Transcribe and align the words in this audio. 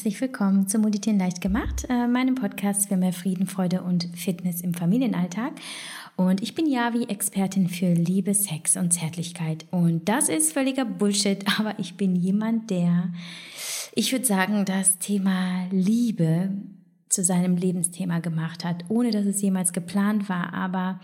Herzlich 0.00 0.22
willkommen 0.22 0.66
zu 0.66 0.78
Meditieren 0.78 1.18
leicht 1.18 1.42
gemacht, 1.42 1.84
äh, 1.90 2.06
meinem 2.06 2.34
Podcast 2.34 2.88
für 2.88 2.96
mehr 2.96 3.12
Frieden, 3.12 3.46
Freude 3.46 3.82
und 3.82 4.08
Fitness 4.14 4.62
im 4.62 4.72
Familienalltag. 4.72 5.52
Und 6.16 6.42
ich 6.42 6.54
bin 6.54 6.66
Javi, 6.66 7.04
Expertin 7.04 7.68
für 7.68 7.92
Liebe, 7.92 8.32
Sex 8.32 8.78
und 8.78 8.94
Zärtlichkeit. 8.94 9.66
Und 9.70 10.08
das 10.08 10.30
ist 10.30 10.54
völliger 10.54 10.86
Bullshit, 10.86 11.44
aber 11.58 11.78
ich 11.78 11.98
bin 11.98 12.16
jemand, 12.16 12.70
der, 12.70 13.12
ich 13.94 14.10
würde 14.10 14.24
sagen, 14.24 14.64
das 14.64 14.98
Thema 15.00 15.66
Liebe 15.70 16.48
zu 17.10 17.22
seinem 17.22 17.58
Lebensthema 17.58 18.20
gemacht 18.20 18.64
hat, 18.64 18.84
ohne 18.88 19.10
dass 19.10 19.26
es 19.26 19.42
jemals 19.42 19.74
geplant 19.74 20.30
war. 20.30 20.54
Aber 20.54 20.98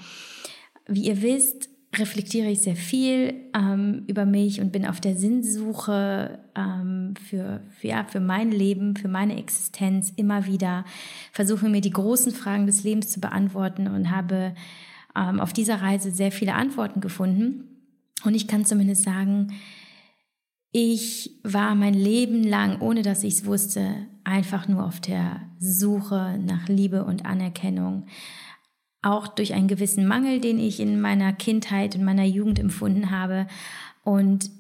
wie 0.87 1.09
ihr 1.09 1.21
wisst, 1.21 1.69
reflektiere 1.99 2.49
ich 2.49 2.61
sehr 2.61 2.77
viel 2.77 3.35
ähm, 3.55 4.05
über 4.07 4.27
mich 4.27 4.61
und 4.61 4.73
bin 4.73 4.87
auf 4.87 5.01
der 5.01 5.17
Sinnsuche 5.17 6.39
ähm, 6.55 7.15
für, 7.29 7.61
für, 7.79 7.87
ja, 7.87 8.05
für 8.05 8.21
mein 8.21 8.51
Leben, 8.51 8.97
für 8.97 9.09
meine 9.09 9.39
Existenz 9.39 10.13
immer 10.17 10.47
wieder, 10.47 10.85
versuche 11.33 11.69
mir 11.69 11.81
die 11.81 11.91
großen 11.91 12.33
Fragen 12.33 12.67
des 12.67 12.85
Lebens 12.85 13.11
zu 13.11 13.21
beantworten 13.21 13.89
und 13.89 14.11
habe 14.11 14.55
ähm, 15.17 15.41
auf 15.41 15.53
dieser 15.53 15.83
Reise 15.83 16.11
sehr 16.11 16.33
viele 16.33 16.55
Antworten 16.55 17.01
gefunden. 17.01 17.65
Und 18.25 18.35
ich 18.35 18.49
kann 18.49 18.65
zumindest 18.65 19.03
sagen, 19.03 19.53
ich 20.73 21.39
war 21.43 21.75
mein 21.75 21.95
Leben 21.95 22.43
lang, 22.43 22.81
ohne 22.81 23.03
dass 23.03 23.25
ich 23.25 23.35
es 23.35 23.47
wusste, 23.47 24.07
einfach 24.25 24.69
nur 24.69 24.85
auf 24.85 25.01
der 25.01 25.41
Suche 25.59 26.39
nach 26.45 26.69
Liebe 26.69 27.05
und 27.05 27.25
Anerkennung 27.25 28.07
auch 29.07 29.29
durch 29.29 29.55
einen 29.55 29.69
gewissen 29.69 30.07
Mangel, 30.07 30.41
den 30.41 30.59
ich 30.59 30.81
in 30.81 31.01
meiner 31.01 31.33
Kindheit 31.33 31.95
und 31.95 32.05
meiner 32.05 32.25
Jugend 32.25 32.59
empfunden 32.59 33.11
habe. 33.11 33.47
Und 34.03 34.51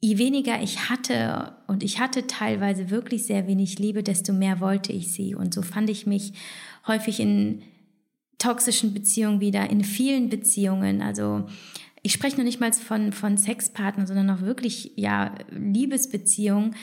je 0.00 0.18
weniger 0.18 0.62
ich 0.62 0.88
hatte, 0.88 1.56
und 1.66 1.82
ich 1.82 1.98
hatte 1.98 2.26
teilweise 2.28 2.90
wirklich 2.90 3.24
sehr 3.24 3.48
wenig 3.48 3.80
Liebe, 3.80 4.04
desto 4.04 4.32
mehr 4.32 4.60
wollte 4.60 4.92
ich 4.92 5.12
sie. 5.12 5.34
Und 5.34 5.52
so 5.52 5.62
fand 5.62 5.90
ich 5.90 6.06
mich 6.06 6.34
häufig 6.86 7.18
in 7.18 7.62
toxischen 8.38 8.94
Beziehungen 8.94 9.40
wieder, 9.40 9.68
in 9.68 9.82
vielen 9.82 10.28
Beziehungen. 10.28 11.02
Also 11.02 11.46
ich 12.02 12.12
spreche 12.12 12.36
noch 12.36 12.44
nicht 12.44 12.60
mal 12.60 12.72
von, 12.72 13.12
von 13.12 13.36
Sexpartnern, 13.36 14.06
sondern 14.06 14.30
auch 14.30 14.42
wirklich, 14.42 14.92
ja, 14.94 15.34
Liebesbeziehungen, 15.50 16.76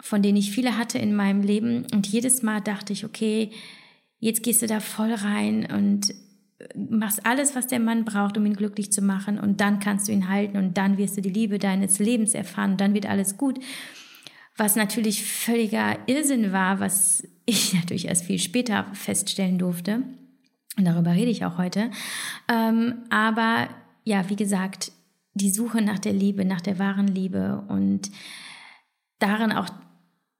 von 0.00 0.22
denen 0.22 0.38
ich 0.38 0.50
viele 0.50 0.78
hatte 0.78 0.98
in 0.98 1.14
meinem 1.14 1.42
Leben. 1.42 1.84
Und 1.92 2.06
jedes 2.06 2.42
Mal 2.42 2.60
dachte 2.60 2.94
ich, 2.94 3.04
okay, 3.04 3.50
jetzt 4.18 4.42
gehst 4.42 4.62
du 4.62 4.66
da 4.66 4.80
voll 4.80 5.12
rein 5.12 5.66
und 5.70 6.14
machst 6.74 7.24
alles, 7.24 7.54
was 7.54 7.66
der 7.66 7.80
Mann 7.80 8.04
braucht, 8.04 8.36
um 8.36 8.46
ihn 8.46 8.54
glücklich 8.54 8.90
zu 8.92 9.00
machen 9.00 9.38
und 9.38 9.60
dann 9.60 9.78
kannst 9.78 10.08
du 10.08 10.12
ihn 10.12 10.28
halten 10.28 10.56
und 10.56 10.76
dann 10.76 10.98
wirst 10.98 11.16
du 11.16 11.20
die 11.20 11.30
Liebe 11.30 11.58
deines 11.58 11.98
Lebens 11.98 12.34
erfahren 12.34 12.72
und 12.72 12.80
dann 12.80 12.94
wird 12.94 13.06
alles 13.06 13.36
gut. 13.36 13.58
Was 14.56 14.74
natürlich 14.74 15.24
völliger 15.24 15.96
Irrsinn 16.06 16.52
war, 16.52 16.80
was 16.80 17.22
ich 17.46 17.74
natürlich 17.80 18.08
erst 18.08 18.24
viel 18.24 18.38
später 18.38 18.86
feststellen 18.92 19.58
durfte. 19.58 20.02
Und 20.76 20.84
darüber 20.84 21.12
rede 21.12 21.30
ich 21.30 21.44
auch 21.44 21.58
heute. 21.58 21.90
Ähm, 22.48 23.04
aber 23.10 23.68
ja, 24.04 24.28
wie 24.28 24.36
gesagt, 24.36 24.92
die 25.34 25.50
Suche 25.50 25.80
nach 25.82 25.98
der 25.98 26.12
Liebe, 26.12 26.44
nach 26.44 26.60
der 26.60 26.78
wahren 26.78 27.08
Liebe 27.08 27.64
und 27.68 28.10
darin 29.18 29.52
auch 29.52 29.68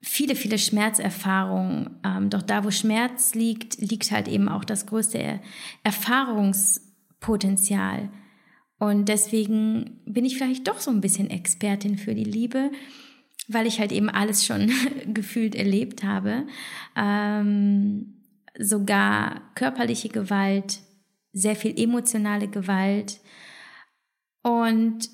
viele, 0.01 0.37
viele 0.37 0.59
Schmerzerfahrungen. 0.59 1.99
Ähm, 2.05 2.29
doch 2.31 2.43
da, 2.43 2.65
wo 2.65 2.71
Schmerz 2.71 3.35
liegt, 3.35 3.79
liegt 3.79 4.11
halt 4.11 4.29
eben 4.29 4.49
auch 4.49 4.65
das 4.65 4.87
größte 4.87 5.41
Erfahrungspotenzial. 5.83 8.09
Und 8.79 9.09
deswegen 9.09 10.01
bin 10.07 10.25
ich 10.25 10.37
vielleicht 10.37 10.69
doch 10.69 10.79
so 10.79 10.91
ein 10.91 11.01
bisschen 11.01 11.31
Expertin 11.31 11.99
für 11.99 12.15
die 12.15 12.25
Liebe, 12.25 12.71
weil 13.49 13.67
ich 13.67 13.81
halt 13.81 13.93
eben 13.93 14.09
alles 14.09 14.47
schon 14.47 14.71
gefühlt 15.15 15.57
erlebt 15.57 16.05
habe. 16.05 16.47
Ähm, 16.97 18.15
sogar 18.59 19.53
körperliche 19.55 20.09
Gewalt, 20.09 20.81
sehr 21.33 21.57
viel 21.57 21.79
emotionale 21.79 22.49
Gewalt 22.49 23.21
und 24.43 25.09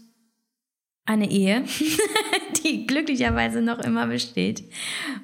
eine 1.06 1.31
Ehe, 1.31 1.65
die 2.65 2.87
glücklicherweise 2.87 3.60
noch 3.60 3.78
immer 3.78 4.06
besteht. 4.06 4.65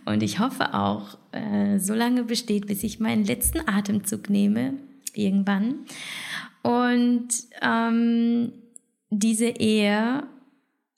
Und 0.04 0.22
ich 0.22 0.38
hoffe 0.38 0.74
auch, 0.74 1.18
äh, 1.32 1.78
so 1.78 1.94
lange 1.94 2.24
besteht, 2.24 2.66
bis 2.66 2.82
ich 2.82 3.00
meinen 3.00 3.24
letzten 3.24 3.66
Atemzug 3.68 4.28
nehme, 4.28 4.74
irgendwann. 5.14 5.86
Und 6.62 7.28
ähm, 7.62 8.52
diese 9.10 9.48
Ehe 9.48 10.24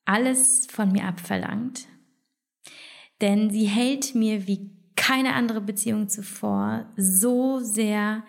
alles 0.04 0.66
von 0.70 0.91
mir 0.91 1.04
abverlangt. 1.04 1.87
Denn 3.20 3.50
sie 3.50 3.66
hält 3.66 4.14
mir 4.14 4.49
wie 4.49 4.70
keine 4.97 5.34
andere 5.34 5.60
Beziehung 5.60 6.09
zuvor 6.09 6.87
so 6.97 7.60
sehr 7.60 8.25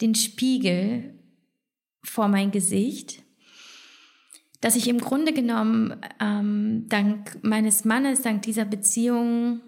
den 0.00 0.14
Spiegel 0.14 1.14
vor 2.02 2.28
mein 2.28 2.50
Gesicht 2.50 3.23
dass 4.64 4.76
ich 4.76 4.88
im 4.88 4.98
Grunde 4.98 5.34
genommen 5.34 5.94
ähm, 6.22 6.86
dank 6.88 7.36
meines 7.42 7.84
Mannes, 7.84 8.22
dank 8.22 8.40
dieser 8.40 8.64
Beziehung 8.64 9.60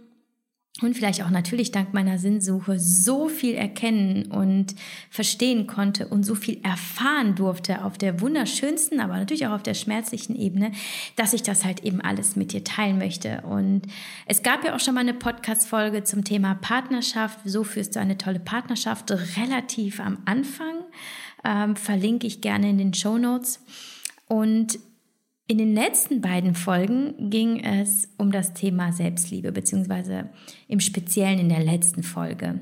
und 0.80 0.96
vielleicht 0.96 1.22
auch 1.22 1.28
natürlich 1.28 1.70
dank 1.70 1.92
meiner 1.92 2.16
Sinnsuche 2.16 2.78
so 2.78 3.28
viel 3.28 3.56
erkennen 3.56 4.32
und 4.32 4.74
verstehen 5.10 5.66
konnte 5.66 6.08
und 6.08 6.22
so 6.22 6.34
viel 6.34 6.60
erfahren 6.62 7.34
durfte 7.34 7.84
auf 7.84 7.98
der 7.98 8.22
wunderschönsten, 8.22 8.98
aber 8.98 9.18
natürlich 9.18 9.46
auch 9.46 9.52
auf 9.52 9.62
der 9.62 9.74
schmerzlichen 9.74 10.34
Ebene, 10.34 10.72
dass 11.14 11.34
ich 11.34 11.42
das 11.42 11.66
halt 11.66 11.84
eben 11.84 12.00
alles 12.00 12.34
mit 12.34 12.54
dir 12.54 12.64
teilen 12.64 12.96
möchte. 12.96 13.42
Und 13.42 13.82
es 14.24 14.42
gab 14.42 14.64
ja 14.64 14.74
auch 14.74 14.80
schon 14.80 14.94
mal 14.94 15.00
eine 15.00 15.12
Podcast-Folge 15.12 16.04
zum 16.04 16.24
Thema 16.24 16.54
Partnerschaft. 16.54 17.40
So 17.44 17.64
führst 17.64 17.96
du 17.96 18.00
eine 18.00 18.16
tolle 18.16 18.40
Partnerschaft 18.40 19.12
relativ 19.36 20.00
am 20.00 20.22
Anfang. 20.24 20.86
Ähm, 21.44 21.76
verlinke 21.76 22.26
ich 22.26 22.40
gerne 22.40 22.70
in 22.70 22.78
den 22.78 22.94
Show 22.94 23.18
Notes. 23.18 23.60
Und 24.28 24.78
in 25.48 25.58
den 25.58 25.74
letzten 25.74 26.20
beiden 26.20 26.54
Folgen 26.54 27.30
ging 27.30 27.60
es 27.60 28.08
um 28.18 28.32
das 28.32 28.52
Thema 28.52 28.92
Selbstliebe, 28.92 29.52
beziehungsweise 29.52 30.30
im 30.66 30.80
Speziellen 30.80 31.38
in 31.38 31.48
der 31.48 31.62
letzten 31.62 32.02
Folge. 32.02 32.60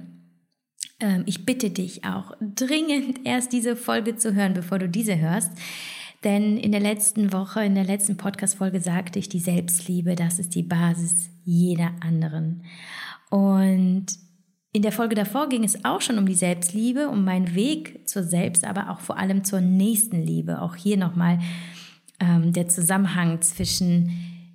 Ähm, 1.01 1.23
ich 1.27 1.47
bitte 1.47 1.71
dich 1.71 2.05
auch 2.05 2.33
dringend 2.41 3.21
erst 3.25 3.53
diese 3.53 3.77
Folge 3.77 4.17
zu 4.17 4.35
hören, 4.35 4.53
bevor 4.53 4.79
du 4.79 4.89
diese 4.89 5.19
hörst. 5.19 5.53
Denn 6.25 6.57
in 6.57 6.73
der 6.73 6.81
letzten 6.81 7.33
Woche, 7.33 7.65
in 7.65 7.75
der 7.75 7.85
letzten 7.85 8.17
Podcast-Folge 8.17 8.81
sagte 8.81 9.19
ich, 9.19 9.29
die 9.29 9.41
Selbstliebe, 9.41 10.15
das 10.15 10.39
ist 10.39 10.55
die 10.55 10.63
Basis 10.63 11.29
jeder 11.45 11.93
anderen. 12.01 12.65
Und 13.31 14.07
in 14.75 14.83
der 14.83 14.91
Folge 14.91 15.15
davor 15.15 15.49
ging 15.49 15.63
es 15.63 15.85
auch 15.85 16.01
schon 16.01 16.19
um 16.19 16.27
die 16.27 16.35
Selbstliebe, 16.35 17.09
um 17.09 17.25
meinen 17.25 17.55
Weg 17.55 18.09
zur 18.09 18.25
Selbst, 18.25 18.65
aber 18.65 18.91
auch 18.91 18.99
vor 18.99 19.17
allem 19.17 19.45
zur 19.45 19.61
Nächstenliebe. 19.61 20.61
Auch 20.61 20.75
hier 20.75 20.97
nochmal 20.97 21.39
ähm, 22.19 22.53
der 22.53 22.67
Zusammenhang 22.67 23.41
zwischen 23.41 24.11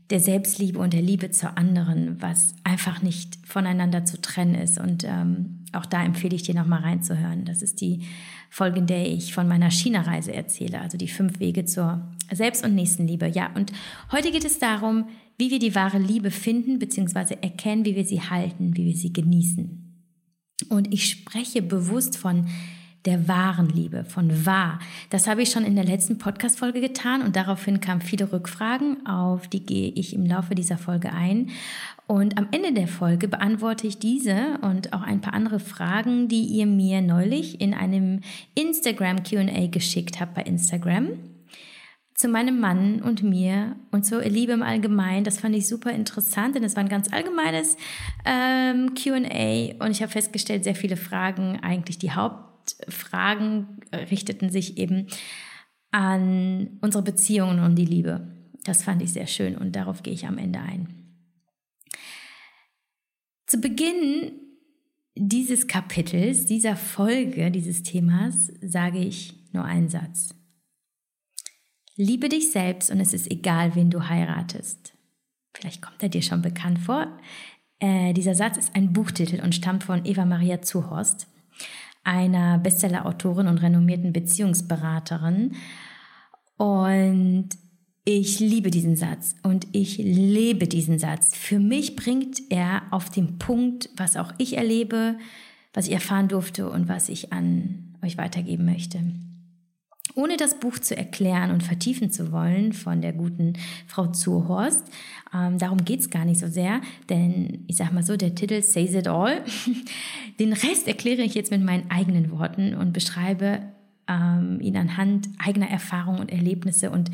der 0.09 0.19
Selbstliebe 0.19 0.77
und 0.77 0.91
der 0.91 1.01
Liebe 1.01 1.31
zur 1.31 1.57
anderen, 1.57 2.21
was 2.21 2.53
einfach 2.65 3.01
nicht 3.01 3.37
voneinander 3.45 4.03
zu 4.03 4.19
trennen 4.19 4.55
ist. 4.55 4.77
Und 4.77 5.05
ähm, 5.05 5.63
auch 5.71 5.85
da 5.85 6.03
empfehle 6.03 6.35
ich 6.35 6.43
dir 6.43 6.55
nochmal 6.55 6.81
reinzuhören. 6.81 7.45
Das 7.45 7.61
ist 7.61 7.79
die 7.79 8.01
Folge, 8.49 8.79
in 8.79 8.87
der 8.87 9.09
ich 9.09 9.33
von 9.33 9.47
meiner 9.47 9.71
China-Reise 9.71 10.33
erzähle, 10.33 10.81
also 10.81 10.97
die 10.97 11.07
fünf 11.07 11.39
Wege 11.39 11.63
zur 11.63 12.05
Selbst- 12.29 12.65
und 12.65 12.75
Nächstenliebe. 12.75 13.27
Ja, 13.27 13.51
und 13.55 13.71
heute 14.11 14.33
geht 14.33 14.43
es 14.43 14.59
darum, 14.59 15.05
wie 15.37 15.49
wir 15.49 15.59
die 15.59 15.75
wahre 15.75 15.99
Liebe 15.99 16.29
finden, 16.29 16.77
beziehungsweise 16.77 17.41
erkennen, 17.41 17.85
wie 17.85 17.95
wir 17.95 18.03
sie 18.03 18.19
halten, 18.19 18.75
wie 18.75 18.83
wir 18.83 18.97
sie 18.97 19.13
genießen. 19.13 19.88
Und 20.69 20.93
ich 20.93 21.09
spreche 21.09 21.61
bewusst 21.61 22.17
von 22.17 22.47
der 23.05 23.27
wahren 23.27 23.69
Liebe, 23.69 24.03
von 24.03 24.45
wahr. 24.45 24.79
Das 25.09 25.27
habe 25.27 25.41
ich 25.41 25.51
schon 25.51 25.63
in 25.63 25.75
der 25.75 25.85
letzten 25.85 26.17
Podcast-Folge 26.17 26.81
getan 26.81 27.21
und 27.21 27.35
daraufhin 27.35 27.79
kamen 27.79 28.01
viele 28.01 28.31
Rückfragen, 28.31 29.05
auf 29.07 29.47
die 29.47 29.65
gehe 29.65 29.89
ich 29.89 30.13
im 30.13 30.25
Laufe 30.25 30.53
dieser 30.53 30.77
Folge 30.77 31.13
ein. 31.13 31.49
Und 32.07 32.37
am 32.37 32.47
Ende 32.51 32.73
der 32.73 32.87
Folge 32.87 33.27
beantworte 33.27 33.87
ich 33.87 33.99
diese 33.99 34.59
und 34.61 34.93
auch 34.93 35.01
ein 35.01 35.21
paar 35.21 35.33
andere 35.33 35.59
Fragen, 35.59 36.27
die 36.27 36.43
ihr 36.43 36.65
mir 36.65 37.01
neulich 37.01 37.61
in 37.61 37.73
einem 37.73 38.21
Instagram 38.55 39.23
QA 39.23 39.67
geschickt 39.67 40.19
habt 40.19 40.33
bei 40.33 40.41
Instagram 40.41 41.09
zu 42.19 42.27
meinem 42.27 42.59
Mann 42.59 43.01
und 43.01 43.23
mir 43.23 43.77
und 43.91 44.05
zur 44.05 44.21
Liebe 44.25 44.51
im 44.51 44.61
Allgemeinen. 44.61 45.23
Das 45.23 45.39
fand 45.39 45.55
ich 45.55 45.69
super 45.69 45.93
interessant, 45.93 46.53
denn 46.53 46.65
es 46.65 46.75
war 46.75 46.83
ein 46.83 46.89
ganz 46.89 47.13
allgemeines 47.13 47.77
ähm, 48.25 48.93
QA 48.93 49.81
und 49.81 49.91
ich 49.91 50.01
habe 50.01 50.11
festgestellt, 50.11 50.65
sehr 50.65 50.75
viele 50.75 50.97
Fragen, 50.97 51.61
eigentlich 51.61 51.97
die 51.97 52.11
Haupt 52.11 52.75
Fragen 52.89 53.79
richteten 53.93 54.49
sich 54.49 54.77
eben 54.77 55.07
an 55.91 56.77
unsere 56.81 57.05
Beziehungen 57.05 57.61
und 57.61 57.77
die 57.77 57.85
Liebe. 57.85 58.27
Das 58.65 58.83
fand 58.83 59.01
ich 59.01 59.13
sehr 59.13 59.27
schön 59.27 59.55
und 59.55 59.77
darauf 59.77 60.03
gehe 60.03 60.13
ich 60.13 60.27
am 60.27 60.37
Ende 60.37 60.59
ein. 60.59 60.89
Zu 63.47 63.61
Beginn 63.61 64.33
dieses 65.15 65.67
Kapitels, 65.67 66.45
dieser 66.45 66.75
Folge, 66.75 67.49
dieses 67.49 67.81
Themas, 67.81 68.51
sage 68.61 68.99
ich 68.99 69.35
nur 69.53 69.63
einen 69.63 69.87
Satz. 69.87 70.35
Liebe 72.01 72.29
dich 72.29 72.53
selbst 72.53 72.89
und 72.91 73.01
es 73.01 73.11
ist 73.13 73.29
egal, 73.29 73.75
wen 73.75 73.89
du 73.89 74.07
heiratest. 74.07 74.93
Vielleicht 75.53 75.81
kommt 75.81 76.01
er 76.01 76.07
dir 76.07 76.21
schon 76.21 76.41
bekannt 76.41 76.79
vor. 76.79 77.07
Äh, 77.79 78.13
dieser 78.13 78.35
Satz 78.35 78.55
ist 78.55 78.73
ein 78.73 78.93
Buchtitel 78.93 79.41
und 79.43 79.53
stammt 79.53 79.83
von 79.83 80.05
Eva 80.05 80.23
Maria 80.23 80.61
Zuhorst, 80.61 81.27
einer 82.05 82.57
Bestseller-Autorin 82.59 83.49
und 83.49 83.57
renommierten 83.57 84.13
Beziehungsberaterin. 84.13 85.57
Und 86.55 87.49
ich 88.05 88.39
liebe 88.39 88.71
diesen 88.71 88.95
Satz 88.95 89.35
und 89.43 89.67
ich 89.73 89.97
lebe 89.97 90.69
diesen 90.69 90.99
Satz. 90.99 91.35
Für 91.35 91.59
mich 91.59 91.97
bringt 91.97 92.41
er 92.49 92.83
auf 92.91 93.09
den 93.09 93.39
Punkt, 93.39 93.89
was 93.97 94.15
auch 94.15 94.31
ich 94.37 94.55
erlebe, 94.55 95.17
was 95.73 95.87
ich 95.87 95.93
erfahren 95.95 96.29
durfte 96.29 96.69
und 96.69 96.87
was 96.87 97.09
ich 97.09 97.33
an 97.33 97.97
euch 98.01 98.17
weitergeben 98.17 98.63
möchte. 98.63 99.03
Ohne 100.19 100.35
das 100.35 100.59
Buch 100.59 100.77
zu 100.79 100.97
erklären 100.97 101.49
und 101.49 101.63
vertiefen 101.63 102.11
zu 102.11 102.33
wollen 102.33 102.73
von 102.73 103.01
der 103.01 103.13
guten 103.13 103.53
Frau 103.87 104.07
Zuhorst, 104.07 104.83
ähm, 105.33 105.57
darum 105.57 105.85
geht 105.85 106.01
es 106.01 106.09
gar 106.09 106.25
nicht 106.25 106.41
so 106.41 106.47
sehr, 106.47 106.81
denn 107.07 107.63
ich 107.67 107.77
sage 107.77 107.93
mal 107.93 108.03
so, 108.03 108.17
der 108.17 108.35
Titel 108.35 108.61
Says 108.61 108.95
It 108.95 109.07
All. 109.07 109.41
Den 110.39 110.51
Rest 110.51 110.89
erkläre 110.89 111.21
ich 111.21 111.35
jetzt 111.35 111.51
mit 111.51 111.63
meinen 111.63 111.89
eigenen 111.89 112.31
Worten 112.31 112.73
und 112.73 112.91
beschreibe 112.91 113.61
ähm, 114.09 114.59
ihn 114.59 114.75
anhand 114.75 115.29
eigener 115.37 115.69
Erfahrungen 115.69 116.19
und 116.19 116.33
Erlebnisse 116.33 116.91
und 116.91 117.11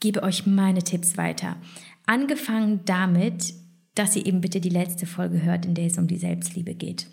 gebe 0.00 0.22
euch 0.22 0.44
meine 0.44 0.82
Tipps 0.82 1.16
weiter. 1.16 1.56
Angefangen 2.04 2.80
damit, 2.84 3.54
dass 3.94 4.14
ihr 4.14 4.26
eben 4.26 4.42
bitte 4.42 4.60
die 4.60 4.68
letzte 4.68 5.06
Folge 5.06 5.42
hört, 5.42 5.64
in 5.64 5.72
der 5.72 5.86
es 5.86 5.96
um 5.96 6.06
die 6.06 6.18
Selbstliebe 6.18 6.74
geht. 6.74 7.06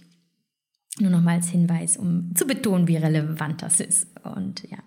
Nur 0.99 1.11
nochmal 1.11 1.35
als 1.35 1.49
Hinweis, 1.49 1.97
um 1.97 2.35
zu 2.35 2.45
betonen, 2.45 2.87
wie 2.87 2.97
relevant 2.97 3.61
das 3.61 3.79
ist. 3.79 4.07
Und 4.23 4.63
ja, 4.69 4.79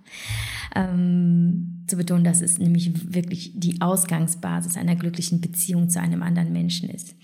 ähm, 0.74 1.84
zu 1.86 1.96
betonen, 1.96 2.24
dass 2.24 2.40
es 2.40 2.58
nämlich 2.58 3.14
wirklich 3.14 3.52
die 3.54 3.80
Ausgangsbasis 3.80 4.76
einer 4.76 4.96
glücklichen 4.96 5.40
Beziehung 5.40 5.88
zu 5.88 6.00
einem 6.00 6.22
anderen 6.22 6.52
Menschen 6.52 6.88
ist. 6.90 7.14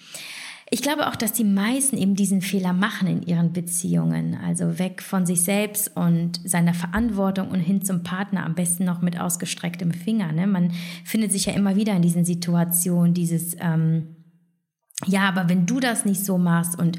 Ich 0.70 0.82
glaube 0.82 1.08
auch, 1.08 1.16
dass 1.16 1.32
die 1.32 1.44
meisten 1.44 1.96
eben 1.96 2.14
diesen 2.14 2.42
Fehler 2.42 2.74
machen 2.74 3.08
in 3.08 3.22
ihren 3.22 3.54
Beziehungen, 3.54 4.34
also 4.34 4.78
weg 4.78 5.02
von 5.02 5.24
sich 5.24 5.40
selbst 5.40 5.96
und 5.96 6.40
seiner 6.44 6.74
Verantwortung 6.74 7.48
und 7.48 7.60
hin 7.60 7.82
zum 7.82 8.02
Partner, 8.02 8.44
am 8.44 8.54
besten 8.54 8.84
noch 8.84 9.00
mit 9.00 9.18
ausgestrecktem 9.18 9.92
Finger. 9.92 10.30
Ne? 10.32 10.46
Man 10.46 10.72
findet 11.04 11.32
sich 11.32 11.46
ja 11.46 11.54
immer 11.54 11.76
wieder 11.76 11.94
in 11.94 12.02
diesen 12.02 12.26
Situationen, 12.26 13.14
dieses, 13.14 13.56
ähm, 13.60 14.16
ja, 15.06 15.22
aber 15.22 15.48
wenn 15.48 15.64
du 15.64 15.80
das 15.80 16.04
nicht 16.04 16.22
so 16.24 16.36
machst 16.36 16.78
und 16.78 16.98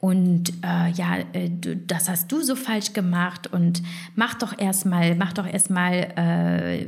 und 0.00 0.52
äh, 0.62 0.90
ja, 0.92 1.18
äh, 1.32 1.50
das 1.86 2.08
hast 2.08 2.30
du 2.30 2.42
so 2.42 2.54
falsch 2.54 2.92
gemacht 2.92 3.52
und 3.52 3.82
mach 4.14 4.34
doch 4.34 4.56
erstmal, 4.56 5.16
mach 5.16 5.32
doch 5.32 5.46
erstmal 5.46 5.92
äh, 6.16 6.86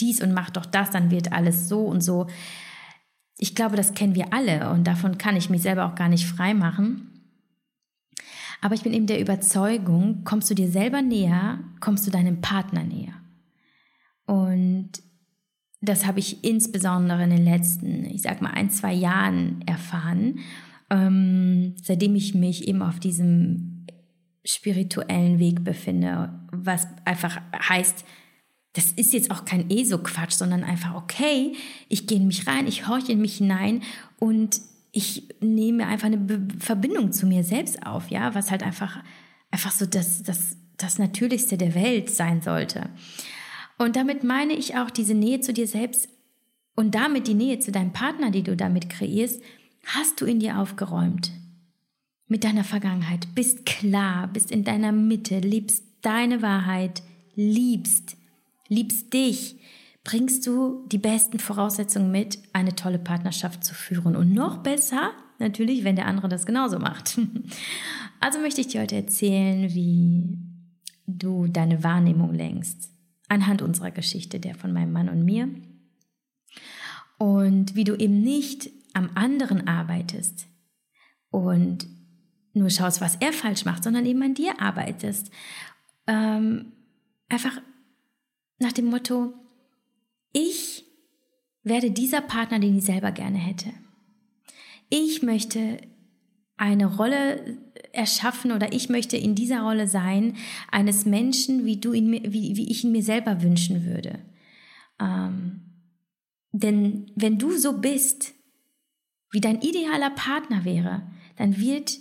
dies 0.00 0.20
und 0.20 0.34
mach 0.34 0.50
doch 0.50 0.66
das, 0.66 0.90
dann 0.90 1.12
wird 1.12 1.32
alles 1.32 1.68
so 1.68 1.84
und 1.84 2.00
so. 2.00 2.26
Ich 3.38 3.54
glaube, 3.54 3.76
das 3.76 3.94
kennen 3.94 4.16
wir 4.16 4.32
alle 4.32 4.70
und 4.70 4.84
davon 4.84 5.16
kann 5.16 5.36
ich 5.36 5.48
mich 5.48 5.62
selber 5.62 5.86
auch 5.86 5.94
gar 5.94 6.08
nicht 6.08 6.26
frei 6.26 6.54
machen. 6.54 7.08
Aber 8.60 8.74
ich 8.74 8.82
bin 8.82 8.92
eben 8.92 9.06
der 9.06 9.20
Überzeugung, 9.20 10.22
kommst 10.24 10.50
du 10.50 10.54
dir 10.54 10.68
selber 10.68 11.02
näher, 11.02 11.60
kommst 11.80 12.06
du 12.06 12.10
deinem 12.10 12.40
Partner 12.40 12.82
näher. 12.82 13.14
Und 14.26 14.90
das 15.80 16.06
habe 16.06 16.20
ich 16.20 16.44
insbesondere 16.44 17.24
in 17.24 17.30
den 17.30 17.44
letzten, 17.44 18.04
ich 18.04 18.22
sag 18.22 18.40
mal, 18.40 18.52
ein, 18.52 18.70
zwei 18.70 18.92
Jahren 18.92 19.62
erfahren 19.66 20.40
ähm, 20.92 21.74
seitdem 21.82 22.14
ich 22.14 22.34
mich 22.34 22.68
eben 22.68 22.82
auf 22.82 23.00
diesem 23.00 23.86
spirituellen 24.44 25.38
Weg 25.38 25.64
befinde, 25.64 26.38
was 26.52 26.86
einfach 27.06 27.40
heißt, 27.68 28.04
das 28.74 28.92
ist 28.92 29.12
jetzt 29.12 29.30
auch 29.30 29.44
kein 29.44 29.70
ESO-Quatsch, 29.70 30.32
sondern 30.32 30.64
einfach, 30.64 30.94
okay, 30.94 31.54
ich 31.88 32.06
gehe 32.06 32.18
in 32.18 32.26
mich 32.26 32.46
rein, 32.46 32.66
ich 32.66 32.88
horche 32.88 33.12
in 33.12 33.20
mich 33.20 33.38
hinein 33.38 33.82
und 34.18 34.60
ich 34.92 35.28
nehme 35.40 35.86
einfach 35.86 36.06
eine 36.06 36.18
Be 36.18 36.46
Verbindung 36.58 37.12
zu 37.12 37.26
mir 37.26 37.44
selbst 37.44 37.86
auf, 37.86 38.10
ja, 38.10 38.34
was 38.34 38.50
halt 38.50 38.62
einfach, 38.62 39.02
einfach 39.50 39.72
so 39.72 39.86
das, 39.86 40.22
das, 40.22 40.56
das 40.76 40.98
Natürlichste 40.98 41.56
der 41.56 41.74
Welt 41.74 42.10
sein 42.10 42.42
sollte. 42.42 42.90
Und 43.78 43.96
damit 43.96 44.24
meine 44.24 44.52
ich 44.52 44.76
auch 44.76 44.90
diese 44.90 45.14
Nähe 45.14 45.40
zu 45.40 45.54
dir 45.54 45.66
selbst 45.66 46.08
und 46.76 46.94
damit 46.94 47.26
die 47.26 47.34
Nähe 47.34 47.58
zu 47.58 47.72
deinem 47.72 47.92
Partner, 47.92 48.30
die 48.30 48.42
du 48.42 48.56
damit 48.56 48.90
kreierst, 48.90 49.40
hast 49.84 50.20
du 50.20 50.24
in 50.24 50.40
dir 50.40 50.58
aufgeräumt 50.58 51.32
mit 52.28 52.44
deiner 52.44 52.64
Vergangenheit, 52.64 53.34
bist 53.34 53.66
klar, 53.66 54.28
bist 54.28 54.50
in 54.50 54.64
deiner 54.64 54.92
Mitte, 54.92 55.38
liebst 55.38 55.84
deine 56.00 56.42
Wahrheit, 56.42 57.02
liebst, 57.34 58.16
liebst 58.68 59.12
dich, 59.12 59.56
bringst 60.04 60.46
du 60.46 60.86
die 60.88 60.98
besten 60.98 61.38
Voraussetzungen 61.38 62.10
mit, 62.10 62.38
eine 62.52 62.74
tolle 62.74 62.98
Partnerschaft 62.98 63.64
zu 63.64 63.74
führen. 63.74 64.16
Und 64.16 64.32
noch 64.32 64.58
besser, 64.58 65.12
natürlich, 65.38 65.84
wenn 65.84 65.96
der 65.96 66.06
andere 66.06 66.28
das 66.28 66.46
genauso 66.46 66.78
macht. 66.78 67.18
Also 68.20 68.38
möchte 68.38 68.60
ich 68.60 68.68
dir 68.68 68.82
heute 68.82 68.94
erzählen, 68.94 69.74
wie 69.74 70.38
du 71.08 71.48
deine 71.48 71.82
Wahrnehmung 71.82 72.32
lenkst, 72.32 72.88
anhand 73.28 73.62
unserer 73.62 73.90
Geschichte, 73.90 74.38
der 74.38 74.54
von 74.54 74.72
meinem 74.72 74.92
Mann 74.92 75.08
und 75.08 75.24
mir. 75.24 75.48
Und 77.18 77.74
wie 77.74 77.82
du 77.82 77.96
eben 77.96 78.20
nicht 78.20 78.70
am 78.94 79.10
anderen 79.14 79.66
arbeitest 79.66 80.46
und 81.30 81.86
nur 82.54 82.70
schaust, 82.70 83.00
was 83.00 83.16
er 83.16 83.32
falsch 83.32 83.64
macht, 83.64 83.84
sondern 83.84 84.06
eben 84.06 84.22
an 84.22 84.34
dir 84.34 84.60
arbeitest. 84.60 85.30
Ähm, 86.06 86.72
einfach 87.28 87.60
nach 88.58 88.72
dem 88.72 88.86
Motto, 88.86 89.32
ich 90.32 90.84
werde 91.62 91.90
dieser 91.90 92.20
Partner, 92.20 92.58
den 92.58 92.78
ich 92.78 92.84
selber 92.84 93.12
gerne 93.12 93.38
hätte. 93.38 93.70
Ich 94.88 95.22
möchte 95.22 95.78
eine 96.56 96.96
Rolle 96.96 97.58
erschaffen 97.92 98.52
oder 98.52 98.72
ich 98.72 98.88
möchte 98.88 99.16
in 99.16 99.34
dieser 99.34 99.62
Rolle 99.62 99.88
sein 99.88 100.36
eines 100.70 101.04
Menschen, 101.06 101.64
wie 101.64 101.78
du 101.78 101.92
ihn 101.92 102.12
wie, 102.12 102.56
wie 102.56 102.70
ich 102.70 102.84
ihn 102.84 102.92
mir 102.92 103.02
selber 103.02 103.42
wünschen 103.42 103.84
würde. 103.84 104.18
Ähm, 105.00 105.62
denn 106.52 107.10
wenn 107.16 107.38
du 107.38 107.56
so 107.56 107.78
bist, 107.78 108.34
wie 109.32 109.40
dein 109.40 109.60
idealer 109.60 110.10
Partner 110.10 110.64
wäre, 110.64 111.02
dann 111.36 111.58
wird 111.58 111.98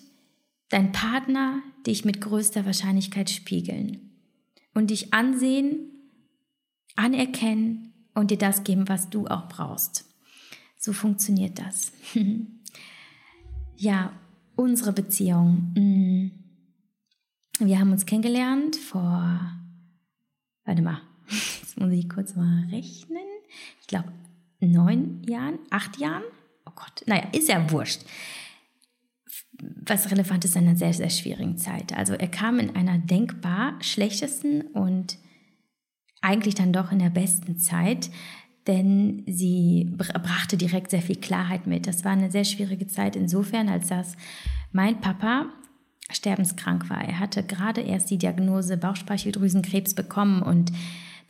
dein 0.69 0.91
Partner 0.91 1.63
dich 1.87 2.05
mit 2.05 2.21
größter 2.21 2.65
Wahrscheinlichkeit 2.65 3.29
spiegeln 3.29 4.11
und 4.73 4.91
dich 4.91 5.13
ansehen, 5.13 5.91
anerkennen 6.95 7.93
und 8.13 8.31
dir 8.31 8.37
das 8.37 8.63
geben, 8.63 8.87
was 8.89 9.09
du 9.09 9.27
auch 9.27 9.47
brauchst. 9.47 10.05
So 10.77 10.93
funktioniert 10.93 11.57
das. 11.57 11.93
ja, 13.77 14.11
unsere 14.55 14.93
Beziehung. 14.93 15.73
Mm. 15.75 16.31
Wir 17.59 17.79
haben 17.79 17.91
uns 17.91 18.05
kennengelernt 18.05 18.75
vor, 18.75 19.39
warte 20.65 20.81
mal, 20.81 21.01
jetzt 21.27 21.79
muss 21.79 21.91
ich 21.91 22.09
kurz 22.09 22.35
mal 22.35 22.65
rechnen. 22.71 23.21
Ich 23.79 23.87
glaube, 23.87 24.11
neun 24.59 25.23
Jahren, 25.23 25.59
acht 25.69 25.97
Jahren 25.97 26.23
oh 26.71 26.73
Gott, 26.75 27.03
naja, 27.07 27.27
ist 27.31 27.49
ja 27.49 27.71
wurscht. 27.71 28.01
Was 29.85 30.09
relevant 30.09 30.45
ist 30.45 30.55
in 30.55 30.67
einer 30.67 30.77
sehr, 30.77 30.93
sehr 30.93 31.09
schwierigen 31.09 31.57
Zeit. 31.57 31.95
Also 31.95 32.13
er 32.13 32.27
kam 32.27 32.59
in 32.59 32.75
einer 32.75 32.97
denkbar 32.97 33.75
schlechtesten 33.81 34.61
und 34.61 35.17
eigentlich 36.21 36.55
dann 36.55 36.73
doch 36.73 36.91
in 36.91 36.99
der 36.99 37.09
besten 37.09 37.57
Zeit, 37.57 38.09
denn 38.67 39.23
sie 39.27 39.95
brachte 39.97 40.57
direkt 40.57 40.91
sehr 40.91 41.01
viel 41.01 41.15
Klarheit 41.15 41.67
mit. 41.67 41.87
Das 41.87 42.05
war 42.05 42.11
eine 42.11 42.31
sehr 42.31 42.45
schwierige 42.45 42.87
Zeit 42.87 43.15
insofern, 43.15 43.69
als 43.69 43.87
dass 43.87 44.15
mein 44.71 45.01
Papa 45.01 45.47
sterbenskrank 46.11 46.89
war. 46.89 47.03
Er 47.03 47.19
hatte 47.19 47.43
gerade 47.43 47.81
erst 47.81 48.09
die 48.11 48.17
Diagnose 48.17 48.77
Bauchspeicheldrüsenkrebs 48.77 49.93
bekommen 49.93 50.41
und 50.41 50.71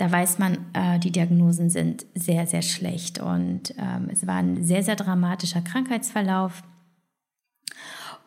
da 0.01 0.12
weiß 0.12 0.39
man, 0.39 0.58
äh, 0.74 0.98
die 0.98 1.12
Diagnosen 1.12 1.70
sind 1.70 2.08
sehr, 2.15 2.48
sehr 2.48 2.63
schlecht. 2.63 3.20
Und 3.20 3.75
ähm, 3.77 4.10
es 4.12 4.25
war 4.25 4.38
ein 4.38 4.63
sehr, 4.63 4.81
sehr 4.81 4.96
dramatischer 4.96 5.62
Krankheitsverlauf. 5.62 6.63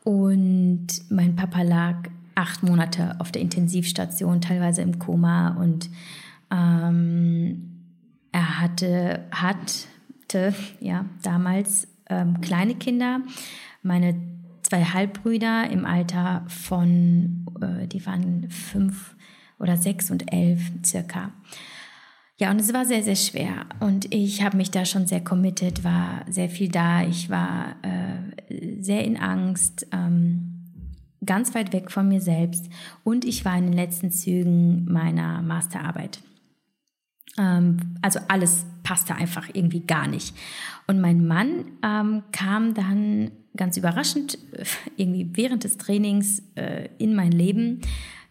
Und 0.04 0.86
mein 1.10 1.34
Papa 1.34 1.62
lag 1.62 1.96
acht 2.36 2.62
Monate 2.62 3.16
auf 3.18 3.32
der 3.32 3.42
Intensivstation, 3.42 4.40
teilweise 4.40 4.82
im 4.82 5.00
Koma. 5.00 5.56
Und 5.60 5.90
ähm, 6.52 7.80
er 8.30 8.60
hatte, 8.60 9.24
hatte 9.32 10.54
ja, 10.78 11.06
damals 11.24 11.88
ähm, 12.08 12.40
kleine 12.40 12.76
Kinder. 12.76 13.18
Meine 13.82 14.14
zwei 14.62 14.84
Halbbrüder 14.84 15.68
im 15.70 15.86
Alter 15.86 16.44
von, 16.46 17.46
äh, 17.60 17.88
die 17.88 18.06
waren 18.06 18.48
fünf 18.48 19.13
oder 19.64 19.78
sechs 19.78 20.10
und 20.10 20.30
elf 20.30 20.60
circa. 20.84 21.32
Ja, 22.38 22.50
und 22.50 22.60
es 22.60 22.72
war 22.74 22.84
sehr, 22.84 23.02
sehr 23.02 23.16
schwer. 23.16 23.66
Und 23.80 24.12
ich 24.12 24.42
habe 24.42 24.58
mich 24.58 24.70
da 24.70 24.84
schon 24.84 25.06
sehr 25.06 25.22
committed, 25.24 25.84
war 25.84 26.24
sehr 26.28 26.50
viel 26.50 26.68
da. 26.68 27.02
Ich 27.02 27.30
war 27.30 27.76
äh, 27.82 28.82
sehr 28.82 29.04
in 29.04 29.16
Angst, 29.16 29.86
ähm, 29.90 30.50
ganz 31.24 31.54
weit 31.54 31.72
weg 31.72 31.90
von 31.90 32.08
mir 32.08 32.20
selbst. 32.20 32.68
Und 33.04 33.24
ich 33.24 33.44
war 33.44 33.56
in 33.56 33.64
den 33.64 33.72
letzten 33.72 34.10
Zügen 34.10 34.84
meiner 34.84 35.40
Masterarbeit. 35.40 36.20
Ähm, 37.38 37.96
also 38.02 38.20
alles 38.28 38.66
passte 38.82 39.14
einfach 39.14 39.48
irgendwie 39.54 39.80
gar 39.80 40.06
nicht. 40.06 40.36
Und 40.86 41.00
mein 41.00 41.26
Mann 41.26 41.64
ähm, 41.82 42.24
kam 42.32 42.74
dann 42.74 43.30
ganz 43.56 43.76
überraschend 43.76 44.38
äh, 44.52 44.64
irgendwie 44.96 45.30
während 45.32 45.64
des 45.64 45.78
Trainings 45.78 46.42
äh, 46.56 46.88
in 46.98 47.14
mein 47.14 47.32
Leben. 47.32 47.80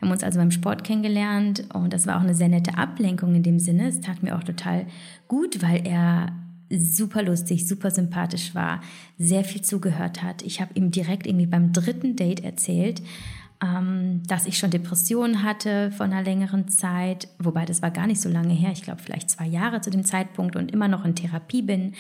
Wir 0.04 0.08
haben 0.08 0.16
uns 0.16 0.24
also 0.26 0.38
beim 0.38 0.52
Sport 0.52 0.84
kennengelernt 0.84 1.64
und 1.74 1.94
das 1.94 2.08
war 2.08 2.18
auch 2.18 2.24
eine 2.24 2.36
sehr 2.36 2.50
nette 2.50 2.78
Ablenkung 2.78 3.36
in 3.36 3.42
dem 3.42 3.58
Sinne. 3.58 3.88
Es 3.88 4.02
tat 4.02 4.22
mir 4.22 4.36
auch 4.36 4.44
total 4.44 4.86
gut, 5.30 5.62
weil 5.62 5.88
er 5.88 6.34
super 6.70 7.24
lustig, 7.24 7.66
super 7.70 7.90
sympathisch 7.90 8.54
war, 8.54 8.82
sehr 9.18 9.46
viel 9.46 9.62
zugehört 9.62 10.22
hat. 10.22 10.42
Ich 10.42 10.60
habe 10.60 10.72
ihm 10.74 10.92
direkt 10.92 11.26
irgendwie 11.26 11.46
beim 11.46 11.72
dritten 11.72 12.18
Date 12.18 12.44
erzählt, 12.44 13.02
dass 14.28 14.46
ich 14.46 14.58
schon 14.58 14.72
Depressionen 14.72 15.44
hatte 15.44 15.92
von 15.92 16.12
einer 16.12 16.24
längeren 16.24 16.68
Zeit, 16.68 17.30
wobei 17.40 17.66
das 17.66 17.82
war 17.82 17.92
gar 17.92 18.08
nicht 18.08 18.20
so 18.20 18.28
lange 18.28 18.54
her, 18.54 18.72
ich 18.74 18.82
glaube 18.82 19.02
vielleicht 19.02 19.30
zwei 19.30 19.48
Jahre 19.48 19.80
zu 19.80 19.90
dem 19.90 20.04
Zeitpunkt 20.04 20.56
und 20.56 20.72
immer 20.72 20.88
noch 20.90 21.06
in 21.06 21.16
Therapie 21.16 21.62
bin. 21.62 21.94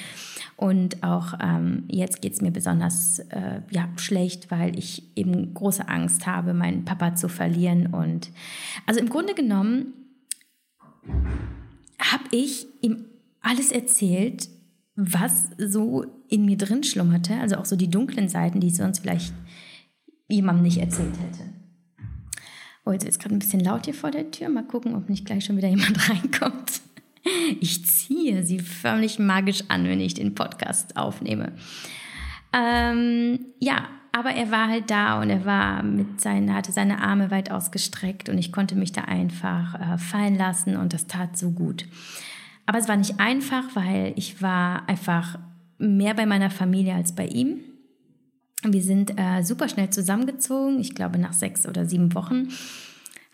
Und 0.57 1.03
auch 1.03 1.33
ähm, 1.41 1.85
jetzt 1.87 2.21
geht 2.21 2.33
es 2.33 2.41
mir 2.41 2.51
besonders 2.51 3.19
äh, 3.29 3.61
ja, 3.71 3.87
schlecht, 3.95 4.51
weil 4.51 4.77
ich 4.77 5.15
eben 5.15 5.53
große 5.53 5.87
Angst 5.87 6.27
habe, 6.27 6.53
meinen 6.53 6.83
Papa 6.83 7.15
zu 7.15 7.29
verlieren. 7.29 7.87
Und 7.87 8.31
also 8.85 8.99
im 8.99 9.07
Grunde 9.07 9.33
genommen 9.33 9.93
habe 11.99 12.23
ich 12.31 12.67
ihm 12.81 13.05
alles 13.41 13.71
erzählt, 13.71 14.49
was 14.95 15.49
so 15.57 16.05
in 16.27 16.45
mir 16.45 16.57
drin 16.57 16.83
schlummerte, 16.83 17.35
also 17.35 17.55
auch 17.55 17.65
so 17.65 17.75
die 17.75 17.89
dunklen 17.89 18.29
Seiten, 18.29 18.59
die 18.59 18.69
sonst 18.69 18.99
vielleicht 18.99 19.33
jemandem 20.33 20.63
nicht 20.63 20.77
erzählt 20.77 21.15
hätte. 21.19 21.49
Oh, 22.85 22.91
jetzt 22.91 23.05
ist 23.05 23.19
gerade 23.19 23.35
ein 23.35 23.39
bisschen 23.39 23.61
laut 23.61 23.85
hier 23.85 23.93
vor 23.93 24.11
der 24.11 24.31
Tür. 24.31 24.49
Mal 24.49 24.63
gucken, 24.63 24.95
ob 24.95 25.09
nicht 25.09 25.25
gleich 25.25 25.45
schon 25.45 25.57
wieder 25.57 25.69
jemand 25.69 26.09
reinkommt. 26.09 26.81
Ich 27.61 27.85
ziehe 27.85 28.43
sie 28.43 28.59
förmlich 28.59 29.19
magisch 29.19 29.63
an, 29.69 29.85
wenn 29.85 30.01
ich 30.01 30.13
den 30.13 30.35
Podcast 30.35 30.97
aufnehme. 30.97 31.53
Ähm, 32.51 33.39
ja, 33.59 33.87
aber 34.11 34.31
er 34.31 34.51
war 34.51 34.67
halt 34.67 34.91
da 34.91 35.21
und 35.21 35.29
er 35.29 35.45
war 35.45 35.81
mit 35.81 36.21
seinen, 36.21 36.53
hatte 36.53 36.71
seine 36.71 37.01
Arme 37.01 37.31
weit 37.31 37.49
ausgestreckt 37.49 38.29
und 38.29 38.37
ich 38.37 38.51
konnte 38.51 38.75
mich 38.75 38.91
da 38.91 39.01
einfach 39.01 39.79
äh, 39.79 39.97
fallen 39.97 40.37
lassen 40.37 40.75
und 40.75 40.93
das 40.93 41.07
tat 41.07 41.37
so 41.37 41.51
gut. 41.51 41.87
Aber 42.65 42.77
es 42.77 42.87
war 42.87 42.95
nicht 42.95 43.19
einfach, 43.19 43.63
weil 43.73 44.13
ich 44.15 44.41
war 44.41 44.87
einfach 44.87 45.39
mehr 45.77 46.13
bei 46.13 46.25
meiner 46.25 46.49
Familie 46.49 46.93
als 46.93 47.15
bei 47.15 47.25
ihm. 47.25 47.59
Wir 48.63 48.81
sind 48.81 49.19
äh, 49.19 49.43
super 49.43 49.67
schnell 49.67 49.89
zusammengezogen. 49.89 50.79
Ich 50.79 50.95
glaube, 50.95 51.19
nach 51.19 51.33
sechs 51.33 51.67
oder 51.67 51.85
sieben 51.85 52.15
Wochen 52.15 52.49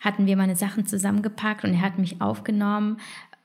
hatten 0.00 0.26
wir 0.26 0.36
meine 0.36 0.56
Sachen 0.56 0.86
zusammengepackt 0.86 1.64
und 1.64 1.74
er 1.74 1.82
hat 1.82 1.98
mich 1.98 2.20
aufgenommen, 2.20 2.96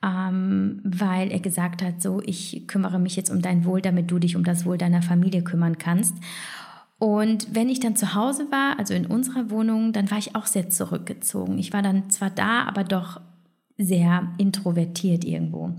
ähm, 0.04 0.82
weil 0.84 1.32
er 1.32 1.40
gesagt 1.40 1.82
hat, 1.82 2.02
so, 2.02 2.22
ich 2.26 2.66
kümmere 2.68 3.00
mich 3.00 3.16
jetzt 3.16 3.30
um 3.30 3.42
dein 3.42 3.66
Wohl, 3.66 3.82
damit 3.82 4.10
du 4.10 4.20
dich 4.20 4.36
um 4.36 4.44
das 4.44 4.66
Wohl 4.66 4.78
deiner 4.78 5.02
Familie 5.02 5.44
kümmern 5.44 5.78
kannst. 5.78 6.16
Und 6.98 7.54
wenn 7.54 7.70
ich 7.70 7.82
dann 7.82 7.98
zu 7.98 8.16
Hause 8.16 8.48
war, 8.52 8.80
also 8.80 8.94
in 8.94 9.06
unserer 9.06 9.50
Wohnung, 9.50 9.92
dann 9.92 10.10
war 10.10 10.18
ich 10.18 10.36
auch 10.36 10.46
sehr 10.46 10.70
zurückgezogen. 10.70 11.58
Ich 11.60 11.74
war 11.74 11.82
dann 11.82 12.10
zwar 12.10 12.30
da, 12.30 12.64
aber 12.64 12.84
doch 12.84 13.20
sehr 13.78 14.30
introvertiert 14.38 15.26
irgendwo. 15.26 15.76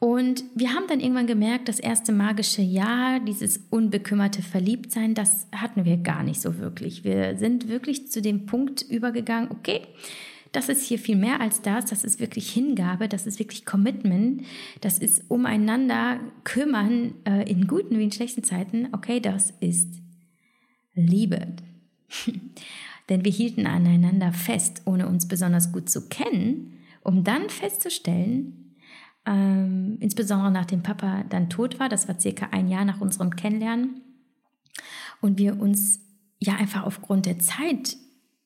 Und 0.00 0.44
wir 0.54 0.72
haben 0.72 0.86
dann 0.88 0.98
irgendwann 0.98 1.26
gemerkt, 1.26 1.68
das 1.68 1.78
erste 1.78 2.10
magische 2.10 2.62
Jahr, 2.62 3.20
dieses 3.20 3.60
unbekümmerte 3.68 4.40
Verliebtsein, 4.40 5.14
das 5.14 5.46
hatten 5.54 5.84
wir 5.84 5.98
gar 5.98 6.22
nicht 6.22 6.40
so 6.40 6.58
wirklich. 6.58 7.04
Wir 7.04 7.36
sind 7.36 7.68
wirklich 7.68 8.10
zu 8.10 8.22
dem 8.22 8.46
Punkt 8.46 8.80
übergegangen, 8.80 9.50
okay, 9.50 9.82
das 10.52 10.70
ist 10.70 10.86
hier 10.86 10.98
viel 10.98 11.16
mehr 11.16 11.42
als 11.42 11.60
das, 11.60 11.84
das 11.84 12.02
ist 12.02 12.18
wirklich 12.18 12.50
Hingabe, 12.50 13.08
das 13.08 13.26
ist 13.26 13.38
wirklich 13.38 13.66
Commitment, 13.66 14.42
das 14.80 14.98
ist 14.98 15.22
umeinander 15.28 16.18
kümmern 16.44 17.12
äh, 17.26 17.48
in 17.48 17.66
guten 17.66 17.98
wie 17.98 18.04
in 18.04 18.10
schlechten 18.10 18.42
Zeiten, 18.42 18.88
okay, 18.92 19.20
das 19.20 19.52
ist 19.60 20.00
Liebe. 20.94 21.46
Denn 23.10 23.24
wir 23.24 23.32
hielten 23.32 23.66
aneinander 23.66 24.32
fest, 24.32 24.80
ohne 24.86 25.08
uns 25.08 25.28
besonders 25.28 25.72
gut 25.72 25.90
zu 25.90 26.08
kennen 26.08 26.78
um 27.02 27.24
dann 27.24 27.48
festzustellen, 27.48 28.59
ähm, 29.26 29.98
insbesondere 30.00 30.50
nachdem 30.50 30.82
Papa 30.82 31.24
dann 31.28 31.50
tot 31.50 31.78
war, 31.78 31.88
das 31.88 32.08
war 32.08 32.18
circa 32.18 32.48
ein 32.52 32.68
Jahr 32.68 32.84
nach 32.84 33.00
unserem 33.00 33.36
Kennenlernen, 33.36 34.02
und 35.20 35.38
wir 35.38 35.60
uns 35.60 36.00
ja 36.38 36.54
einfach 36.54 36.84
aufgrund 36.84 37.26
der 37.26 37.38
Zeit 37.38 37.96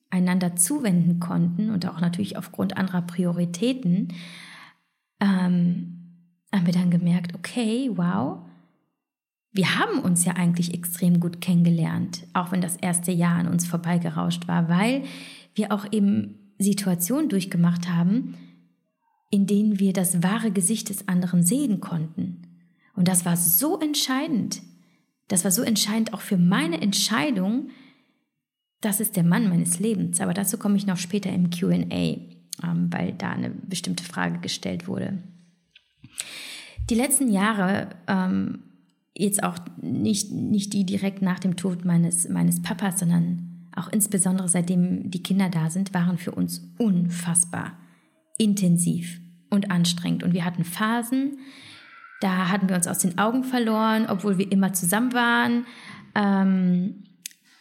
einander 0.09 0.55
zuwenden 0.55 1.19
konnten 1.19 1.69
und 1.69 1.87
auch 1.87 1.99
natürlich 1.99 2.37
aufgrund 2.37 2.77
anderer 2.77 3.01
Prioritäten, 3.01 4.13
ähm, 5.19 6.01
haben 6.53 6.65
wir 6.65 6.73
dann 6.73 6.91
gemerkt, 6.91 7.35
okay, 7.35 7.89
wow, 7.93 8.39
wir 9.51 9.77
haben 9.79 9.99
uns 9.99 10.25
ja 10.25 10.33
eigentlich 10.33 10.73
extrem 10.73 11.19
gut 11.19 11.41
kennengelernt, 11.41 12.25
auch 12.33 12.51
wenn 12.51 12.61
das 12.61 12.75
erste 12.75 13.11
Jahr 13.11 13.37
an 13.37 13.47
uns 13.47 13.65
vorbeigerauscht 13.65 14.47
war, 14.47 14.69
weil 14.69 15.03
wir 15.53 15.71
auch 15.71 15.91
eben 15.91 16.53
Situationen 16.59 17.29
durchgemacht 17.29 17.89
haben, 17.89 18.35
in 19.29 19.47
denen 19.47 19.79
wir 19.79 19.93
das 19.93 20.23
wahre 20.23 20.51
Gesicht 20.51 20.89
des 20.89 21.07
anderen 21.07 21.43
sehen 21.43 21.81
konnten. 21.81 22.43
Und 22.95 23.07
das 23.07 23.25
war 23.25 23.35
so 23.35 23.79
entscheidend. 23.79 24.61
Das 25.27 25.43
war 25.43 25.51
so 25.51 25.63
entscheidend 25.63 26.13
auch 26.13 26.21
für 26.21 26.37
meine 26.37 26.81
Entscheidung, 26.81 27.69
das 28.81 28.99
ist 28.99 29.15
der 29.15 29.23
Mann 29.23 29.49
meines 29.49 29.79
Lebens. 29.79 30.21
Aber 30.21 30.33
dazu 30.33 30.57
komme 30.57 30.77
ich 30.77 30.85
noch 30.85 30.97
später 30.97 31.31
im 31.31 31.49
QA, 31.49 31.73
ähm, 31.73 32.29
weil 32.91 33.13
da 33.13 33.31
eine 33.31 33.49
bestimmte 33.49 34.03
Frage 34.03 34.39
gestellt 34.39 34.87
wurde. 34.87 35.17
Die 36.89 36.95
letzten 36.95 37.31
Jahre, 37.31 37.89
ähm, 38.07 38.59
jetzt 39.17 39.43
auch 39.43 39.57
nicht, 39.81 40.31
nicht 40.31 40.73
die 40.73 40.85
direkt 40.85 41.21
nach 41.21 41.39
dem 41.39 41.55
Tod 41.55 41.83
meines, 41.83 42.29
meines 42.29 42.61
Papas, 42.61 42.99
sondern 42.99 43.69
auch 43.75 43.89
insbesondere 43.89 44.47
seitdem 44.47 45.09
die 45.09 45.23
Kinder 45.23 45.49
da 45.49 45.69
sind, 45.69 45.93
waren 45.93 46.17
für 46.17 46.31
uns 46.31 46.61
unfassbar 46.77 47.73
intensiv 48.37 49.19
und 49.49 49.71
anstrengend. 49.71 50.23
Und 50.23 50.33
wir 50.33 50.45
hatten 50.45 50.63
Phasen, 50.63 51.39
da 52.21 52.49
hatten 52.49 52.69
wir 52.69 52.75
uns 52.75 52.87
aus 52.87 52.99
den 52.99 53.17
Augen 53.17 53.43
verloren, 53.43 54.07
obwohl 54.09 54.37
wir 54.37 54.51
immer 54.51 54.73
zusammen 54.73 55.13
waren. 55.13 55.65
Ähm, 56.15 57.03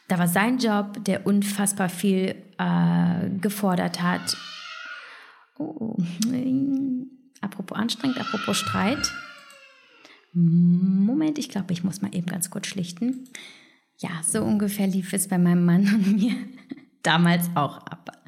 da 0.08 0.18
war 0.18 0.28
sein 0.28 0.58
Job, 0.58 1.04
der 1.04 1.26
unfassbar 1.26 1.88
viel 1.88 2.36
äh, 2.58 3.30
gefordert 3.40 4.02
hat. 4.02 4.36
Oh, 5.58 5.96
apropos 7.40 7.78
anstrengend, 7.78 8.20
apropos 8.20 8.56
Streit. 8.56 9.12
Moment, 10.32 11.38
ich 11.38 11.48
glaube, 11.48 11.72
ich 11.72 11.84
muss 11.84 12.02
mal 12.02 12.14
eben 12.14 12.26
ganz 12.26 12.50
kurz 12.50 12.66
schlichten. 12.66 13.28
Ja, 13.98 14.10
so 14.22 14.42
ungefähr 14.42 14.86
lief 14.86 15.12
es 15.12 15.28
bei 15.28 15.38
meinem 15.38 15.64
Mann 15.64 15.82
und 15.82 16.16
mir 16.16 16.34
damals 17.02 17.48
auch 17.54 17.78
ab. 17.78 18.23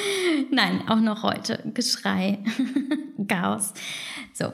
Nein, 0.50 0.88
auch 0.88 1.00
noch 1.00 1.22
heute. 1.22 1.62
Geschrei, 1.74 2.38
Chaos. 3.28 3.72
So, 4.34 4.52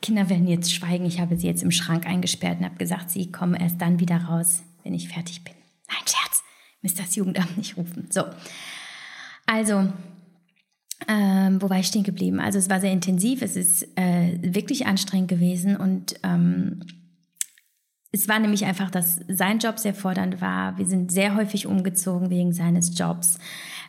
Kinder 0.00 0.28
werden 0.28 0.46
jetzt 0.46 0.72
schweigen. 0.72 1.06
Ich 1.06 1.20
habe 1.20 1.36
sie 1.36 1.46
jetzt 1.46 1.62
im 1.62 1.70
Schrank 1.70 2.06
eingesperrt 2.06 2.58
und 2.58 2.66
habe 2.66 2.76
gesagt, 2.76 3.10
sie 3.10 3.30
kommen 3.30 3.54
erst 3.54 3.80
dann 3.80 4.00
wieder 4.00 4.16
raus, 4.24 4.62
wenn 4.82 4.94
ich 4.94 5.08
fertig 5.08 5.44
bin. 5.44 5.54
Nein, 5.88 6.02
Scherz, 6.06 6.42
müsst 6.82 6.98
das 6.98 7.14
Jugendamt 7.16 7.56
nicht 7.56 7.76
rufen. 7.76 8.08
So, 8.10 8.24
also, 9.46 9.92
ähm, 11.08 11.60
wo 11.60 11.68
war 11.68 11.78
ich 11.78 11.86
stehen 11.86 12.04
geblieben? 12.04 12.40
Also 12.40 12.58
es 12.58 12.70
war 12.70 12.80
sehr 12.80 12.92
intensiv, 12.92 13.42
es 13.42 13.56
ist 13.56 13.86
äh, 13.96 14.38
wirklich 14.40 14.86
anstrengend 14.86 15.28
gewesen 15.28 15.76
und 15.76 16.14
ähm, 16.22 16.80
es 18.12 18.28
war 18.28 18.38
nämlich 18.38 18.66
einfach, 18.66 18.90
dass 18.90 19.20
sein 19.28 19.58
Job 19.58 19.78
sehr 19.78 19.94
fordernd 19.94 20.40
war. 20.42 20.76
Wir 20.76 20.86
sind 20.86 21.10
sehr 21.10 21.34
häufig 21.34 21.66
umgezogen 21.66 22.28
wegen 22.28 22.52
seines 22.52 22.96
Jobs. 22.96 23.38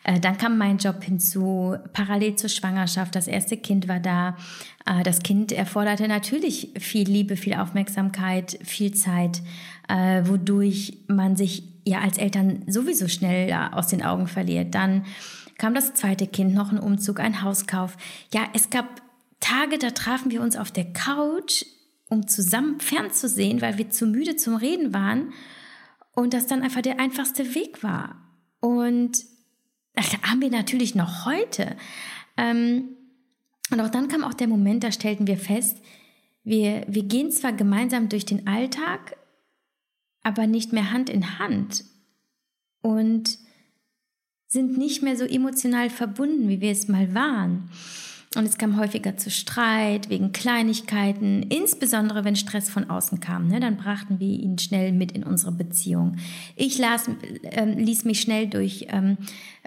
Äh, 0.04 0.20
dann 0.20 0.38
kam 0.38 0.58
mein 0.58 0.78
Job 0.78 1.04
hinzu, 1.04 1.76
parallel 1.94 2.36
zur 2.36 2.50
Schwangerschaft. 2.50 3.16
Das 3.16 3.28
erste 3.28 3.58
Kind 3.58 3.88
war 3.88 4.00
da. 4.00 4.38
Äh, 4.86 5.04
das 5.04 5.20
Kind 5.24 5.52
erforderte 5.52 6.08
natürlich 6.08 6.70
viel 6.78 7.08
Liebe, 7.08 7.38
viel 7.38 7.56
Aufmerksamkeit, 7.56 8.60
viel 8.64 8.94
Zeit, 8.94 9.42
äh, 9.88 10.24
wodurch 10.26 10.98
man 11.08 11.36
sich 11.36 11.64
ja 11.86 12.00
als 12.02 12.18
Eltern 12.18 12.64
sowieso 12.68 13.08
schnell 13.08 13.52
aus 13.72 13.88
den 13.88 14.04
Augen 14.04 14.28
verliert. 14.28 14.74
Dann 14.76 15.06
kam 15.58 15.74
das 15.74 15.94
zweite 15.94 16.28
Kind, 16.28 16.54
noch 16.54 16.72
ein 16.72 16.80
Umzug, 16.80 17.20
ein 17.20 17.42
Hauskauf. 17.42 17.98
Ja, 18.34 18.42
es 18.54 18.70
gab 18.70 19.02
Tage, 19.40 19.78
da 19.78 19.92
trafen 19.92 20.32
wir 20.32 20.42
uns 20.42 20.56
auf 20.56 20.72
der 20.72 20.94
Couch, 20.94 21.66
um 22.10 22.28
zusammen 22.28 22.80
fernzusehen, 22.80 23.62
weil 23.62 23.78
wir 23.78 23.90
zu 23.90 24.06
müde 24.06 24.36
zum 24.36 24.56
Reden 24.56 24.94
waren 24.94 25.34
und 26.16 26.34
das 26.34 26.48
dann 26.48 26.62
einfach 26.62 26.82
der 26.82 27.00
einfachste 27.00 27.54
Weg 27.56 27.84
war. 27.84 28.16
Und 28.62 29.18
das 29.94 30.14
haben 30.24 30.42
wir 30.42 30.50
natürlich 30.50 30.96
noch 30.96 31.26
heute. 31.26 31.76
Ähm, 32.38 32.90
und 33.72 33.80
auch 33.80 33.90
dann 33.90 34.08
kam 34.08 34.24
auch 34.24 34.34
der 34.34 34.48
Moment, 34.48 34.84
da 34.84 34.92
stellten 34.92 35.28
wir 35.28 35.38
fest, 35.38 35.78
wir, 36.44 36.86
wir 36.88 37.04
gehen 37.04 37.32
zwar 37.32 37.54
gemeinsam 37.54 38.10
durch 38.10 38.26
den 38.26 38.48
Alltag, 38.48 39.18
aber 40.24 40.48
nicht 40.48 40.74
mehr 40.74 40.92
Hand 40.92 41.10
in 41.10 41.40
Hand 41.40 41.86
und 42.82 43.38
sind 44.48 44.78
nicht 44.78 45.02
mehr 45.02 45.18
so 45.18 45.26
emotional 45.26 45.90
verbunden, 45.90 46.50
wie 46.50 46.62
wir 46.62 46.72
es 46.72 46.88
mal 46.88 47.14
waren. 47.14 47.70
Und 48.36 48.46
es 48.46 48.58
kam 48.58 48.78
häufiger 48.78 49.16
zu 49.16 49.30
Streit 49.30 50.10
wegen 50.10 50.32
Kleinigkeiten, 50.32 51.44
insbesondere 51.44 52.24
wenn 52.24 52.36
Stress 52.36 52.70
von 52.70 52.90
außen 52.90 53.20
kam. 53.20 53.48
Ne? 53.48 53.60
Dann 53.60 53.78
brachten 53.78 54.20
wir 54.20 54.28
ihn 54.28 54.58
schnell 54.58 54.92
mit 54.92 55.12
in 55.12 55.24
unsere 55.24 55.52
Beziehung. 55.52 56.18
Ich 56.56 56.80
las, 56.80 57.10
äh, 57.44 57.66
ließ 57.66 58.06
mich 58.06 58.22
schnell 58.22 58.48
durch, 58.48 58.88
ähm, 58.90 59.18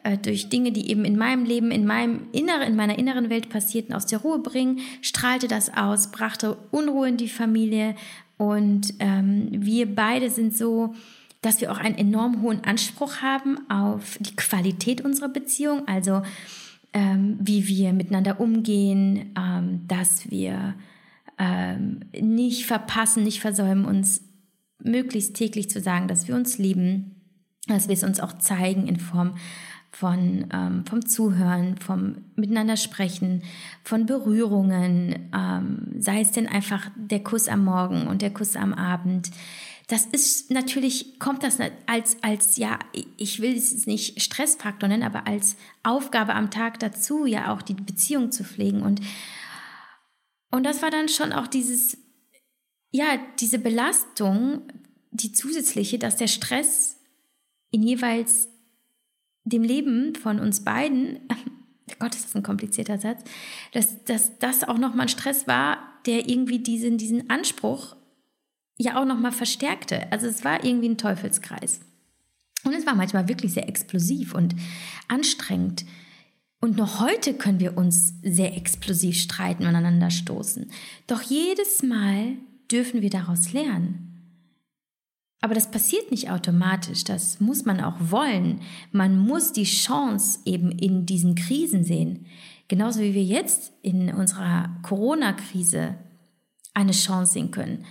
äh, 0.07 0.19
durch 0.19 0.49
Dinge, 0.49 0.71
die 0.71 0.89
eben 0.89 1.05
in 1.05 1.19
meinem 1.19 1.45
Leben, 1.45 1.73
in, 1.73 1.85
meinem 1.85 2.29
inneren, 2.31 2.63
in 2.63 2.77
meiner 2.77 2.97
inneren 2.97 3.29
Welt 3.29 3.49
passierten, 3.49 3.93
aus 3.93 4.07
der 4.07 4.21
Ruhe 4.21 4.39
bringen, 4.39 4.79
strahlte 5.03 5.49
das 5.49 5.77
aus, 5.77 6.13
brachte 6.13 6.57
Unruhe 6.71 7.09
in 7.09 7.17
die 7.17 7.29
Familie. 7.29 7.97
Und 8.37 8.95
ähm, 9.01 9.49
wir 9.51 9.93
beide 9.93 10.31
sind 10.31 10.57
so, 10.57 10.95
dass 11.43 11.61
wir 11.61 11.73
auch 11.73 11.79
einen 11.79 11.99
enorm 11.99 12.43
hohen 12.43 12.63
Anspruch 12.63 13.21
haben 13.21 13.69
auf 13.69 14.17
die 14.21 14.37
Qualität 14.37 15.01
unserer 15.01 15.29
Beziehung. 15.29 15.89
Also 15.89 16.23
ähm, 16.93 17.39
wie 17.41 17.67
wir 17.67 17.93
miteinander 17.93 18.39
umgehen, 18.39 19.35
ähm, 19.37 19.89
dass 19.89 20.31
wir 20.31 20.75
ähm, 21.37 22.01
nicht 22.13 22.67
verpassen, 22.67 23.25
nicht 23.25 23.41
versäumen, 23.41 23.85
uns 23.85 24.23
möglichst 24.79 25.35
täglich 25.35 25.69
zu 25.69 25.81
sagen, 25.81 26.07
dass 26.07 26.29
wir 26.29 26.37
uns 26.37 26.59
lieben, 26.59 27.17
dass 27.67 27.89
wir 27.89 27.95
es 27.95 28.05
uns 28.05 28.21
auch 28.21 28.39
zeigen 28.39 28.87
in 28.87 29.01
Form 29.01 29.35
von 29.99 30.47
ähm, 30.53 30.85
vom 30.85 31.07
Zuhören, 31.07 31.79
vom 31.79 32.17
Miteinander 32.35 32.77
sprechen, 32.77 33.43
von 33.83 34.05
Berührungen, 34.05 35.31
ähm, 35.35 35.95
sei 35.99 36.21
es 36.21 36.33
denn 36.33 36.47
einfach 36.47 36.91
der 36.97 37.23
Kuss 37.23 37.49
am 37.49 37.65
Morgen 37.65 38.07
und 38.07 38.21
der 38.21 38.33
Kuss 38.33 38.57
am 38.57 38.75
Abend, 38.75 39.31
das 39.87 40.05
ist 40.05 40.51
natürlich, 40.51 41.19
kommt 41.19 41.45
das 41.45 41.59
als, 41.87 42.17
als, 42.23 42.57
ja, 42.57 42.79
ich 43.17 43.41
will 43.41 43.57
es 43.57 43.87
nicht 43.87 44.21
Stressfaktor 44.21 44.89
nennen, 44.89 45.05
aber 45.05 45.27
als 45.27 45.57
Aufgabe 45.83 46.35
am 46.35 46.51
Tag 46.51 46.81
dazu, 46.81 47.25
ja 47.25 47.55
auch 47.55 47.63
die 47.63 47.75
Beziehung 47.75 48.33
zu 48.33 48.43
pflegen. 48.43 48.83
Und, 48.83 49.01
und 50.51 50.65
das 50.65 50.83
war 50.83 50.91
dann 50.91 51.09
schon 51.09 51.33
auch 51.33 51.47
dieses, 51.47 51.97
ja, 52.91 53.19
diese 53.39 53.61
Belastung, 53.61 54.63
die 55.13 55.33
zusätzliche, 55.33 55.99
dass 55.99 56.17
der 56.17 56.27
Stress 56.27 56.97
in 57.71 57.83
jeweils 57.85 58.49
dem 59.47 59.63
Leben 59.63 60.15
von 60.15 60.39
uns 60.41 60.65
beiden, 60.65 61.21
Gott, 61.99 62.15
ist 62.15 62.25
das 62.25 62.35
ein 62.35 62.43
komplizierter 62.43 62.99
Satz, 62.99 63.23
dass, 63.73 64.05
dass 64.05 64.39
das 64.39 64.65
auch 64.65 64.79
nochmal 64.79 65.07
ein 65.07 65.09
Stress 65.09 65.47
war, 65.47 65.79
der 66.05 66.29
irgendwie 66.29 66.59
diesen, 66.59 66.99
diesen 66.99 67.31
Anspruch 67.31 67.97
ja 68.77 69.01
auch 69.01 69.07
nochmal 69.07 69.33
verstärkte. 69.33 70.11
Also 70.13 70.27
es 70.27 70.45
war 70.45 70.65
irgendwie 70.65 70.89
ein 70.89 70.99
Teufelskreis. 70.99 71.81
Und 72.65 72.75
es 72.75 72.87
war 72.87 72.95
manchmal 72.95 73.29
wirklich 73.29 73.53
sehr 73.53 73.69
explosiv 73.69 74.35
und 74.35 74.55
anstrengend. 75.09 75.85
Und 76.61 76.77
noch 76.77 77.01
heute 77.01 77.35
können 77.35 77.61
wir 77.61 77.77
uns 77.77 78.15
sehr 78.23 78.57
explosiv 78.57 79.17
streiten 79.17 79.63
und 79.63 79.69
aneinander 79.69 80.11
stoßen. 80.11 80.71
Doch 81.07 81.23
jedes 81.23 81.83
Mal 81.83 82.35
dürfen 82.71 83.03
wir 83.03 83.11
daraus 83.11 83.53
lernen. 83.53 84.16
Aber 85.41 85.55
das 85.55 85.71
passiert 85.71 86.11
nicht 86.11 86.31
automatisch, 86.31 87.05
das 87.05 87.41
muss 87.41 87.65
man 87.65 87.81
auch 87.81 87.97
wollen. 87.99 88.61
Man 88.91 89.19
muss 89.19 89.53
die 89.53 89.65
Chance 89.65 90.41
eben 90.45 90.71
in 90.71 91.07
diesen 91.07 91.35
Krisen 91.35 91.85
sehen. 91.85 92.27
Genauso 92.69 93.01
wie 93.01 93.15
wir 93.15 93.23
jetzt 93.23 93.73
in 93.83 94.13
unserer 94.13 94.71
Corona-Krise 94.83 95.95
eine 96.75 96.93
Chance 96.93 97.35
sehen 97.35 97.51
können. 97.51 97.85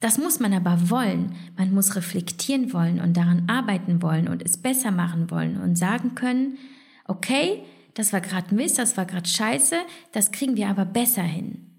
Das 0.00 0.18
muss 0.18 0.38
man 0.38 0.52
aber 0.52 0.90
wollen. 0.90 1.34
Man 1.56 1.72
muss 1.72 1.96
reflektieren 1.96 2.72
wollen 2.72 3.00
und 3.00 3.16
daran 3.16 3.48
arbeiten 3.48 4.02
wollen 4.02 4.28
und 4.28 4.42
es 4.42 4.58
besser 4.58 4.90
machen 4.90 5.30
wollen 5.30 5.60
und 5.60 5.76
sagen 5.76 6.14
können, 6.14 6.58
okay, 7.06 7.62
das 7.94 8.12
war 8.12 8.20
gerade 8.20 8.54
Mist, 8.54 8.78
das 8.78 8.96
war 8.96 9.06
gerade 9.06 9.28
scheiße, 9.28 9.76
das 10.12 10.30
kriegen 10.30 10.56
wir 10.56 10.68
aber 10.68 10.84
besser 10.84 11.22
hin. 11.22 11.70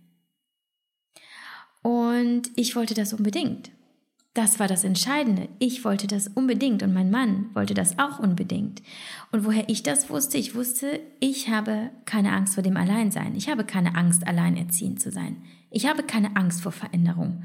Und 1.83 2.49
ich 2.55 2.75
wollte 2.75 2.95
das 2.95 3.13
unbedingt. 3.13 3.69
Das 4.35 4.59
war 4.59 4.67
das 4.67 4.83
Entscheidende. 4.83 5.49
Ich 5.57 5.83
wollte 5.83 6.05
das 6.05 6.27
unbedingt 6.27 6.83
und 6.83 6.93
mein 6.93 7.09
Mann 7.09 7.49
wollte 7.55 7.73
das 7.73 7.97
auch 7.97 8.19
unbedingt. 8.19 8.83
Und 9.31 9.45
woher 9.45 9.67
ich 9.69 9.81
das 9.81 10.11
wusste, 10.11 10.37
ich 10.37 10.53
wusste, 10.53 10.99
ich 11.19 11.49
habe 11.49 11.89
keine 12.05 12.33
Angst 12.33 12.53
vor 12.53 12.63
dem 12.63 12.77
Alleinsein. 12.77 13.35
Ich 13.35 13.49
habe 13.49 13.63
keine 13.63 13.95
Angst, 13.95 14.27
alleinerziehend 14.27 15.01
zu 15.01 15.09
sein. 15.09 15.37
Ich 15.71 15.87
habe 15.87 16.03
keine 16.03 16.35
Angst 16.35 16.61
vor 16.61 16.71
Veränderung 16.71 17.43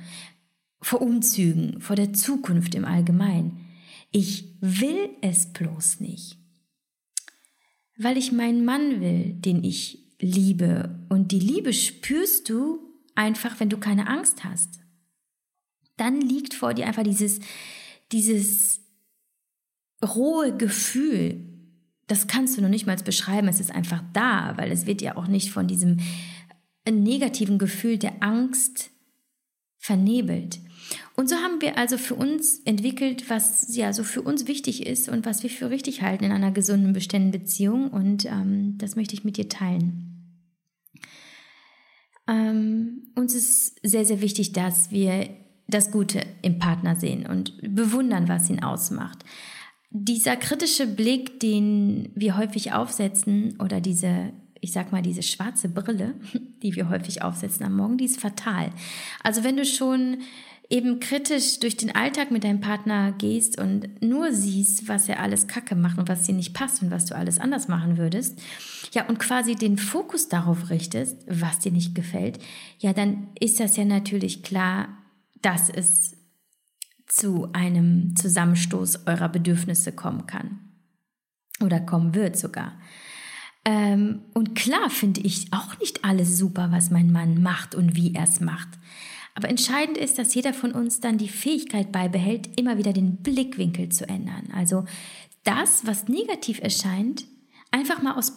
vor 0.82 1.02
Umzügen, 1.02 1.80
vor 1.80 1.96
der 1.96 2.12
Zukunft 2.12 2.74
im 2.74 2.84
Allgemeinen. 2.84 3.66
Ich 4.10 4.56
will 4.60 5.10
es 5.20 5.52
bloß 5.52 6.00
nicht. 6.00 6.38
Weil 7.96 8.16
ich 8.16 8.32
meinen 8.32 8.64
Mann 8.64 9.00
will, 9.00 9.34
den 9.34 9.62
ich 9.62 9.98
liebe. 10.20 10.98
Und 11.08 11.32
die 11.32 11.38
Liebe 11.38 11.72
spürst 11.72 12.48
du 12.48 12.80
einfach, 13.14 13.60
wenn 13.60 13.68
du 13.68 13.78
keine 13.78 14.08
Angst 14.08 14.44
hast. 14.44 14.79
Dann 16.00 16.22
liegt 16.22 16.54
vor 16.54 16.72
dir 16.72 16.86
einfach 16.86 17.02
dieses, 17.02 17.40
dieses 18.10 18.80
rohe 20.02 20.56
Gefühl. 20.56 21.44
Das 22.06 22.26
kannst 22.26 22.56
du 22.56 22.62
noch 22.62 22.70
nicht 22.70 22.86
mal 22.86 22.96
beschreiben. 22.96 23.48
Es 23.48 23.60
ist 23.60 23.70
einfach 23.70 24.02
da, 24.14 24.54
weil 24.56 24.72
es 24.72 24.86
wird 24.86 25.02
ja 25.02 25.16
auch 25.16 25.26
nicht 25.26 25.50
von 25.50 25.68
diesem 25.68 25.98
negativen 26.90 27.58
Gefühl 27.58 27.98
der 27.98 28.22
Angst 28.22 28.90
vernebelt. 29.76 30.58
Und 31.16 31.28
so 31.28 31.36
haben 31.36 31.60
wir 31.60 31.76
also 31.76 31.98
für 31.98 32.14
uns 32.14 32.60
entwickelt, 32.60 33.28
was 33.28 33.76
ja 33.76 33.92
so 33.92 34.02
für 34.02 34.22
uns 34.22 34.46
wichtig 34.46 34.86
ist 34.86 35.10
und 35.10 35.26
was 35.26 35.42
wir 35.42 35.50
für 35.50 35.68
richtig 35.68 36.00
halten 36.00 36.24
in 36.24 36.32
einer 36.32 36.50
gesunden, 36.50 36.94
beständigen 36.94 37.42
Beziehung. 37.42 37.90
Und 37.90 38.24
ähm, 38.24 38.78
das 38.78 38.96
möchte 38.96 39.12
ich 39.12 39.22
mit 39.22 39.36
dir 39.36 39.50
teilen. 39.50 40.06
Ähm, 42.26 43.12
uns 43.14 43.34
ist 43.34 43.78
sehr, 43.86 44.06
sehr 44.06 44.22
wichtig, 44.22 44.52
dass 44.52 44.90
wir 44.90 45.28
das 45.70 45.90
Gute 45.90 46.22
im 46.42 46.58
Partner 46.58 46.96
sehen 46.96 47.26
und 47.26 47.54
bewundern, 47.62 48.28
was 48.28 48.50
ihn 48.50 48.62
ausmacht. 48.62 49.24
Dieser 49.90 50.36
kritische 50.36 50.86
Blick, 50.86 51.40
den 51.40 52.10
wir 52.14 52.36
häufig 52.36 52.72
aufsetzen, 52.72 53.58
oder 53.60 53.80
diese, 53.80 54.32
ich 54.60 54.72
sag 54.72 54.92
mal, 54.92 55.02
diese 55.02 55.22
schwarze 55.22 55.68
Brille, 55.68 56.14
die 56.62 56.76
wir 56.76 56.88
häufig 56.88 57.22
aufsetzen 57.22 57.66
am 57.66 57.76
Morgen, 57.76 57.98
die 57.98 58.04
ist 58.04 58.20
fatal. 58.20 58.70
Also 59.22 59.42
wenn 59.44 59.56
du 59.56 59.64
schon 59.64 60.18
eben 60.70 61.00
kritisch 61.00 61.58
durch 61.58 61.76
den 61.76 61.94
Alltag 61.94 62.30
mit 62.30 62.44
deinem 62.44 62.60
Partner 62.60 63.12
gehst 63.12 63.60
und 63.60 64.00
nur 64.00 64.32
siehst, 64.32 64.88
was 64.88 65.08
er 65.08 65.18
alles 65.20 65.48
Kacke 65.48 65.74
macht 65.74 65.98
und 65.98 66.08
was 66.08 66.22
dir 66.22 66.34
nicht 66.34 66.54
passt 66.54 66.80
und 66.82 66.92
was 66.92 67.06
du 67.06 67.16
alles 67.16 67.40
anders 67.40 67.66
machen 67.66 67.98
würdest, 67.98 68.38
ja, 68.92 69.06
und 69.08 69.18
quasi 69.18 69.56
den 69.56 69.76
Fokus 69.76 70.28
darauf 70.28 70.70
richtest, 70.70 71.18
was 71.26 71.58
dir 71.58 71.72
nicht 71.72 71.96
gefällt, 71.96 72.38
ja, 72.78 72.92
dann 72.92 73.28
ist 73.38 73.58
das 73.58 73.76
ja 73.76 73.84
natürlich 73.84 74.44
klar, 74.44 74.88
dass 75.42 75.68
es 75.68 76.16
zu 77.06 77.52
einem 77.52 78.14
Zusammenstoß 78.16 79.06
eurer 79.06 79.28
Bedürfnisse 79.28 79.92
kommen 79.92 80.26
kann. 80.26 80.60
Oder 81.60 81.80
kommen 81.80 82.14
wird 82.14 82.36
sogar. 82.36 82.78
Ähm, 83.64 84.22
und 84.32 84.54
klar 84.54 84.88
finde 84.88 85.20
ich 85.20 85.52
auch 85.52 85.78
nicht 85.78 86.04
alles 86.04 86.38
super, 86.38 86.68
was 86.70 86.90
mein 86.90 87.12
Mann 87.12 87.42
macht 87.42 87.74
und 87.74 87.94
wie 87.96 88.14
er 88.14 88.24
es 88.24 88.40
macht. 88.40 88.68
Aber 89.34 89.48
entscheidend 89.48 89.98
ist, 89.98 90.18
dass 90.18 90.34
jeder 90.34 90.54
von 90.54 90.72
uns 90.72 91.00
dann 91.00 91.18
die 91.18 91.28
Fähigkeit 91.28 91.92
beibehält, 91.92 92.58
immer 92.58 92.78
wieder 92.78 92.92
den 92.92 93.16
Blickwinkel 93.16 93.90
zu 93.90 94.08
ändern. 94.08 94.48
Also 94.54 94.84
das, 95.44 95.86
was 95.86 96.08
negativ 96.08 96.60
erscheint, 96.60 97.26
einfach 97.70 98.02
mal 98.02 98.14
aus 98.14 98.32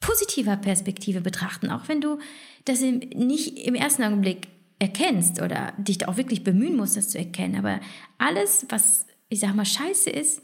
positiver 0.00 0.56
Perspektive 0.56 1.20
betrachten, 1.20 1.70
auch 1.70 1.88
wenn 1.88 2.00
du 2.00 2.18
das 2.64 2.80
nicht 2.80 3.58
im 3.58 3.74
ersten 3.74 4.02
Augenblick 4.02 4.48
erkennst 4.80 5.40
oder 5.40 5.72
dich 5.78 5.98
da 5.98 6.08
auch 6.08 6.16
wirklich 6.16 6.42
bemühen 6.42 6.76
musst, 6.76 6.96
das 6.96 7.10
zu 7.10 7.18
erkennen. 7.18 7.54
Aber 7.54 7.80
alles, 8.18 8.66
was, 8.70 9.06
ich 9.28 9.38
sag 9.38 9.54
mal, 9.54 9.64
scheiße 9.64 10.10
ist, 10.10 10.42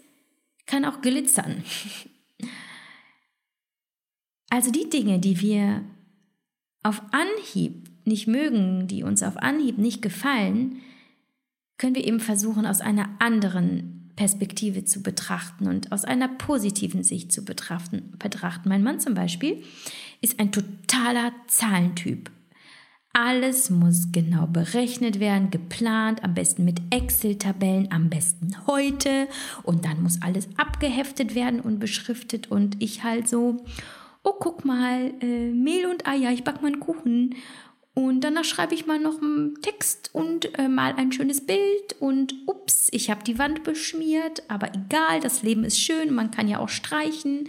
kann 0.67 0.85
auch 0.85 1.01
glitzern. 1.01 1.65
Also 4.49 4.71
die 4.71 4.89
Dinge, 4.89 5.19
die 5.19 5.41
wir 5.41 5.83
auf 6.85 7.03
Anhieb 7.11 7.91
nicht 8.05 8.29
mögen, 8.29 8.87
die 8.87 9.03
uns 9.03 9.25
auf 9.25 9.37
Anhieb 9.37 9.77
nicht 9.77 10.03
gefallen, 10.03 10.81
können 11.79 11.97
wir 11.97 12.07
eben 12.07 12.21
versuchen, 12.21 12.65
aus 12.65 12.81
einer 12.81 13.09
anderen 13.19 14.13
Perspektive 14.15 14.85
zu 14.85 15.03
betrachten 15.03 15.67
und 15.67 15.93
aus 15.93 16.05
einer 16.05 16.29
positiven 16.29 17.03
Sicht 17.03 17.33
zu 17.33 17.45
betrachten. 17.45 18.15
betrachten. 18.19 18.69
Mein 18.69 18.85
Mann 18.85 19.01
zum 19.01 19.15
Beispiel 19.15 19.63
ist 20.21 20.39
ein 20.39 20.53
totaler 20.53 21.33
Zahlentyp. 21.49 22.31
Alles 23.19 23.71
muss 23.71 24.09
genau 24.13 24.47
berechnet 24.47 25.21
werden, 25.21 25.51
geplant, 25.51 26.23
am 26.23 26.35
besten 26.35 26.67
mit 26.67 26.83
Excel-Tabellen, 26.91 27.91
am 27.91 28.11
besten 28.11 28.55
heute. 28.67 29.27
Und 29.63 29.87
dann 29.87 30.03
muss 30.03 30.21
alles 30.21 30.51
abgeheftet 30.59 31.35
werden 31.35 31.61
und 31.61 31.79
beschriftet. 31.79 32.51
Und 32.51 32.83
ich 32.83 33.05
halt 33.05 33.27
so, 33.27 33.65
oh, 34.23 34.35
guck 34.39 34.67
mal, 34.67 35.15
äh, 35.23 35.51
Mehl 35.51 35.87
und 35.87 36.07
Eier, 36.07 36.31
ich 36.31 36.45
back 36.45 36.61
mal 36.61 36.69
einen 36.69 36.81
Kuchen. 36.81 37.37
Und 37.95 38.21
danach 38.21 38.45
schreibe 38.45 38.75
ich 38.75 38.85
mal 38.85 39.01
noch 39.01 39.23
einen 39.23 39.63
Text 39.63 40.11
und 40.13 40.59
äh, 40.59 40.69
mal 40.69 40.93
ein 40.99 41.11
schönes 41.11 41.47
Bild 41.47 41.97
und 41.99 42.35
ups, 42.47 42.89
ich 42.93 43.09
habe 43.09 43.25
die 43.25 43.39
Wand 43.39 43.65
beschmiert, 43.65 44.43
aber 44.49 44.69
egal, 44.75 45.21
das 45.23 45.43
Leben 45.43 45.65
ist 45.65 45.81
schön, 45.81 46.15
man 46.15 46.31
kann 46.31 46.49
ja 46.49 46.59
auch 46.59 46.69
streichen. 46.69 47.49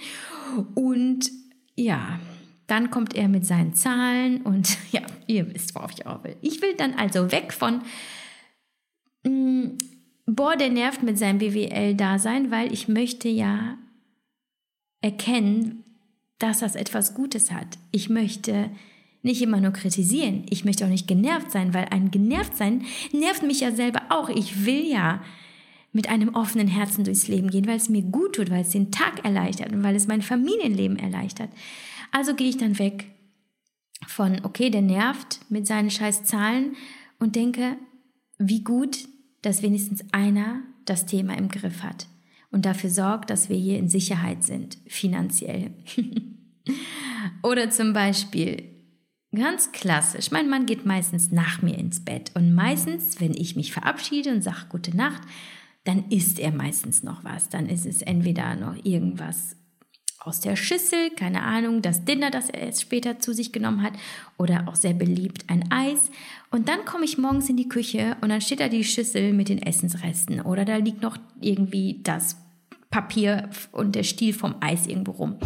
Und 0.73 1.29
ja, 1.75 2.21
Dann 2.67 2.91
kommt 2.91 3.15
er 3.15 3.27
mit 3.29 3.45
seinen 3.45 3.73
Zahlen 3.73 4.41
und 4.41 4.77
ja, 4.91 5.01
ihr 5.25 5.53
wisst, 5.53 5.73
worauf 5.75 5.91
ich 5.91 6.05
auch 6.05 6.23
will. 6.23 6.35
Ich 6.41 6.61
will 6.61 6.75
dann 6.75 6.93
also 6.93 7.31
weg 7.31 7.53
von, 7.53 7.81
mh, 9.23 9.31
mm, 9.31 9.77
boah, 10.25 10.55
der 10.55 10.69
nervt 10.69 11.03
mit 11.03 11.17
seinem 11.17 11.39
BWL-Dasein, 11.39 12.51
weil 12.51 12.71
ich 12.73 12.87
möchte 12.87 13.29
ja 13.29 13.77
erkennen, 15.01 15.83
dass 16.39 16.59
das 16.59 16.75
etwas 16.75 17.13
Gutes 17.13 17.51
hat. 17.51 17.77
Ich 17.91 18.09
möchte 18.09 18.69
nicht 19.23 19.41
immer 19.41 19.59
nur 19.59 19.71
kritisieren. 19.71 20.45
Ich 20.49 20.65
möchte 20.65 20.85
auch 20.85 20.89
nicht 20.89 21.07
genervt 21.07 21.51
sein, 21.51 21.73
weil 21.73 21.85
ein 21.85 22.11
genervt 22.11 22.55
sein 22.55 22.85
nervt 23.11 23.43
mich 23.43 23.61
ja 23.61 23.71
selber 23.71 24.03
auch. 24.09 24.29
Ich 24.29 24.65
will 24.65 24.85
ja 24.85 25.21
mit 25.91 26.09
einem 26.09 26.35
offenen 26.35 26.67
Herzen 26.67 27.03
durchs 27.03 27.27
Leben 27.27 27.49
gehen, 27.49 27.67
weil 27.67 27.77
es 27.77 27.89
mir 27.89 28.03
gut 28.03 28.35
tut, 28.35 28.51
weil 28.51 28.61
es 28.61 28.69
den 28.69 28.91
Tag 28.91 29.25
erleichtert 29.25 29.71
und 29.71 29.83
weil 29.83 29.95
es 29.95 30.07
mein 30.07 30.21
Familienleben 30.21 30.99
erleichtert. 30.99 31.49
Also 32.11 32.33
gehe 32.35 32.49
ich 32.49 32.57
dann 32.57 32.79
weg 32.79 33.11
von, 34.05 34.41
okay, 34.43 34.69
der 34.69 34.81
nervt 34.81 35.39
mit 35.49 35.65
seinen 35.65 35.89
scheiß 35.89 36.23
Zahlen 36.23 36.75
und 37.19 37.35
denke, 37.35 37.77
wie 38.37 38.63
gut, 38.63 39.07
dass 39.41 39.61
wenigstens 39.61 40.03
einer 40.11 40.61
das 40.85 41.05
Thema 41.05 41.37
im 41.37 41.49
Griff 41.49 41.83
hat 41.83 42.07
und 42.51 42.65
dafür 42.65 42.89
sorgt, 42.89 43.29
dass 43.29 43.49
wir 43.49 43.57
hier 43.57 43.77
in 43.77 43.89
Sicherheit 43.89 44.43
sind, 44.43 44.77
finanziell. 44.87 45.71
Oder 47.43 47.69
zum 47.69 47.93
Beispiel, 47.93 48.63
ganz 49.33 49.71
klassisch, 49.71 50.31
mein 50.31 50.49
Mann 50.49 50.65
geht 50.65 50.85
meistens 50.85 51.31
nach 51.31 51.61
mir 51.61 51.77
ins 51.77 52.03
Bett 52.03 52.31
und 52.35 52.53
meistens, 52.53 53.19
wenn 53.19 53.33
ich 53.33 53.55
mich 53.55 53.73
verabschiede 53.73 54.31
und 54.31 54.43
sage 54.43 54.65
gute 54.69 54.95
Nacht, 54.95 55.21
dann 55.83 56.09
isst 56.09 56.39
er 56.39 56.51
meistens 56.51 57.03
noch 57.03 57.23
was. 57.23 57.49
Dann 57.49 57.67
ist 57.67 57.85
es 57.85 58.01
entweder 58.01 58.55
noch 58.55 58.75
irgendwas 58.83 59.55
aus 60.27 60.39
der 60.41 60.55
Schüssel, 60.55 61.09
keine 61.11 61.41
Ahnung, 61.41 61.81
das 61.81 62.05
Dinner, 62.05 62.29
das 62.29 62.49
er 62.49 62.65
jetzt 62.65 62.81
später 62.81 63.19
zu 63.19 63.33
sich 63.33 63.51
genommen 63.51 63.81
hat, 63.81 63.93
oder 64.37 64.67
auch 64.67 64.75
sehr 64.75 64.93
beliebt 64.93 65.45
ein 65.47 65.71
Eis. 65.71 66.11
Und 66.51 66.69
dann 66.69 66.85
komme 66.85 67.05
ich 67.05 67.17
morgens 67.17 67.49
in 67.49 67.57
die 67.57 67.69
Küche 67.69 68.17
und 68.21 68.29
dann 68.29 68.41
steht 68.41 68.59
da 68.59 68.69
die 68.69 68.83
Schüssel 68.83 69.33
mit 69.33 69.49
den 69.49 69.61
Essensresten 69.61 70.41
oder 70.41 70.65
da 70.65 70.77
liegt 70.77 71.01
noch 71.01 71.17
irgendwie 71.41 72.01
das 72.03 72.37
Papier 72.89 73.49
und 73.71 73.95
der 73.95 74.03
Stiel 74.03 74.33
vom 74.33 74.55
Eis 74.59 74.87
irgendwo 74.87 75.11
rum. 75.11 75.37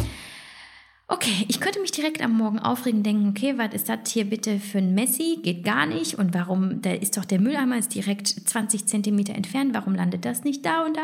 Okay, 1.08 1.44
ich 1.48 1.60
könnte 1.60 1.80
mich 1.80 1.90
direkt 1.90 2.22
am 2.22 2.32
Morgen 2.32 2.58
aufregen 2.58 3.02
denken, 3.02 3.28
okay, 3.28 3.58
was 3.58 3.74
ist 3.74 3.88
das 3.88 4.08
hier 4.08 4.24
bitte 4.24 4.58
für 4.58 4.78
ein 4.78 4.94
Messi? 4.94 5.40
Geht 5.42 5.62
gar 5.62 5.84
nicht. 5.84 6.14
Und 6.14 6.32
warum, 6.32 6.80
da 6.80 6.92
ist 6.92 7.18
doch 7.18 7.26
der 7.26 7.38
Mülleimer 7.38 7.76
ist 7.76 7.94
direkt 7.94 8.28
20 8.28 8.86
Zentimeter 8.86 9.34
entfernt. 9.34 9.74
Warum 9.74 9.94
landet 9.94 10.24
das 10.24 10.42
nicht 10.44 10.64
da 10.64 10.86
und 10.86 10.96
da? 10.96 11.02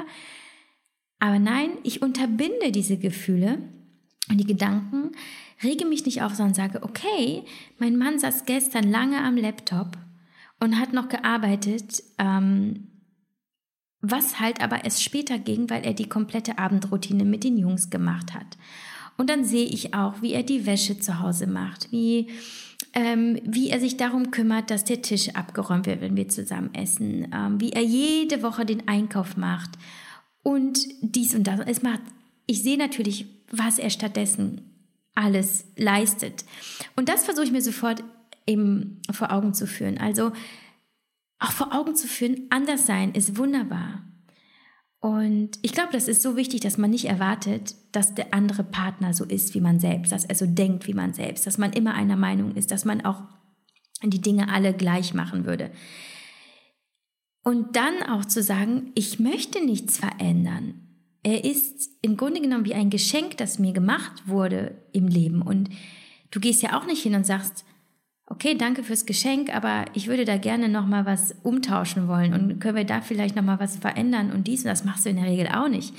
Aber 1.19 1.39
nein, 1.39 1.71
ich 1.83 2.03
unterbinde 2.03 2.71
diese 2.71 2.97
Gefühle 2.97 3.59
und 4.31 4.39
die 4.39 4.47
Gedanken, 4.47 5.13
rege 5.63 5.85
mich 5.85 6.05
nicht 6.05 6.23
auf, 6.23 6.35
sondern 6.35 6.55
sage, 6.55 6.83
okay, 6.83 7.43
mein 7.79 7.97
Mann 7.97 8.19
saß 8.19 8.45
gestern 8.45 8.91
lange 8.91 9.23
am 9.23 9.37
Laptop 9.37 9.99
und 10.61 10.79
hat 10.79 10.93
noch 10.93 11.09
gearbeitet, 11.09 12.03
ähm, 12.19 12.89
was 14.01 14.39
halt 14.39 14.63
aber 14.63 14.85
erst 14.85 15.03
später 15.03 15.39
ging, 15.39 15.69
weil 15.71 15.85
er 15.85 15.95
die 15.95 16.09
komplette 16.09 16.59
Abendroutine 16.59 17.25
mit 17.25 17.43
den 17.43 17.59
Jungs 17.59 17.91
gemacht 17.91 18.35
hat. 18.35 18.57
Und 19.17 19.29
dann 19.29 19.45
sehe 19.45 19.67
ich 19.67 19.95
auch, 19.95 20.23
wie 20.23 20.33
er 20.33 20.45
die 20.45 20.67
Wäsche 20.67 21.01
zu 21.01 21.19
Hause 21.19 21.49
macht, 21.49 21.91
wie, 21.91 22.29
ähm, 22.93 23.41
wie 23.43 23.71
er 23.71 23.81
sich 23.81 23.97
darum 23.97 24.31
kümmert, 24.31 24.71
dass 24.71 24.85
der 24.85 25.03
Tisch 25.03 25.31
abgeräumt 25.31 25.87
wird, 25.87 26.01
wenn 26.01 26.17
wir 26.17 26.29
zusammen 26.29 26.73
essen, 26.75 27.27
ähm, 27.35 27.61
wie 27.61 27.73
er 27.73 27.83
jede 27.83 28.45
Woche 28.45 28.65
den 28.65 28.87
Einkauf 28.87 29.37
macht 29.37 29.71
und 30.43 30.79
dies 31.01 31.35
und 31.35 31.45
das. 31.45 31.61
Es 31.67 31.83
macht, 31.83 32.01
ich 32.47 32.63
sehe 32.63 32.79
natürlich, 32.79 33.27
was 33.51 33.79
er 33.79 33.91
stattdessen 33.91 34.63
alles 35.15 35.67
leistet. 35.77 36.45
Und 36.97 37.09
das 37.09 37.25
versuche 37.25 37.45
ich 37.45 37.53
mir 37.53 37.63
sofort 37.63 38.05
eben 38.47 39.01
vor 39.11 39.33
Augen 39.33 39.53
zu 39.53 39.67
führen. 39.67 39.99
Also 39.99 40.33
auch 41.39 41.53
vor 41.53 41.75
Augen 41.75 41.95
zu 41.95 42.07
führen, 42.07 42.47
anders 42.51 42.87
sein 42.87 43.13
ist 43.13 43.37
wunderbar. 43.37 44.05
Und 45.01 45.59
ich 45.63 45.73
glaube, 45.73 45.93
das 45.93 46.09
ist 46.09 46.23
so 46.23 46.37
wichtig, 46.37 46.61
dass 46.61 46.79
man 46.79 46.91
nicht 46.91 47.05
erwartet, 47.05 47.77
dass 47.93 48.15
der 48.15 48.35
andere 48.35 48.65
Partner 48.65 49.15
so 49.15 49.25
ist 49.25 49.55
wie 49.55 49.61
man 49.61 49.79
selbst, 49.79 50.11
dass 50.11 50.25
er 50.25 50.35
so 50.35 50.47
denkt 50.47 50.89
wie 50.89 50.95
man 50.95 51.15
selbst, 51.15 51.47
dass 51.47 51.59
man 51.59 51.73
immer 51.73 51.95
einer 51.95 52.17
Meinung 52.17 52.57
ist, 52.57 52.73
dass 52.73 52.85
man 52.85 53.05
auch 53.05 53.23
die 54.03 54.21
Dinge 54.21 54.53
alle 54.53 54.73
gleich 54.73 55.15
machen 55.15 55.45
würde. 55.45 55.71
Und 57.43 57.77
dann 57.77 58.03
auch 58.03 58.25
zu 58.25 58.43
sagen, 58.43 58.93
ich 58.95 59.19
möchte 59.19 59.65
nichts 59.65 59.99
verändern. 59.99 60.89
Er 61.23 61.45
ist 61.45 61.91
im 62.03 62.17
Grunde 62.17 62.41
genommen 62.41 62.65
wie 62.65 62.75
ein 62.75 62.91
Geschenk, 62.91 63.37
das 63.39 63.59
mir 63.59 63.73
gemacht 63.73 64.27
wurde 64.27 64.83
im 64.93 65.09
Leben. 65.09 65.43
Und 65.43 65.71
du 66.31 66.41
gehst 66.41 66.63
ja 66.63 66.79
auch 66.79 66.87
nicht 66.87 67.03
hin 67.03 67.15
und 67.15 67.27
sagst, 67.27 67.65
okay, 68.31 68.55
danke 68.55 68.83
fürs 68.83 69.07
Geschenk, 69.07 69.55
aber 69.55 69.87
ich 69.95 70.07
würde 70.07 70.25
da 70.25 70.37
gerne 70.37 70.69
noch 70.69 70.87
mal 70.87 71.07
was 71.07 71.35
umtauschen 71.43 72.09
wollen 72.09 72.35
und 72.35 72.61
können 72.61 72.77
wir 72.77 72.85
da 72.85 73.01
vielleicht 73.01 73.37
noch 73.37 73.43
mal 73.43 73.59
was 73.59 73.77
verändern 73.77 74.33
und 74.33 74.47
dies 74.47 74.61
und 74.61 74.69
das 74.69 74.85
machst 74.85 75.07
du 75.07 75.11
in 75.11 75.17
der 75.17 75.25
Regel 75.25 75.49
auch 75.49 75.69
nicht. 75.69 75.95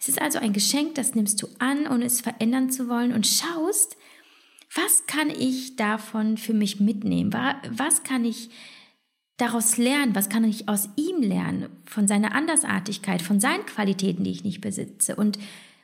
Es 0.00 0.08
ist 0.08 0.20
also 0.20 0.38
ein 0.38 0.54
Geschenk, 0.54 0.94
das 0.94 1.14
nimmst 1.14 1.42
du 1.42 1.48
an, 1.58 1.86
ohne 1.86 2.06
es 2.06 2.22
verändern 2.22 2.70
zu 2.70 2.88
wollen 2.88 3.12
und 3.12 3.26
schaust, 3.26 3.96
was 4.74 5.06
kann 5.06 5.30
ich 5.30 5.76
davon 5.76 6.36
für 6.36 6.54
mich 6.54 6.80
mitnehmen? 6.80 7.32
Was 7.70 8.02
kann 8.02 8.24
ich 8.24 8.50
daraus 9.36 9.76
lernen? 9.76 10.14
Was 10.14 10.28
kann 10.28 10.44
ich 10.44 10.68
aus 10.68 10.88
ihm 10.96 11.22
lernen? 11.22 11.68
Von 11.86 12.06
seiner 12.08 12.34
Andersartigkeit, 12.34 13.22
von 13.22 13.40
seinen 13.40 13.66
Qualitäten, 13.66 14.24
die 14.24 14.30
ich 14.30 14.44
nicht 14.44 14.60
besitze? 14.60 15.16
Und 15.16 15.38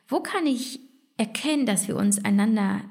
wo 0.09 0.21
kann 0.21 0.47
ich 0.47 0.81
erkennen, 1.17 1.67
dass 1.67 1.89
wir 1.89 1.97
uns 1.97 2.25
einander 2.25 2.83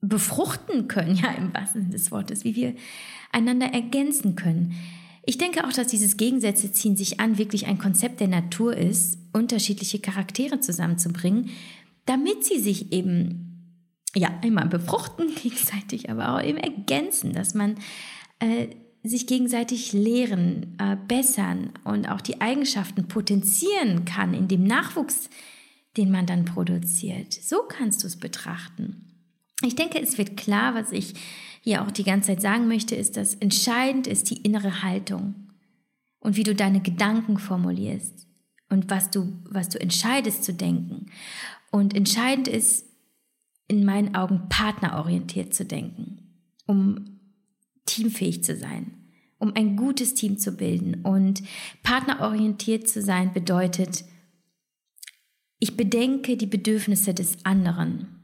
befruchten 0.00 0.88
können, 0.88 1.16
ja, 1.16 1.30
im 1.32 1.54
wahrsten 1.54 1.82
Sinne 1.82 1.94
des 1.94 2.10
Wortes, 2.10 2.44
wie 2.44 2.56
wir 2.56 2.74
einander 3.32 3.66
ergänzen 3.66 4.36
können. 4.36 4.74
Ich 5.24 5.38
denke 5.38 5.66
auch, 5.66 5.72
dass 5.72 5.88
dieses 5.88 6.16
Gegensätze 6.16 6.70
ziehen 6.72 6.96
sich 6.96 7.18
an 7.18 7.38
wirklich 7.38 7.66
ein 7.66 7.78
Konzept 7.78 8.20
der 8.20 8.28
Natur 8.28 8.76
ist, 8.76 9.18
unterschiedliche 9.32 9.98
Charaktere 9.98 10.60
zusammenzubringen, 10.60 11.50
damit 12.04 12.44
sie 12.44 12.60
sich 12.60 12.92
eben, 12.92 13.74
ja, 14.14 14.30
einmal 14.42 14.66
befruchten 14.68 15.34
gegenseitig, 15.42 16.10
aber 16.10 16.34
auch 16.34 16.42
eben 16.42 16.58
ergänzen, 16.58 17.32
dass 17.32 17.54
man 17.54 17.76
äh, 18.38 18.68
sich 19.08 19.26
gegenseitig 19.26 19.92
lehren, 19.92 20.76
äh, 20.78 20.96
bessern 21.08 21.70
und 21.84 22.08
auch 22.08 22.20
die 22.20 22.40
Eigenschaften 22.40 23.08
potenzieren 23.08 24.04
kann 24.04 24.34
in 24.34 24.48
dem 24.48 24.64
Nachwuchs, 24.64 25.28
den 25.96 26.10
man 26.10 26.26
dann 26.26 26.44
produziert. 26.44 27.32
So 27.32 27.62
kannst 27.68 28.02
du 28.02 28.06
es 28.06 28.16
betrachten. 28.16 29.06
Ich 29.62 29.74
denke, 29.74 30.00
es 30.00 30.18
wird 30.18 30.36
klar, 30.36 30.74
was 30.74 30.92
ich 30.92 31.14
hier 31.62 31.82
auch 31.82 31.90
die 31.90 32.04
ganze 32.04 32.28
Zeit 32.28 32.42
sagen 32.42 32.68
möchte, 32.68 32.94
ist, 32.94 33.16
dass 33.16 33.34
entscheidend 33.34 34.06
ist 34.06 34.30
die 34.30 34.42
innere 34.42 34.82
Haltung 34.82 35.34
und 36.20 36.36
wie 36.36 36.42
du 36.42 36.54
deine 36.54 36.80
Gedanken 36.80 37.38
formulierst 37.38 38.26
und 38.68 38.90
was 38.90 39.10
du, 39.10 39.32
was 39.44 39.68
du 39.68 39.80
entscheidest 39.80 40.44
zu 40.44 40.52
denken. 40.52 41.06
Und 41.70 41.94
entscheidend 41.94 42.48
ist, 42.48 42.86
in 43.68 43.84
meinen 43.84 44.14
Augen 44.14 44.48
partnerorientiert 44.48 45.54
zu 45.54 45.64
denken, 45.64 46.18
um 46.66 47.18
teamfähig 47.84 48.44
zu 48.44 48.56
sein, 48.56 48.95
um 49.38 49.54
ein 49.54 49.76
gutes 49.76 50.14
Team 50.14 50.38
zu 50.38 50.52
bilden. 50.52 51.02
Und 51.02 51.42
partnerorientiert 51.82 52.88
zu 52.88 53.02
sein 53.02 53.32
bedeutet, 53.32 54.04
ich 55.58 55.76
bedenke 55.76 56.36
die 56.36 56.46
Bedürfnisse 56.46 57.14
des 57.14 57.44
anderen 57.44 58.16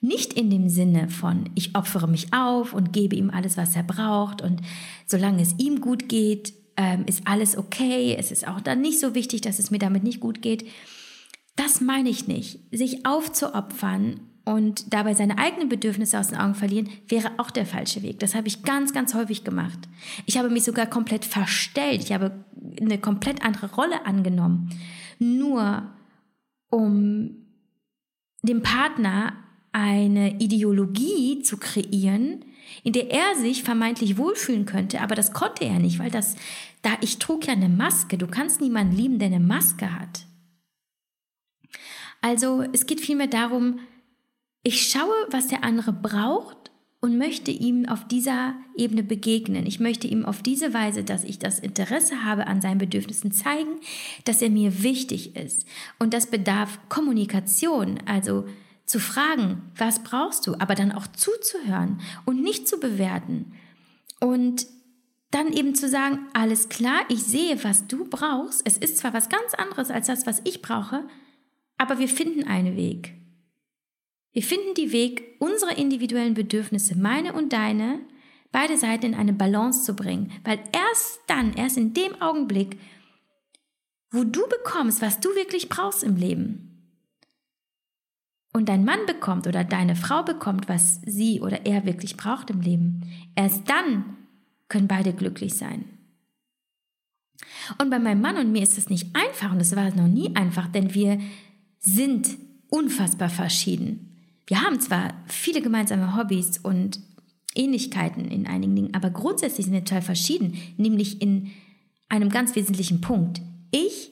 nicht 0.00 0.32
in 0.32 0.48
dem 0.50 0.68
Sinne 0.68 1.08
von, 1.08 1.50
ich 1.54 1.76
opfere 1.76 2.08
mich 2.08 2.32
auf 2.32 2.72
und 2.72 2.92
gebe 2.92 3.16
ihm 3.16 3.30
alles, 3.30 3.56
was 3.56 3.76
er 3.76 3.82
braucht 3.82 4.40
und 4.40 4.62
solange 5.06 5.42
es 5.42 5.54
ihm 5.58 5.80
gut 5.80 6.08
geht, 6.08 6.54
ähm, 6.76 7.04
ist 7.06 7.26
alles 7.26 7.56
okay. 7.56 8.16
Es 8.18 8.32
ist 8.32 8.48
auch 8.48 8.60
dann 8.60 8.80
nicht 8.80 8.98
so 8.98 9.14
wichtig, 9.14 9.42
dass 9.42 9.58
es 9.58 9.70
mir 9.70 9.78
damit 9.78 10.02
nicht 10.02 10.20
gut 10.20 10.40
geht. 10.40 10.66
Das 11.56 11.82
meine 11.82 12.08
ich 12.08 12.26
nicht. 12.26 12.60
Sich 12.72 13.04
aufzuopfern 13.04 14.20
und 14.44 14.92
dabei 14.92 15.14
seine 15.14 15.38
eigenen 15.38 15.68
Bedürfnisse 15.68 16.18
aus 16.18 16.28
den 16.28 16.38
Augen 16.38 16.54
verlieren, 16.54 16.88
wäre 17.08 17.32
auch 17.36 17.50
der 17.50 17.66
falsche 17.66 18.02
Weg. 18.02 18.18
Das 18.20 18.34
habe 18.34 18.48
ich 18.48 18.62
ganz, 18.62 18.92
ganz 18.92 19.14
häufig 19.14 19.44
gemacht. 19.44 19.78
Ich 20.26 20.38
habe 20.38 20.50
mich 20.50 20.64
sogar 20.64 20.86
komplett 20.86 21.24
verstellt. 21.24 22.02
Ich 22.02 22.12
habe 22.12 22.44
eine 22.80 22.98
komplett 22.98 23.44
andere 23.44 23.72
Rolle 23.74 24.06
angenommen. 24.06 24.70
Nur 25.18 25.82
um 26.70 27.36
dem 28.42 28.62
Partner 28.62 29.34
eine 29.72 30.40
Ideologie 30.40 31.42
zu 31.42 31.58
kreieren, 31.58 32.44
in 32.82 32.92
der 32.92 33.10
er 33.10 33.36
sich 33.36 33.62
vermeintlich 33.62 34.16
wohlfühlen 34.16 34.64
könnte, 34.64 35.00
aber 35.00 35.14
das 35.14 35.32
konnte 35.32 35.64
er 35.64 35.78
nicht, 35.78 35.98
weil 35.98 36.10
das, 36.10 36.36
da 36.82 36.90
ich 37.00 37.18
trug 37.18 37.46
ja 37.46 37.52
eine 37.52 37.68
Maske. 37.68 38.16
Du 38.16 38.26
kannst 38.26 38.60
niemanden 38.60 38.96
lieben, 38.96 39.18
der 39.18 39.26
eine 39.26 39.40
Maske 39.40 39.92
hat. 39.92 40.26
Also 42.20 42.64
es 42.72 42.86
geht 42.86 43.00
vielmehr 43.00 43.26
darum, 43.26 43.80
ich 44.62 44.88
schaue, 44.88 45.14
was 45.30 45.48
der 45.48 45.64
andere 45.64 45.92
braucht 45.92 46.70
und 47.00 47.16
möchte 47.16 47.50
ihm 47.50 47.86
auf 47.88 48.06
dieser 48.06 48.54
Ebene 48.76 49.02
begegnen. 49.02 49.66
Ich 49.66 49.80
möchte 49.80 50.06
ihm 50.06 50.26
auf 50.26 50.42
diese 50.42 50.74
Weise, 50.74 51.02
dass 51.02 51.24
ich 51.24 51.38
das 51.38 51.58
Interesse 51.58 52.24
habe 52.24 52.46
an 52.46 52.60
seinen 52.60 52.78
Bedürfnissen 52.78 53.32
zeigen, 53.32 53.80
dass 54.24 54.42
er 54.42 54.50
mir 54.50 54.82
wichtig 54.82 55.34
ist. 55.34 55.64
Und 55.98 56.12
das 56.12 56.26
bedarf 56.26 56.78
Kommunikation, 56.90 57.98
also 58.04 58.46
zu 58.84 59.00
fragen, 59.00 59.62
was 59.76 60.02
brauchst 60.02 60.46
du, 60.46 60.54
aber 60.58 60.74
dann 60.74 60.92
auch 60.92 61.06
zuzuhören 61.06 62.00
und 62.26 62.42
nicht 62.42 62.68
zu 62.68 62.78
bewerten. 62.78 63.52
Und 64.18 64.66
dann 65.30 65.52
eben 65.52 65.74
zu 65.74 65.88
sagen, 65.88 66.26
alles 66.34 66.68
klar, 66.68 67.00
ich 67.08 67.22
sehe, 67.22 67.62
was 67.64 67.86
du 67.86 68.04
brauchst. 68.04 68.62
Es 68.66 68.76
ist 68.76 68.98
zwar 68.98 69.14
was 69.14 69.28
ganz 69.28 69.54
anderes 69.54 69.90
als 69.90 70.08
das, 70.08 70.26
was 70.26 70.42
ich 70.44 70.60
brauche, 70.60 71.04
aber 71.78 71.98
wir 71.98 72.08
finden 72.08 72.44
einen 72.44 72.76
Weg. 72.76 73.19
Wir 74.32 74.42
finden 74.42 74.74
die 74.76 74.92
Weg, 74.92 75.36
unsere 75.40 75.74
individuellen 75.74 76.34
Bedürfnisse, 76.34 76.96
meine 76.96 77.32
und 77.32 77.52
deine, 77.52 78.00
beide 78.52 78.76
Seiten 78.76 79.06
in 79.06 79.14
eine 79.14 79.32
Balance 79.32 79.84
zu 79.84 79.94
bringen. 79.94 80.30
Weil 80.44 80.60
erst 80.72 81.20
dann, 81.26 81.54
erst 81.54 81.76
in 81.76 81.94
dem 81.94 82.20
Augenblick, 82.20 82.78
wo 84.10 84.24
du 84.24 84.42
bekommst, 84.48 85.02
was 85.02 85.20
du 85.20 85.28
wirklich 85.30 85.68
brauchst 85.68 86.02
im 86.02 86.16
Leben, 86.16 86.66
und 88.52 88.68
dein 88.68 88.84
Mann 88.84 89.06
bekommt 89.06 89.46
oder 89.46 89.64
deine 89.64 89.94
Frau 89.94 90.22
bekommt, 90.22 90.68
was 90.68 91.00
sie 91.06 91.40
oder 91.40 91.66
er 91.66 91.84
wirklich 91.86 92.16
braucht 92.16 92.50
im 92.50 92.60
Leben, 92.60 93.06
erst 93.36 93.68
dann 93.68 94.16
können 94.68 94.88
beide 94.88 95.12
glücklich 95.12 95.54
sein. 95.54 95.84
Und 97.78 97.90
bei 97.90 97.98
meinem 97.98 98.20
Mann 98.20 98.36
und 98.36 98.52
mir 98.52 98.62
ist 98.62 98.76
das 98.76 98.90
nicht 98.90 99.14
einfach 99.14 99.52
und 99.52 99.60
das 99.60 99.76
war 99.76 99.94
noch 99.94 100.08
nie 100.08 100.34
einfach, 100.34 100.66
denn 100.66 100.94
wir 100.94 101.20
sind 101.78 102.36
unfassbar 102.68 103.28
verschieden. 103.28 104.09
Wir 104.50 104.62
haben 104.62 104.80
zwar 104.80 105.14
viele 105.28 105.62
gemeinsame 105.62 106.16
Hobbys 106.16 106.58
und 106.58 106.98
Ähnlichkeiten 107.54 108.24
in 108.24 108.48
einigen 108.48 108.74
Dingen, 108.74 108.94
aber 108.94 109.10
grundsätzlich 109.10 109.66
sind 109.66 109.74
wir 109.74 109.84
total 109.84 110.02
verschieden, 110.02 110.58
nämlich 110.76 111.22
in 111.22 111.52
einem 112.08 112.30
ganz 112.30 112.56
wesentlichen 112.56 113.00
Punkt. 113.00 113.40
Ich 113.70 114.10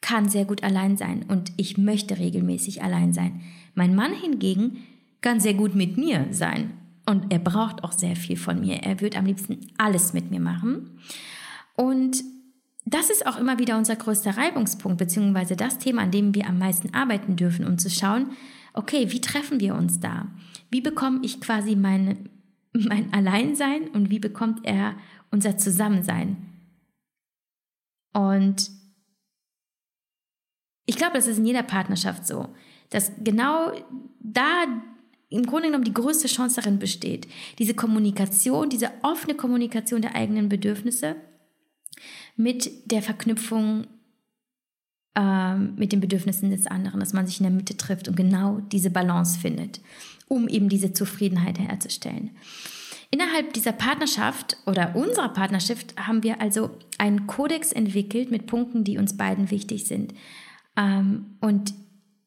kann 0.00 0.28
sehr 0.28 0.44
gut 0.44 0.62
allein 0.62 0.96
sein 0.96 1.24
und 1.26 1.50
ich 1.56 1.78
möchte 1.78 2.16
regelmäßig 2.16 2.84
allein 2.84 3.12
sein. 3.12 3.40
Mein 3.74 3.96
Mann 3.96 4.12
hingegen 4.12 4.84
kann 5.20 5.40
sehr 5.40 5.54
gut 5.54 5.74
mit 5.74 5.96
mir 5.96 6.28
sein 6.30 6.70
und 7.04 7.32
er 7.32 7.40
braucht 7.40 7.82
auch 7.82 7.90
sehr 7.90 8.14
viel 8.14 8.36
von 8.36 8.60
mir. 8.60 8.84
Er 8.84 9.00
wird 9.00 9.16
am 9.16 9.26
liebsten 9.26 9.72
alles 9.78 10.12
mit 10.12 10.30
mir 10.30 10.38
machen. 10.38 11.00
Und 11.74 12.22
das 12.84 13.10
ist 13.10 13.26
auch 13.26 13.36
immer 13.36 13.58
wieder 13.58 13.76
unser 13.76 13.96
größter 13.96 14.36
Reibungspunkt, 14.36 14.98
beziehungsweise 14.98 15.56
das 15.56 15.80
Thema, 15.80 16.02
an 16.02 16.12
dem 16.12 16.36
wir 16.36 16.46
am 16.46 16.60
meisten 16.60 16.94
arbeiten 16.94 17.34
dürfen, 17.34 17.66
um 17.66 17.78
zu 17.78 17.90
schauen, 17.90 18.30
okay, 18.76 19.10
wie 19.10 19.20
treffen 19.20 19.58
wir 19.58 19.74
uns 19.74 19.98
da? 19.98 20.28
Wie 20.70 20.80
bekomme 20.80 21.20
ich 21.22 21.40
quasi 21.40 21.74
mein, 21.74 22.28
mein 22.72 23.12
Alleinsein 23.12 23.88
und 23.88 24.10
wie 24.10 24.20
bekommt 24.20 24.64
er 24.64 24.94
unser 25.30 25.58
Zusammensein? 25.58 26.36
Und 28.12 28.70
ich 30.86 30.96
glaube, 30.96 31.14
das 31.14 31.26
ist 31.26 31.38
in 31.38 31.46
jeder 31.46 31.62
Partnerschaft 31.62 32.26
so, 32.26 32.48
dass 32.90 33.12
genau 33.22 33.72
da 34.20 34.64
im 35.28 35.44
Grunde 35.44 35.68
genommen 35.68 35.84
die 35.84 35.94
größte 35.94 36.28
Chance 36.28 36.60
darin 36.60 36.78
besteht, 36.78 37.26
diese 37.58 37.74
Kommunikation, 37.74 38.70
diese 38.70 38.92
offene 39.02 39.34
Kommunikation 39.34 40.02
der 40.02 40.14
eigenen 40.14 40.48
Bedürfnisse 40.48 41.16
mit 42.36 42.90
der 42.90 43.02
Verknüpfung 43.02 43.86
ähm, 45.16 45.74
mit 45.76 45.92
den 45.92 46.00
Bedürfnissen 46.00 46.50
des 46.50 46.66
anderen, 46.66 47.00
dass 47.00 47.12
man 47.12 47.26
sich 47.26 47.40
in 47.40 47.44
der 47.44 47.52
Mitte 47.52 47.76
trifft 47.76 48.06
und 48.06 48.16
genau 48.16 48.60
diese 48.70 48.90
Balance 48.90 49.38
findet, 49.38 49.80
um 50.28 50.46
eben 50.46 50.68
diese 50.68 50.92
Zufriedenheit 50.92 51.58
herzustellen. 51.58 52.30
Innerhalb 53.10 53.54
dieser 53.54 53.72
Partnerschaft 53.72 54.58
oder 54.66 54.94
unserer 54.94 55.30
Partnerschaft 55.30 55.94
haben 55.98 56.22
wir 56.22 56.40
also 56.40 56.70
einen 56.98 57.26
Kodex 57.26 57.72
entwickelt 57.72 58.30
mit 58.30 58.46
Punkten, 58.46 58.84
die 58.84 58.98
uns 58.98 59.16
beiden 59.16 59.50
wichtig 59.50 59.86
sind. 59.86 60.12
Ähm, 60.76 61.36
und 61.40 61.72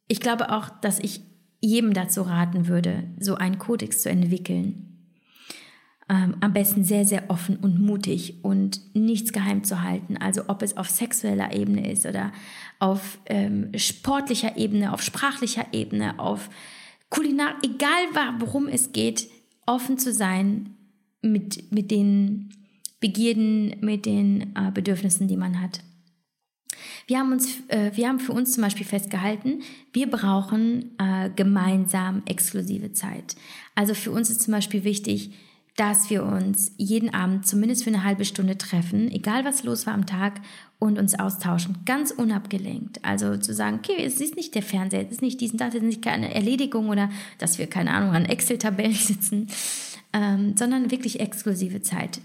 ich 0.08 0.20
glaube 0.20 0.52
auch, 0.52 0.70
dass 0.82 1.00
ich 1.00 1.22
jedem 1.62 1.94
dazu 1.94 2.24
raten 2.24 2.68
würde, 2.68 3.04
so 3.20 3.36
einen 3.36 3.60
Kodex 3.60 4.02
zu 4.02 4.10
entwickeln. 4.10 4.89
Ähm, 6.12 6.38
am 6.40 6.54
besten 6.54 6.84
sehr, 6.84 7.06
sehr 7.06 7.30
offen 7.30 7.58
und 7.58 7.80
mutig 7.80 8.44
und 8.44 8.82
nichts 8.96 9.32
geheim 9.32 9.64
zu 9.64 9.84
halten. 9.84 10.18
Also 10.18 10.44
ob 10.48 10.64
es 10.64 10.76
auf 10.76 10.90
sexueller 10.90 11.54
Ebene 11.54 11.92
ist 11.92 12.08
oder 12.08 12.32
auf 12.80 13.20
ähm, 13.28 13.70
sportlicher 13.76 14.58
Ebene, 14.58 14.92
auf 14.92 15.04
sprachlicher 15.04 15.68
Ebene, 15.72 16.18
auf 16.18 16.50
Kulinar, 17.10 17.56
egal 17.64 18.40
worum 18.40 18.68
es 18.68 18.92
geht, 18.92 19.30
offen 19.68 20.00
zu 20.00 20.12
sein 20.12 20.76
mit, 21.22 21.72
mit 21.72 21.92
den 21.92 22.50
Begierden, 23.00 23.76
mit 23.82 24.06
den 24.06 24.56
äh, 24.56 24.72
Bedürfnissen, 24.74 25.28
die 25.28 25.38
man 25.38 25.62
hat. 25.62 25.82
Wir 27.08 27.20
haben, 27.20 27.32
uns, 27.32 27.60
äh, 27.68 27.92
wir 27.96 28.08
haben 28.08 28.20
für 28.20 28.34
uns 28.34 28.54
zum 28.54 28.64
Beispiel 28.64 28.86
festgehalten, 28.86 29.62
wir 29.94 30.10
brauchen 30.10 30.96
äh, 30.98 31.30
gemeinsam 31.36 32.24
exklusive 32.26 32.94
Zeit. 32.94 33.36
Also 33.76 33.94
für 33.94 34.12
uns 34.12 34.30
ist 34.30 34.42
zum 34.42 34.54
Beispiel 34.54 34.84
wichtig, 34.84 35.32
dass 35.80 36.10
wir 36.10 36.24
uns 36.24 36.74
jeden 36.76 37.14
Abend 37.14 37.48
zumindest 37.48 37.86
für 37.86 37.90
eine 37.90 38.04
halbe 38.04 38.26
Stunde 38.26 38.58
treffen, 38.58 39.10
egal 39.10 39.46
was 39.46 39.64
los 39.64 39.88
war 39.88 39.94
am 39.94 40.06
Tag, 40.06 40.42
und 40.78 41.00
uns 41.00 41.18
austauschen, 41.18 41.78
ganz 41.86 42.12
unabgelenkt. 42.12 43.04
Also 43.04 43.38
zu 43.38 43.54
sagen, 43.54 43.80
okay, 43.80 44.04
es 44.04 44.20
ist 44.20 44.36
nicht 44.36 44.56
der 44.56 44.62
Fernseher, 44.62 45.06
es 45.06 45.12
ist 45.12 45.22
nicht 45.22 45.40
diesen, 45.40 45.58
das 45.58 45.76
ist 45.76 45.84
nicht 45.84 46.02
keine 46.02 46.34
Erledigung 46.34 46.90
oder 46.90 47.10
dass 47.38 47.60
wir, 47.60 47.68
keine 47.68 47.92
Ahnung, 47.92 48.12
an 48.12 48.26
Excel-Tabellen 48.26 48.94
sitzen, 48.94 49.48
ähm, 50.12 50.58
sondern 50.58 50.92
wirklich 50.92 51.22
exklusive 51.22 51.82
Zeit 51.82 52.20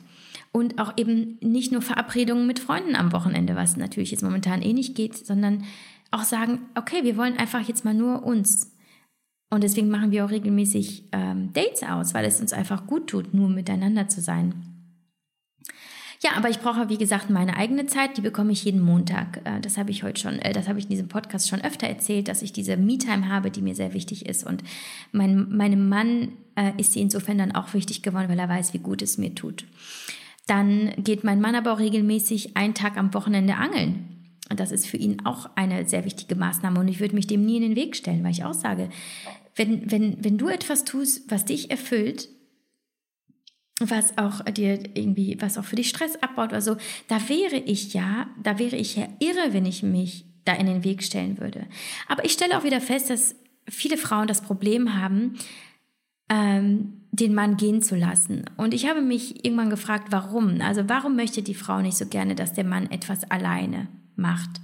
und 0.50 0.80
auch 0.80 0.92
eben 0.96 1.38
nicht 1.40 1.72
nur 1.72 1.82
Verabredungen 1.82 2.46
mit 2.46 2.58
Freunden 2.60 2.96
am 2.96 3.12
Wochenende, 3.12 3.56
was 3.56 3.76
natürlich 3.76 4.12
jetzt 4.12 4.22
momentan 4.22 4.62
eh 4.62 4.72
nicht 4.72 4.94
geht, 4.94 5.26
sondern 5.26 5.64
auch 6.12 6.22
sagen, 6.22 6.60
okay, 6.76 7.02
wir 7.02 7.16
wollen 7.16 7.36
einfach 7.38 7.60
jetzt 7.62 7.84
mal 7.84 7.94
nur 7.94 8.24
uns. 8.24 8.70
Und 9.50 9.62
deswegen 9.62 9.88
machen 9.88 10.10
wir 10.10 10.24
auch 10.24 10.30
regelmäßig 10.30 11.08
ähm, 11.12 11.52
Dates 11.52 11.82
aus, 11.82 12.14
weil 12.14 12.24
es 12.24 12.40
uns 12.40 12.52
einfach 12.52 12.86
gut 12.86 13.08
tut, 13.08 13.34
nur 13.34 13.48
miteinander 13.48 14.08
zu 14.08 14.20
sein. 14.20 14.74
Ja, 16.24 16.32
aber 16.36 16.48
ich 16.48 16.60
brauche, 16.60 16.88
wie 16.88 16.96
gesagt, 16.96 17.28
meine 17.28 17.56
eigene 17.58 17.86
Zeit, 17.86 18.16
die 18.16 18.22
bekomme 18.22 18.52
ich 18.52 18.64
jeden 18.64 18.80
Montag. 18.80 19.42
Äh, 19.44 19.60
das 19.60 19.76
habe 19.76 19.90
ich 19.90 20.02
heute 20.02 20.18
schon, 20.18 20.38
äh, 20.38 20.54
das 20.54 20.68
habe 20.68 20.78
ich 20.78 20.86
in 20.86 20.90
diesem 20.90 21.08
Podcast 21.08 21.48
schon 21.48 21.60
öfter 21.60 21.86
erzählt, 21.86 22.28
dass 22.28 22.40
ich 22.40 22.52
diese 22.52 22.78
Me-Time 22.78 23.28
habe, 23.28 23.50
die 23.50 23.60
mir 23.60 23.74
sehr 23.74 23.92
wichtig 23.92 24.24
ist. 24.24 24.44
Und 24.44 24.64
mein, 25.12 25.54
meinem 25.54 25.88
Mann 25.88 26.32
äh, 26.56 26.72
ist 26.78 26.94
sie 26.94 27.02
insofern 27.02 27.36
dann 27.36 27.52
auch 27.52 27.74
wichtig 27.74 28.02
geworden, 28.02 28.30
weil 28.30 28.38
er 28.38 28.48
weiß, 28.48 28.72
wie 28.72 28.78
gut 28.78 29.02
es 29.02 29.18
mir 29.18 29.34
tut. 29.34 29.66
Dann 30.46 30.92
geht 30.96 31.24
mein 31.24 31.42
Mann 31.42 31.54
aber 31.54 31.74
auch 31.74 31.78
regelmäßig 31.78 32.56
einen 32.56 32.74
Tag 32.74 32.96
am 32.96 33.12
Wochenende 33.12 33.56
angeln. 33.56 34.23
Und 34.50 34.60
das 34.60 34.72
ist 34.72 34.86
für 34.86 34.96
ihn 34.96 35.24
auch 35.24 35.50
eine 35.54 35.88
sehr 35.88 36.04
wichtige 36.04 36.34
Maßnahme. 36.34 36.80
Und 36.80 36.88
ich 36.88 37.00
würde 37.00 37.14
mich 37.14 37.26
dem 37.26 37.44
nie 37.44 37.56
in 37.56 37.62
den 37.62 37.76
Weg 37.76 37.96
stellen, 37.96 38.22
weil 38.24 38.32
ich 38.32 38.44
auch 38.44 38.54
sage, 38.54 38.90
wenn, 39.56 39.90
wenn, 39.90 40.22
wenn 40.22 40.38
du 40.38 40.48
etwas 40.48 40.84
tust, 40.84 41.30
was 41.30 41.44
dich 41.44 41.70
erfüllt, 41.70 42.28
was 43.80 44.18
auch 44.18 44.40
dir 44.44 44.78
irgendwie, 44.94 45.36
was 45.40 45.58
auch 45.58 45.64
für 45.64 45.76
dich 45.76 45.88
Stress 45.88 46.16
abbaut 46.16 46.50
oder 46.50 46.60
so, 46.60 46.76
da 47.08 47.28
wäre 47.28 47.56
ich 47.56 47.94
ja, 47.94 48.28
da 48.42 48.58
wäre 48.58 48.76
ich 48.76 48.96
ja 48.96 49.08
irre, 49.18 49.52
wenn 49.52 49.66
ich 49.66 49.82
mich 49.82 50.26
da 50.44 50.52
in 50.52 50.66
den 50.66 50.84
Weg 50.84 51.02
stellen 51.02 51.38
würde. 51.40 51.66
Aber 52.06 52.24
ich 52.24 52.32
stelle 52.32 52.58
auch 52.58 52.64
wieder 52.64 52.80
fest, 52.80 53.10
dass 53.10 53.34
viele 53.68 53.96
Frauen 53.96 54.28
das 54.28 54.42
Problem 54.42 55.00
haben, 55.00 55.38
ähm, 56.28 57.00
den 57.12 57.34
Mann 57.34 57.56
gehen 57.56 57.80
zu 57.80 57.96
lassen. 57.96 58.44
Und 58.56 58.74
ich 58.74 58.88
habe 58.88 59.00
mich 59.00 59.44
irgendwann 59.44 59.70
gefragt, 59.70 60.08
warum? 60.10 60.60
Also 60.60 60.88
warum 60.88 61.16
möchte 61.16 61.42
die 61.42 61.54
Frau 61.54 61.80
nicht 61.80 61.96
so 61.96 62.06
gerne, 62.06 62.34
dass 62.34 62.52
der 62.52 62.64
Mann 62.64 62.90
etwas 62.90 63.30
alleine 63.30 63.88
macht? 64.16 64.60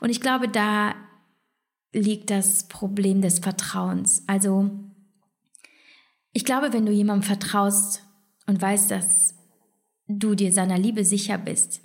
Und 0.00 0.10
ich 0.10 0.20
glaube, 0.20 0.48
da 0.48 0.94
liegt 1.92 2.30
das 2.30 2.68
Problem 2.68 3.22
des 3.22 3.38
Vertrauens. 3.38 4.24
Also 4.26 4.70
ich 6.32 6.44
glaube, 6.44 6.72
wenn 6.72 6.86
du 6.86 6.92
jemandem 6.92 7.22
vertraust 7.22 8.02
und 8.46 8.60
weißt, 8.60 8.90
dass 8.90 9.34
du 10.08 10.34
dir 10.34 10.52
seiner 10.52 10.78
Liebe 10.78 11.04
sicher 11.04 11.38
bist, 11.38 11.80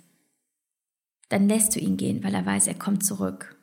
dann 1.28 1.48
lässt 1.48 1.76
du 1.76 1.80
ihn 1.80 1.96
gehen, 1.96 2.22
weil 2.24 2.34
er 2.34 2.44
weiß, 2.44 2.66
er 2.66 2.74
kommt 2.74 3.04
zurück. 3.04 3.56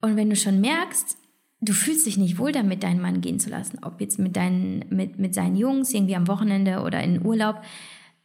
Und 0.00 0.16
wenn 0.16 0.30
du 0.30 0.36
schon 0.36 0.60
merkst, 0.60 1.18
du 1.60 1.72
fühlst 1.72 2.06
dich 2.06 2.16
nicht 2.16 2.38
wohl 2.38 2.52
damit, 2.52 2.82
deinen 2.82 3.00
Mann 3.00 3.20
gehen 3.20 3.38
zu 3.38 3.50
lassen, 3.50 3.80
ob 3.82 4.00
jetzt 4.00 4.18
mit, 4.18 4.36
deinen, 4.36 4.84
mit, 4.88 5.18
mit 5.18 5.34
seinen 5.34 5.56
Jungs 5.56 5.92
irgendwie 5.92 6.16
am 6.16 6.28
Wochenende 6.28 6.80
oder 6.80 7.02
in 7.02 7.24
Urlaub, 7.24 7.62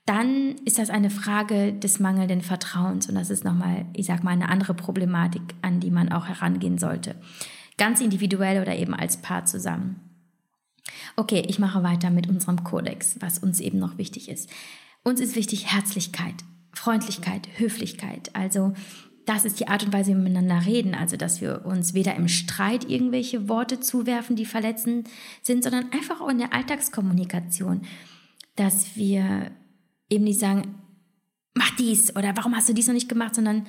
dann 0.05 0.55
ist 0.65 0.79
das 0.79 0.89
eine 0.89 1.09
Frage 1.09 1.73
des 1.73 1.99
mangelnden 1.99 2.41
Vertrauens 2.41 3.07
und 3.07 3.15
das 3.15 3.29
ist 3.29 3.45
nochmal, 3.45 3.85
ich 3.93 4.05
sag 4.05 4.23
mal, 4.23 4.31
eine 4.31 4.49
andere 4.49 4.73
Problematik, 4.73 5.41
an 5.61 5.79
die 5.79 5.91
man 5.91 6.11
auch 6.11 6.27
herangehen 6.27 6.77
sollte. 6.77 7.15
Ganz 7.77 8.01
individuell 8.01 8.61
oder 8.61 8.75
eben 8.75 8.93
als 8.93 9.21
Paar 9.21 9.45
zusammen. 9.45 10.01
Okay, 11.15 11.43
ich 11.47 11.57
mache 11.57 11.83
weiter 11.83 12.09
mit 12.09 12.27
unserem 12.27 12.63
Kodex, 12.63 13.15
was 13.19 13.39
uns 13.39 13.59
eben 13.59 13.79
noch 13.79 13.97
wichtig 13.97 14.29
ist. 14.29 14.49
Uns 15.03 15.21
ist 15.21 15.35
wichtig 15.35 15.73
Herzlichkeit, 15.73 16.35
Freundlichkeit, 16.73 17.47
Höflichkeit. 17.57 18.35
Also 18.35 18.73
das 19.25 19.45
ist 19.45 19.59
die 19.59 19.69
Art 19.69 19.85
und 19.85 19.93
Weise, 19.93 20.11
wie 20.11 20.15
wir 20.15 20.23
miteinander 20.23 20.65
reden. 20.65 20.95
Also, 20.95 21.15
dass 21.15 21.39
wir 21.39 21.65
uns 21.65 21.93
weder 21.93 22.15
im 22.15 22.27
Streit 22.27 22.89
irgendwelche 22.89 23.47
Worte 23.47 23.79
zuwerfen, 23.79 24.35
die 24.35 24.45
verletzend 24.45 25.09
sind, 25.41 25.63
sondern 25.63 25.91
einfach 25.93 26.19
auch 26.19 26.29
in 26.29 26.39
der 26.39 26.53
Alltagskommunikation. 26.53 27.83
Dass 28.55 28.95
wir 28.95 29.51
eben 30.13 30.23
nicht 30.23 30.39
sagen, 30.39 30.75
mach 31.53 31.75
dies 31.75 32.15
oder 32.15 32.35
warum 32.35 32.55
hast 32.55 32.69
du 32.69 32.73
dies 32.73 32.87
noch 32.87 32.93
nicht 32.93 33.09
gemacht, 33.09 33.35
sondern 33.35 33.65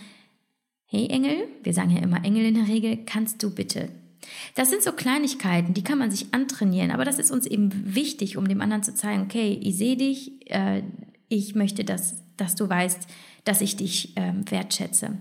hey 0.87 1.09
Engel, 1.09 1.49
wir 1.63 1.75
sagen 1.75 1.91
ja 1.91 2.03
immer 2.03 2.25
Engel 2.25 2.47
in 2.47 2.55
der 2.55 2.69
Regel, 2.69 3.05
kannst 3.05 3.43
du 3.43 3.51
bitte. 3.51 3.89
Das 4.55 4.71
sind 4.71 4.83
so 4.83 4.93
Kleinigkeiten, 4.93 5.75
die 5.75 5.85
kann 5.85 5.99
man 5.99 6.11
sich 6.11 6.33
antrainieren, 6.33 6.91
aber 6.91 7.05
das 7.05 7.19
ist 7.19 7.31
uns 7.31 7.47
eben 7.47 7.95
wichtig, 7.95 8.37
um 8.37 8.49
dem 8.49 8.61
anderen 8.61 8.83
zu 8.83 8.95
zeigen, 8.95 9.23
okay, 9.23 9.59
ich 9.61 9.77
sehe 9.77 9.97
dich, 9.97 10.51
äh, 10.51 10.83
ich 11.29 11.55
möchte, 11.55 11.85
dass, 11.85 12.17
dass 12.37 12.55
du 12.55 12.69
weißt, 12.69 13.07
dass 13.45 13.61
ich 13.61 13.77
dich 13.77 14.17
äh, 14.17 14.33
wertschätze. 14.51 15.19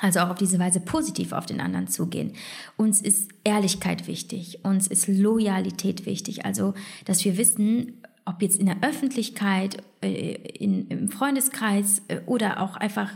Also 0.00 0.20
auch 0.20 0.30
auf 0.30 0.38
diese 0.38 0.58
Weise 0.58 0.80
positiv 0.80 1.32
auf 1.32 1.46
den 1.46 1.60
anderen 1.60 1.86
zugehen. 1.86 2.32
Uns 2.76 3.00
ist 3.00 3.30
Ehrlichkeit 3.44 4.08
wichtig, 4.08 4.64
uns 4.64 4.88
ist 4.88 5.06
Loyalität 5.06 6.04
wichtig, 6.04 6.44
also 6.44 6.74
dass 7.04 7.24
wir 7.24 7.36
wissen, 7.36 8.03
ob 8.26 8.42
jetzt 8.42 8.58
in 8.58 8.66
der 8.66 8.82
Öffentlichkeit, 8.82 9.82
äh, 10.02 10.34
in, 10.34 10.88
im 10.88 11.08
Freundeskreis 11.08 12.02
äh, 12.08 12.20
oder 12.26 12.60
auch 12.60 12.76
einfach 12.76 13.10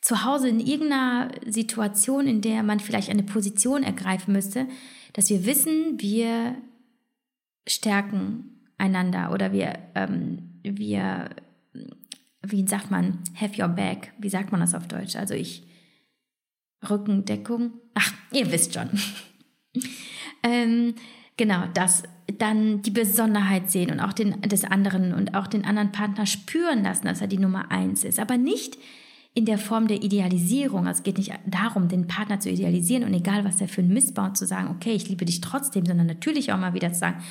zu 0.00 0.24
Hause 0.24 0.48
in 0.48 0.60
irgendeiner 0.60 1.30
Situation, 1.46 2.26
in 2.26 2.40
der 2.40 2.62
man 2.62 2.80
vielleicht 2.80 3.08
eine 3.08 3.22
Position 3.22 3.82
ergreifen 3.82 4.32
müsste, 4.32 4.66
dass 5.12 5.30
wir 5.30 5.46
wissen, 5.46 6.00
wir 6.00 6.56
stärken 7.68 8.60
einander 8.78 9.32
oder 9.32 9.52
wir, 9.52 9.78
ähm, 9.94 10.60
wir, 10.62 11.30
wie 12.42 12.66
sagt 12.66 12.90
man, 12.90 13.20
have 13.40 13.60
your 13.60 13.68
back, 13.68 14.12
wie 14.18 14.28
sagt 14.28 14.50
man 14.50 14.60
das 14.60 14.74
auf 14.74 14.88
Deutsch? 14.88 15.14
Also 15.14 15.34
ich, 15.34 15.64
Rückendeckung, 16.88 17.72
ach, 17.94 18.12
ihr 18.32 18.50
wisst 18.50 18.74
schon. 18.74 18.90
ähm, 20.42 20.96
genau, 21.36 21.66
das 21.74 22.02
dann 22.38 22.82
die 22.82 22.90
Besonderheit 22.90 23.70
sehen 23.70 23.90
und 23.90 24.00
auch 24.00 24.12
den 24.12 24.40
des 24.42 24.64
anderen 24.64 25.14
und 25.14 25.34
auch 25.34 25.46
den 25.46 25.64
anderen 25.64 25.92
Partner 25.92 26.26
spüren 26.26 26.82
lassen, 26.82 27.06
dass 27.06 27.20
er 27.20 27.26
die 27.26 27.38
Nummer 27.38 27.70
eins 27.70 28.04
ist, 28.04 28.18
aber 28.18 28.36
nicht 28.36 28.78
in 29.34 29.46
der 29.46 29.58
Form 29.58 29.88
der 29.88 30.02
Idealisierung. 30.02 30.86
Also 30.86 30.98
es 30.98 31.04
geht 31.04 31.18
nicht 31.18 31.32
darum, 31.46 31.88
den 31.88 32.06
Partner 32.06 32.40
zu 32.40 32.50
idealisieren 32.50 33.04
und 33.04 33.14
egal, 33.14 33.44
was 33.44 33.60
er 33.60 33.68
für 33.68 33.80
ein 33.80 33.92
Mist 33.92 34.14
baut, 34.14 34.36
zu 34.36 34.46
sagen, 34.46 34.68
okay, 34.68 34.92
ich 34.92 35.08
liebe 35.08 35.24
dich 35.24 35.40
trotzdem, 35.40 35.86
sondern 35.86 36.06
natürlich 36.06 36.52
auch 36.52 36.58
mal 36.58 36.74
wieder 36.74 36.92
zu 36.92 37.00
sagen, 37.00 37.22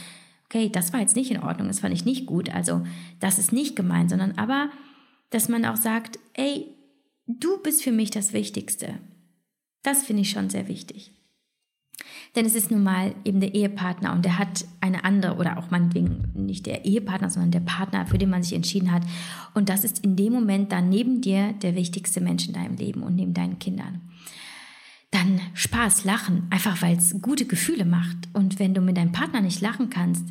okay, 0.45 0.69
das 0.69 0.93
war 0.93 0.99
jetzt 0.99 1.15
nicht 1.15 1.31
in 1.31 1.41
Ordnung, 1.41 1.67
das 1.67 1.79
fand 1.79 1.93
ich 1.93 2.05
nicht 2.05 2.25
gut, 2.25 2.49
also 2.49 2.83
das 3.19 3.39
ist 3.39 3.53
nicht 3.53 3.75
gemeint, 3.75 4.09
sondern 4.09 4.33
aber, 4.37 4.69
dass 5.29 5.47
man 5.47 5.63
auch 5.63 5.77
sagt, 5.77 6.19
ey, 6.33 6.67
du 7.27 7.61
bist 7.61 7.83
für 7.83 7.91
mich 7.91 8.11
das 8.11 8.33
Wichtigste. 8.33 8.95
Das 9.83 10.03
finde 10.03 10.23
ich 10.23 10.31
schon 10.31 10.49
sehr 10.49 10.67
wichtig. 10.67 11.11
Denn 12.35 12.45
es 12.45 12.55
ist 12.55 12.71
nun 12.71 12.83
mal 12.83 13.13
eben 13.25 13.41
der 13.41 13.53
Ehepartner 13.53 14.13
und 14.13 14.23
der 14.23 14.37
hat 14.37 14.65
eine 14.79 15.03
andere 15.03 15.35
oder 15.35 15.57
auch 15.57 15.69
meinetwegen 15.69 16.31
nicht 16.33 16.65
der 16.65 16.85
Ehepartner, 16.85 17.29
sondern 17.29 17.51
der 17.51 17.59
Partner, 17.59 18.05
für 18.05 18.17
den 18.17 18.29
man 18.29 18.41
sich 18.41 18.53
entschieden 18.53 18.91
hat. 18.91 19.03
Und 19.53 19.67
das 19.67 19.83
ist 19.83 19.99
in 19.99 20.15
dem 20.15 20.31
Moment 20.31 20.71
dann 20.71 20.87
neben 20.87 21.19
dir 21.19 21.53
der 21.61 21.75
wichtigste 21.75 22.21
Mensch 22.21 22.47
in 22.47 22.53
deinem 22.53 22.77
Leben 22.77 23.03
und 23.03 23.15
neben 23.15 23.33
deinen 23.33 23.59
Kindern. 23.59 24.01
Dann 25.11 25.41
Spaß, 25.53 26.05
Lachen, 26.05 26.47
einfach 26.51 26.81
weil 26.81 26.95
es 26.95 27.21
gute 27.21 27.45
Gefühle 27.45 27.83
macht. 27.83 28.29
Und 28.31 28.59
wenn 28.59 28.73
du 28.73 28.79
mit 28.79 28.95
deinem 28.95 29.11
Partner 29.11 29.41
nicht 29.41 29.59
lachen 29.59 29.89
kannst, 29.89 30.25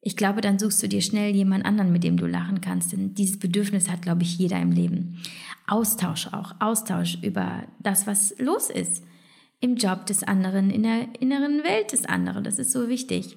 ich 0.00 0.16
glaube, 0.16 0.40
dann 0.40 0.58
suchst 0.58 0.82
du 0.82 0.88
dir 0.88 1.02
schnell 1.02 1.34
jemand 1.34 1.66
anderen, 1.66 1.92
mit 1.92 2.02
dem 2.02 2.16
du 2.16 2.26
lachen 2.26 2.62
kannst. 2.62 2.92
Denn 2.92 3.12
dieses 3.12 3.38
Bedürfnis 3.38 3.90
hat, 3.90 4.00
glaube 4.00 4.22
ich, 4.22 4.38
jeder 4.38 4.58
im 4.58 4.72
Leben. 4.72 5.20
Austausch 5.66 6.28
auch, 6.28 6.54
Austausch 6.60 7.18
über 7.20 7.64
das, 7.80 8.06
was 8.06 8.34
los 8.38 8.70
ist 8.70 9.02
im 9.60 9.76
Job 9.76 10.06
des 10.06 10.22
anderen, 10.22 10.70
in 10.70 10.82
der 10.82 11.20
inneren 11.20 11.64
Welt 11.64 11.92
des 11.92 12.04
anderen. 12.04 12.44
Das 12.44 12.58
ist 12.58 12.72
so 12.72 12.88
wichtig. 12.88 13.36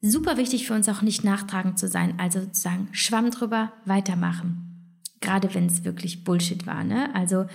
Super 0.00 0.36
wichtig 0.36 0.66
für 0.66 0.74
uns 0.74 0.88
auch 0.88 1.02
nicht 1.02 1.24
nachtragend 1.24 1.78
zu 1.78 1.88
sein, 1.88 2.18
also 2.18 2.40
zu 2.46 2.60
sagen, 2.60 2.88
Schwamm 2.92 3.30
drüber, 3.30 3.72
weitermachen. 3.84 4.98
Gerade 5.20 5.54
wenn 5.54 5.66
es 5.66 5.84
wirklich 5.84 6.24
Bullshit 6.24 6.66
war. 6.66 6.82
Ne? 6.82 7.14
Also 7.14 7.46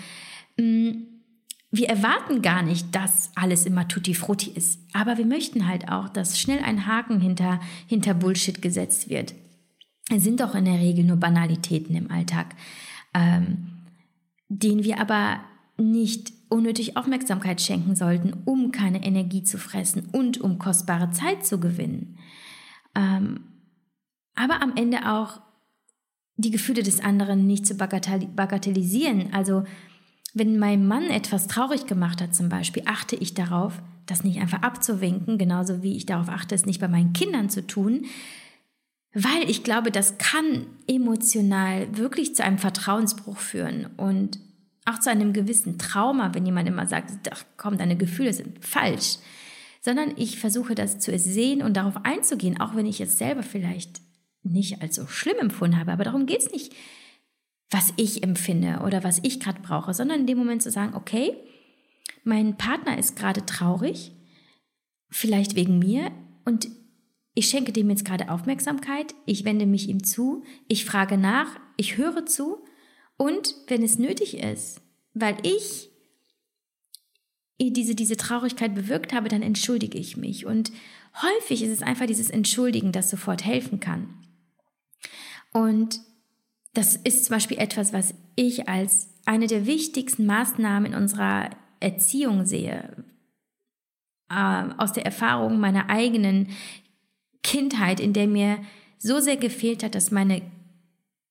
mh, 0.57 0.63
mm, 0.63 1.07
wir 1.69 1.89
erwarten 1.89 2.41
gar 2.41 2.63
nicht, 2.63 2.95
dass 2.95 3.31
alles 3.35 3.65
immer 3.65 3.87
tutti 3.87 4.13
frutti 4.13 4.51
ist. 4.51 4.79
Aber 4.93 5.17
wir 5.17 5.25
möchten 5.25 5.67
halt 5.67 5.89
auch, 5.89 6.07
dass 6.07 6.39
schnell 6.39 6.59
ein 6.59 6.87
Haken 6.87 7.19
hinter, 7.19 7.59
hinter 7.87 8.13
Bullshit 8.13 8.61
gesetzt 8.61 9.09
wird. 9.09 9.33
Es 10.09 10.23
sind 10.23 10.39
doch 10.39 10.55
in 10.55 10.65
der 10.65 10.79
Regel 10.79 11.03
nur 11.03 11.17
Banalitäten 11.17 11.95
im 11.95 12.09
Alltag, 12.09 12.55
ähm, 13.13 13.67
den 14.47 14.85
wir 14.85 15.01
aber 15.01 15.41
nicht 15.77 16.31
unnötig 16.49 16.97
Aufmerksamkeit 16.97 17.61
schenken 17.61 17.95
sollten, 17.95 18.33
um 18.45 18.71
keine 18.71 19.03
Energie 19.03 19.43
zu 19.43 19.57
fressen 19.57 20.07
und 20.11 20.39
um 20.39 20.59
kostbare 20.59 21.11
Zeit 21.11 21.45
zu 21.45 21.59
gewinnen. 21.59 22.17
Ähm, 22.95 23.41
aber 24.35 24.61
am 24.61 24.75
Ende 24.75 25.11
auch 25.11 25.41
die 26.35 26.51
Gefühle 26.51 26.83
des 26.83 26.99
anderen 26.99 27.47
nicht 27.47 27.65
zu 27.65 27.75
bagatellisieren. 27.75 29.33
Also 29.33 29.63
wenn 30.33 30.59
mein 30.59 30.87
Mann 30.87 31.09
etwas 31.09 31.47
traurig 31.47 31.87
gemacht 31.87 32.21
hat 32.21 32.35
zum 32.35 32.47
Beispiel, 32.47 32.83
achte 32.85 33.15
ich 33.15 33.33
darauf, 33.33 33.81
das 34.05 34.23
nicht 34.23 34.39
einfach 34.39 34.61
abzuwinken, 34.61 35.37
genauso 35.37 35.83
wie 35.83 35.97
ich 35.97 36.05
darauf 36.05 36.29
achte, 36.29 36.55
es 36.55 36.65
nicht 36.65 36.79
bei 36.79 36.87
meinen 36.87 37.13
Kindern 37.13 37.49
zu 37.49 37.65
tun, 37.65 38.05
weil 39.13 39.49
ich 39.49 39.63
glaube, 39.63 39.91
das 39.91 40.17
kann 40.19 40.67
emotional 40.87 41.97
wirklich 41.97 42.35
zu 42.35 42.43
einem 42.43 42.59
Vertrauensbruch 42.59 43.37
führen 43.37 43.87
und 43.97 44.39
auch 44.87 44.99
zu 44.99 45.09
einem 45.09 45.33
gewissen 45.33 45.77
Trauma, 45.77 46.33
wenn 46.33 46.45
jemand 46.45 46.67
immer 46.67 46.87
sagt, 46.87 47.11
ach 47.31 47.43
komm, 47.57 47.77
deine 47.77 47.97
Gefühle 47.97 48.33
sind 48.33 48.63
falsch, 48.65 49.17
sondern 49.81 50.13
ich 50.15 50.39
versuche 50.39 50.75
das 50.75 50.99
zu 50.99 51.17
sehen 51.17 51.61
und 51.61 51.75
darauf 51.75 52.05
einzugehen, 52.05 52.59
auch 52.59 52.75
wenn 52.75 52.85
ich 52.85 53.01
es 53.01 53.17
selber 53.17 53.43
vielleicht 53.43 54.01
nicht 54.43 54.81
als 54.81 54.95
so 54.95 55.07
schlimm 55.07 55.37
empfunden 55.39 55.77
habe. 55.77 55.91
Aber 55.91 56.05
darum 56.05 56.25
geht 56.25 56.41
es 56.41 56.51
nicht, 56.51 56.73
was 57.69 57.93
ich 57.97 58.23
empfinde 58.23 58.81
oder 58.85 59.03
was 59.03 59.19
ich 59.23 59.39
gerade 59.39 59.61
brauche, 59.61 59.93
sondern 59.93 60.21
in 60.21 60.27
dem 60.27 60.37
Moment 60.37 60.63
zu 60.63 60.71
sagen, 60.71 60.95
okay, 60.95 61.35
mein 62.23 62.57
Partner 62.57 62.97
ist 62.97 63.17
gerade 63.17 63.45
traurig, 63.45 64.13
vielleicht 65.09 65.55
wegen 65.55 65.79
mir 65.79 66.11
und 66.45 66.69
ich 67.33 67.49
schenke 67.49 67.73
dem 67.73 67.89
jetzt 67.89 68.05
gerade 68.05 68.29
Aufmerksamkeit, 68.31 69.13
ich 69.25 69.43
wende 69.43 69.65
mich 69.65 69.89
ihm 69.89 70.03
zu, 70.03 70.43
ich 70.67 70.85
frage 70.85 71.17
nach, 71.17 71.47
ich 71.75 71.97
höre 71.97 72.25
zu 72.25 72.63
und 73.17 73.55
wenn 73.67 73.83
es 73.83 73.97
nötig 73.97 74.37
ist, 74.37 74.81
weil 75.13 75.37
ich 75.43 75.89
diese, 77.59 77.95
diese 77.95 78.17
Traurigkeit 78.17 78.75
bewirkt 78.75 79.13
habe, 79.13 79.29
dann 79.29 79.41
entschuldige 79.41 79.97
ich 79.97 80.15
mich. 80.15 80.45
Und 80.45 80.71
häufig 81.21 81.63
ist 81.63 81.71
es 81.71 81.81
einfach 81.81 82.05
dieses 82.05 82.29
Entschuldigen, 82.29 82.91
das 82.91 83.09
sofort 83.09 83.43
helfen 83.43 83.79
kann. 83.79 84.13
Und 85.51 85.99
das 86.73 86.95
ist 86.95 87.25
zum 87.25 87.35
Beispiel 87.35 87.57
etwas, 87.57 87.93
was 87.93 88.13
ich 88.35 88.69
als 88.69 89.09
eine 89.25 89.47
der 89.47 89.65
wichtigsten 89.65 90.27
Maßnahmen 90.27 90.93
in 90.93 90.97
unserer 90.97 91.49
Erziehung 91.79 92.45
sehe. 92.45 93.03
Äh, 94.29 94.63
aus 94.77 94.93
der 94.93 95.05
Erfahrung 95.05 95.59
meiner 95.59 95.89
eigenen 95.89 96.49
Kindheit, 97.41 97.99
in 97.99 98.13
der 98.13 98.27
mir 98.27 98.59
so 98.99 99.19
sehr 99.19 99.37
gefehlt 99.37 99.83
hat, 99.83 99.95
dass 99.95 100.11
meine 100.11 100.41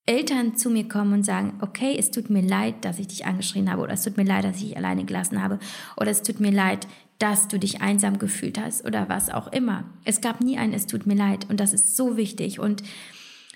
Eltern 0.06 0.56
zu 0.56 0.70
mir 0.70 0.88
kommen 0.88 1.12
und 1.12 1.24
sagen, 1.24 1.54
okay, 1.60 1.96
es 1.98 2.12
tut 2.12 2.30
mir 2.30 2.42
leid, 2.42 2.84
dass 2.84 3.00
ich 3.00 3.08
dich 3.08 3.26
angeschrien 3.26 3.70
habe 3.70 3.82
oder 3.82 3.92
es 3.92 4.02
tut 4.02 4.16
mir 4.16 4.24
leid, 4.24 4.44
dass 4.44 4.56
ich 4.56 4.68
dich 4.68 4.76
alleine 4.76 5.04
gelassen 5.04 5.42
habe 5.42 5.58
oder 5.96 6.10
es 6.10 6.22
tut 6.22 6.38
mir 6.38 6.52
leid, 6.52 6.86
dass 7.18 7.48
du 7.48 7.58
dich 7.58 7.80
einsam 7.80 8.18
gefühlt 8.18 8.58
hast 8.58 8.84
oder 8.84 9.08
was 9.08 9.30
auch 9.30 9.52
immer. 9.52 9.84
Es 10.04 10.20
gab 10.20 10.40
nie 10.40 10.58
ein 10.58 10.72
es 10.72 10.86
tut 10.86 11.06
mir 11.06 11.16
leid 11.16 11.50
und 11.50 11.58
das 11.58 11.72
ist 11.72 11.96
so 11.96 12.16
wichtig 12.16 12.60
und 12.60 12.84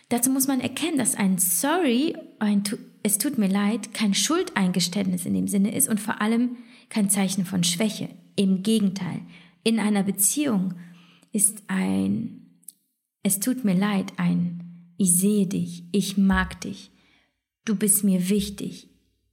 dazu 0.08 0.30
muss 0.30 0.48
man 0.48 0.60
erkennen, 0.60 0.98
dass 0.98 1.14
ein 1.14 1.38
sorry, 1.38 2.16
ein 2.40 2.64
es 3.02 3.18
tut 3.18 3.38
mir 3.38 3.48
leid 3.48 3.94
kein 3.94 4.12
Schuldeingeständnis 4.12 5.26
in 5.26 5.34
dem 5.34 5.46
Sinne 5.46 5.74
ist 5.74 5.88
und 5.88 6.00
vor 6.00 6.20
allem 6.20 6.56
kein 6.88 7.08
Zeichen 7.10 7.46
von 7.46 7.62
Schwäche. 7.64 8.08
Im 8.34 8.62
Gegenteil, 8.62 9.20
in 9.62 9.78
einer 9.78 10.02
Beziehung 10.02 10.74
ist 11.32 11.62
ein 11.68 12.40
es 13.22 13.38
tut 13.38 13.64
mir 13.64 13.74
leid 13.74 14.14
ein 14.16 14.69
ich 15.00 15.16
sehe 15.16 15.46
dich, 15.46 15.84
ich 15.92 16.18
mag 16.18 16.60
dich, 16.60 16.90
du 17.64 17.74
bist 17.74 18.04
mir 18.04 18.28
wichtig, 18.28 18.90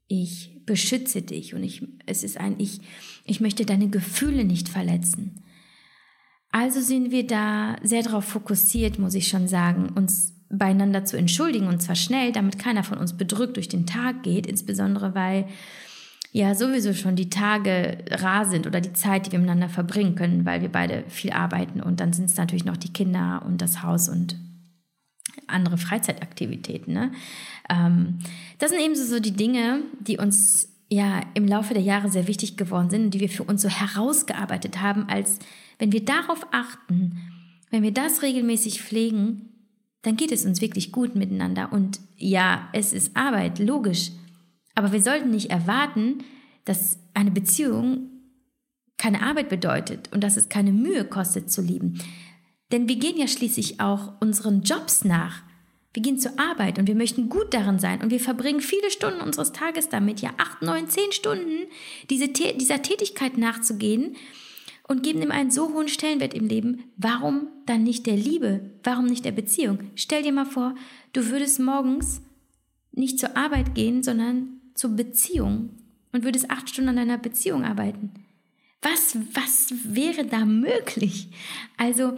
ich 0.07 0.61
beschütze 0.65 1.21
dich 1.21 1.55
und 1.55 1.61
ich, 1.61 1.85
es 2.05 2.23
ist 2.23 2.39
ein, 2.39 2.55
ich, 2.57 2.79
ich 3.25 3.41
möchte 3.41 3.65
deine 3.65 3.89
Gefühle 3.89 4.45
nicht 4.45 4.69
verletzen. 4.69 5.43
Also 6.51 6.79
sind 6.79 7.11
wir 7.11 7.27
da 7.27 7.75
sehr 7.83 8.01
darauf 8.01 8.23
fokussiert, 8.23 8.97
muss 8.97 9.13
ich 9.13 9.27
schon 9.27 9.49
sagen, 9.49 9.89
uns 9.89 10.41
beieinander 10.49 11.03
zu 11.03 11.17
entschuldigen 11.17 11.67
und 11.67 11.81
zwar 11.81 11.95
schnell, 11.95 12.31
damit 12.31 12.57
keiner 12.57 12.85
von 12.85 12.97
uns 12.97 13.17
bedrückt 13.17 13.57
durch 13.57 13.67
den 13.67 13.85
Tag 13.85 14.23
geht, 14.23 14.47
insbesondere 14.47 15.15
weil 15.15 15.49
ja 16.31 16.55
sowieso 16.55 16.93
schon 16.93 17.17
die 17.17 17.29
Tage 17.29 18.05
rar 18.09 18.45
sind 18.45 18.67
oder 18.67 18.79
die 18.79 18.93
Zeit, 18.93 19.25
die 19.25 19.33
wir 19.33 19.39
miteinander 19.39 19.67
verbringen 19.67 20.15
können, 20.15 20.45
weil 20.45 20.61
wir 20.61 20.71
beide 20.71 21.03
viel 21.09 21.31
arbeiten 21.31 21.81
und 21.81 21.99
dann 21.99 22.13
sind 22.13 22.29
es 22.29 22.37
natürlich 22.37 22.63
noch 22.63 22.77
die 22.77 22.93
Kinder 22.93 23.43
und 23.45 23.61
das 23.61 23.83
Haus 23.83 24.07
und 24.07 24.46
andere 25.47 25.77
Freizeitaktivitäten. 25.77 26.93
Ne? 26.93 27.11
Ähm, 27.69 28.19
das 28.59 28.71
sind 28.71 28.79
eben 28.79 28.95
so 28.95 29.19
die 29.19 29.31
Dinge, 29.31 29.81
die 29.99 30.17
uns 30.17 30.69
ja 30.89 31.21
im 31.33 31.47
Laufe 31.47 31.73
der 31.73 31.83
Jahre 31.83 32.09
sehr 32.09 32.27
wichtig 32.27 32.57
geworden 32.57 32.89
sind 32.89 33.05
und 33.05 33.13
die 33.13 33.19
wir 33.19 33.29
für 33.29 33.43
uns 33.43 33.61
so 33.61 33.69
herausgearbeitet 33.69 34.81
haben, 34.81 35.07
als 35.09 35.39
wenn 35.79 35.91
wir 35.91 36.03
darauf 36.03 36.47
achten, 36.51 37.19
wenn 37.69 37.83
wir 37.83 37.91
das 37.91 38.21
regelmäßig 38.21 38.81
pflegen, 38.81 39.49
dann 40.01 40.15
geht 40.15 40.31
es 40.31 40.45
uns 40.45 40.61
wirklich 40.61 40.91
gut 40.91 41.15
miteinander. 41.15 41.71
Und 41.73 41.99
ja, 42.15 42.69
es 42.71 42.93
ist 42.93 43.17
Arbeit, 43.17 43.59
logisch. 43.59 44.11
Aber 44.75 44.91
wir 44.91 45.01
sollten 45.01 45.31
nicht 45.31 45.49
erwarten, 45.49 46.23
dass 46.65 46.99
eine 47.13 47.31
Beziehung 47.31 48.09
keine 48.97 49.21
Arbeit 49.21 49.49
bedeutet 49.49 50.11
und 50.13 50.23
dass 50.23 50.37
es 50.37 50.49
keine 50.49 50.71
Mühe 50.71 51.05
kostet 51.05 51.51
zu 51.51 51.61
lieben. 51.61 52.01
Denn 52.71 52.89
wir 52.89 52.97
gehen 52.97 53.17
ja 53.17 53.27
schließlich 53.27 53.79
auch 53.79 54.13
unseren 54.19 54.61
Jobs 54.61 55.03
nach. 55.03 55.43
Wir 55.93 56.03
gehen 56.03 56.19
zur 56.19 56.37
Arbeit 56.39 56.77
und 56.77 56.87
wir 56.87 56.95
möchten 56.95 57.29
gut 57.29 57.53
darin 57.53 57.79
sein 57.79 58.01
und 58.01 58.11
wir 58.11 58.19
verbringen 58.19 58.61
viele 58.61 58.91
Stunden 58.91 59.21
unseres 59.21 59.51
Tages 59.51 59.89
damit, 59.89 60.21
ja 60.21 60.31
acht, 60.37 60.61
neun, 60.61 60.89
zehn 60.89 61.11
Stunden 61.11 61.67
diese, 62.09 62.27
dieser 62.27 62.81
Tätigkeit 62.81 63.37
nachzugehen 63.37 64.15
und 64.87 65.03
geben 65.03 65.21
ihm 65.21 65.31
einen 65.31 65.49
so 65.49 65.73
hohen 65.73 65.87
Stellenwert 65.87 66.33
im 66.33 66.45
Leben. 66.45 66.83
Warum 66.97 67.47
dann 67.65 67.83
nicht 67.83 68.05
der 68.05 68.15
Liebe? 68.15 68.71
Warum 68.83 69.05
nicht 69.05 69.25
der 69.25 69.31
Beziehung? 69.31 69.79
Stell 69.95 70.23
dir 70.23 70.31
mal 70.31 70.45
vor, 70.45 70.75
du 71.13 71.27
würdest 71.29 71.59
morgens 71.59 72.21
nicht 72.91 73.19
zur 73.19 73.35
Arbeit 73.35 73.75
gehen, 73.75 74.03
sondern 74.03 74.61
zur 74.75 74.91
Beziehung 74.91 75.71
und 76.11 76.23
würdest 76.23 76.49
acht 76.49 76.69
Stunden 76.69 76.89
an 76.89 76.95
deiner 76.97 77.17
Beziehung 77.17 77.63
arbeiten. 77.63 78.11
Was, 78.81 79.17
was 79.33 79.73
wäre 79.83 80.25
da 80.25 80.45
möglich? 80.45 81.29
Also, 81.77 82.17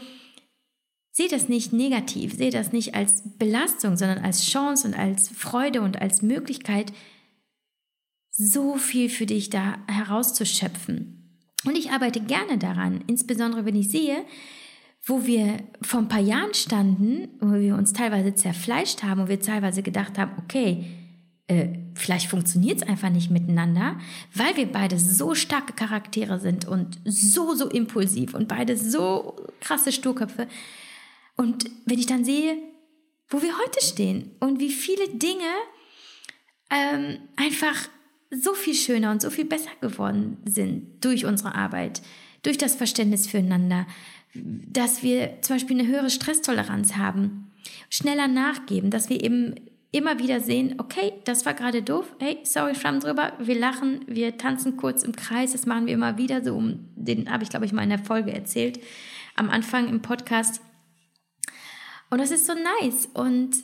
Sehe 1.20 1.28
das 1.28 1.50
nicht 1.50 1.74
negativ, 1.74 2.38
sehe 2.38 2.50
das 2.50 2.72
nicht 2.72 2.96
als 2.96 3.24
Belastung, 3.38 3.98
sondern 3.98 4.20
als 4.20 4.46
Chance 4.46 4.88
und 4.88 4.98
als 4.98 5.28
Freude 5.28 5.82
und 5.82 6.02
als 6.02 6.22
Möglichkeit, 6.22 6.94
so 8.32 8.78
viel 8.78 9.10
für 9.10 9.26
dich 9.26 9.50
da 9.50 9.80
herauszuschöpfen. 9.90 11.44
Und 11.66 11.78
ich 11.78 11.92
arbeite 11.92 12.22
gerne 12.22 12.58
daran, 12.58 13.04
insbesondere 13.08 13.66
wenn 13.66 13.76
ich 13.76 13.90
sehe, 13.90 14.24
wo 15.04 15.26
wir 15.26 15.58
vor 15.82 16.00
ein 16.00 16.08
paar 16.08 16.22
Jahren 16.22 16.54
standen, 16.54 17.28
wo 17.42 17.52
wir 17.52 17.76
uns 17.76 17.92
teilweise 17.92 18.34
zerfleischt 18.34 19.04
haben, 19.04 19.24
wo 19.24 19.28
wir 19.28 19.42
teilweise 19.42 19.84
gedacht 19.84 20.18
haben, 20.18 20.32
okay, 20.42 20.86
äh, 21.48 21.68
vielleicht 21.96 22.30
funktioniert 22.30 22.78
es 22.78 22.88
einfach 22.88 23.10
nicht 23.10 23.30
miteinander, 23.30 23.98
weil 24.34 24.56
wir 24.56 24.68
beide 24.68 24.98
so 24.98 25.36
starke 25.36 25.74
Charaktere 25.74 26.40
sind 26.40 26.66
und 26.66 26.98
so, 27.04 27.56
so 27.56 27.68
impulsiv 27.68 28.36
und 28.36 28.48
beide 28.48 28.78
so 28.78 29.36
krasse 29.60 29.92
Sturköpfe, 29.92 30.48
und 31.40 31.72
wenn 31.86 31.98
ich 31.98 32.06
dann 32.06 32.26
sehe, 32.26 32.58
wo 33.30 33.42
wir 33.42 33.58
heute 33.58 33.82
stehen 33.82 34.32
und 34.42 34.60
wie 34.60 34.72
viele 34.72 35.08
Dinge 35.08 35.54
ähm, 36.70 37.20
einfach 37.38 37.88
so 38.30 38.54
viel 38.54 38.76
schöner 38.76 39.12
und 39.12 39.22
so 39.22 39.30
viel 39.30 39.46
besser 39.46 39.70
geworden 39.80 40.36
sind 40.44 41.02
durch 41.02 41.26
unsere 41.26 41.56
Arbeit, 41.56 42.02
durch 42.44 42.58
das 42.58 42.76
Verständnis 42.76 43.26
füreinander, 43.26 43.88
dass 44.34 45.02
wir 45.02 45.42
zum 45.42 45.56
Beispiel 45.56 45.80
eine 45.80 45.88
höhere 45.88 46.10
Stresstoleranz 46.10 46.98
haben, 46.98 47.54
schneller 47.90 48.28
nachgeben, 48.28 48.92
dass 48.92 49.10
wir 49.10 49.24
eben 49.24 49.56
immer 49.94 50.20
wieder 50.20 50.42
sehen, 50.42 50.76
okay, 50.78 51.14
das 51.24 51.46
war 51.46 51.54
gerade 51.54 51.82
doof, 51.82 52.14
hey, 52.20 52.40
sorry, 52.44 52.76
schwamm 52.76 53.00
drüber, 53.00 53.32
wir 53.40 53.58
lachen, 53.58 54.02
wir 54.08 54.36
tanzen 54.38 54.76
kurz 54.76 55.04
im 55.04 55.16
Kreis, 55.16 55.54
das 55.54 55.66
machen 55.66 55.86
wir 55.86 55.94
immer 55.94 56.18
wieder, 56.18 56.44
so 56.44 56.54
um 56.58 56.90
den 56.98 57.32
habe 57.32 57.44
ich 57.44 57.50
glaube 57.50 57.66
ich 57.66 57.72
mal 57.72 57.84
in 57.84 57.90
der 57.92 58.00
Folge 58.00 58.34
erzählt, 58.34 58.82
am 59.38 59.50
Anfang 59.50 59.88
im 59.88 60.02
Podcast, 60.02 60.60
und 62.10 62.20
das 62.20 62.32
ist 62.32 62.45
so 62.45 62.53
nice. 62.53 63.07
Und 63.14 63.64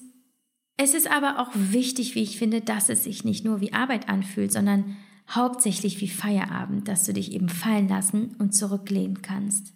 es 0.77 0.93
ist 0.93 1.09
aber 1.09 1.39
auch 1.39 1.51
wichtig, 1.53 2.15
wie 2.15 2.23
ich 2.23 2.37
finde, 2.37 2.61
dass 2.61 2.89
es 2.89 3.03
sich 3.03 3.23
nicht 3.23 3.45
nur 3.45 3.61
wie 3.61 3.73
Arbeit 3.73 4.09
anfühlt, 4.09 4.51
sondern 4.51 4.97
hauptsächlich 5.29 6.01
wie 6.01 6.09
Feierabend, 6.09 6.87
dass 6.87 7.03
du 7.03 7.13
dich 7.13 7.31
eben 7.31 7.49
fallen 7.49 7.87
lassen 7.87 8.35
und 8.37 8.55
zurücklehnen 8.55 9.21
kannst. 9.21 9.73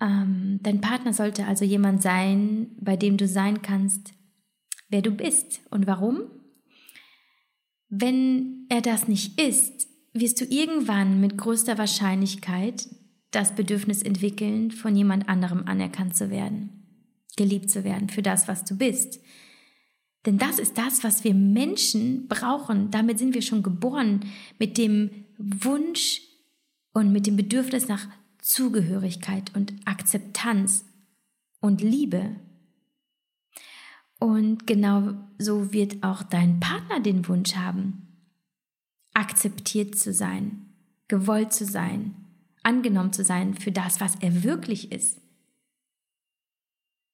Ähm, 0.00 0.58
dein 0.62 0.80
Partner 0.80 1.12
sollte 1.12 1.46
also 1.46 1.64
jemand 1.64 2.02
sein, 2.02 2.76
bei 2.80 2.96
dem 2.96 3.16
du 3.16 3.28
sein 3.28 3.62
kannst, 3.62 4.12
wer 4.88 5.02
du 5.02 5.10
bist. 5.10 5.60
Und 5.70 5.86
warum? 5.86 6.22
Wenn 7.88 8.66
er 8.68 8.80
das 8.80 9.06
nicht 9.06 9.40
ist, 9.40 9.88
wirst 10.12 10.40
du 10.40 10.44
irgendwann 10.44 11.20
mit 11.20 11.38
größter 11.38 11.78
Wahrscheinlichkeit 11.78 12.88
das 13.30 13.54
Bedürfnis 13.54 14.02
entwickeln, 14.02 14.70
von 14.70 14.96
jemand 14.96 15.28
anderem 15.28 15.64
anerkannt 15.66 16.16
zu 16.16 16.30
werden 16.30 16.77
geliebt 17.38 17.70
zu 17.70 17.84
werden 17.84 18.10
für 18.10 18.20
das, 18.20 18.48
was 18.48 18.64
du 18.64 18.76
bist. 18.76 19.20
Denn 20.26 20.36
das 20.36 20.58
ist 20.58 20.76
das, 20.76 21.04
was 21.04 21.24
wir 21.24 21.32
Menschen 21.32 22.28
brauchen. 22.28 22.90
Damit 22.90 23.18
sind 23.18 23.32
wir 23.32 23.40
schon 23.40 23.62
geboren 23.62 24.26
mit 24.58 24.76
dem 24.76 25.24
Wunsch 25.38 26.20
und 26.92 27.12
mit 27.12 27.26
dem 27.26 27.36
Bedürfnis 27.36 27.88
nach 27.88 28.06
Zugehörigkeit 28.42 29.54
und 29.54 29.72
Akzeptanz 29.86 30.84
und 31.60 31.80
Liebe. 31.80 32.36
Und 34.18 34.66
genau 34.66 35.14
so 35.38 35.72
wird 35.72 36.02
auch 36.02 36.22
dein 36.24 36.60
Partner 36.60 37.00
den 37.00 37.28
Wunsch 37.28 37.54
haben, 37.54 38.08
akzeptiert 39.14 39.96
zu 39.96 40.12
sein, 40.12 40.66
gewollt 41.06 41.52
zu 41.52 41.64
sein, 41.64 42.14
angenommen 42.62 43.12
zu 43.12 43.22
sein 43.22 43.54
für 43.54 43.70
das, 43.70 44.00
was 44.00 44.16
er 44.16 44.42
wirklich 44.42 44.90
ist. 44.92 45.20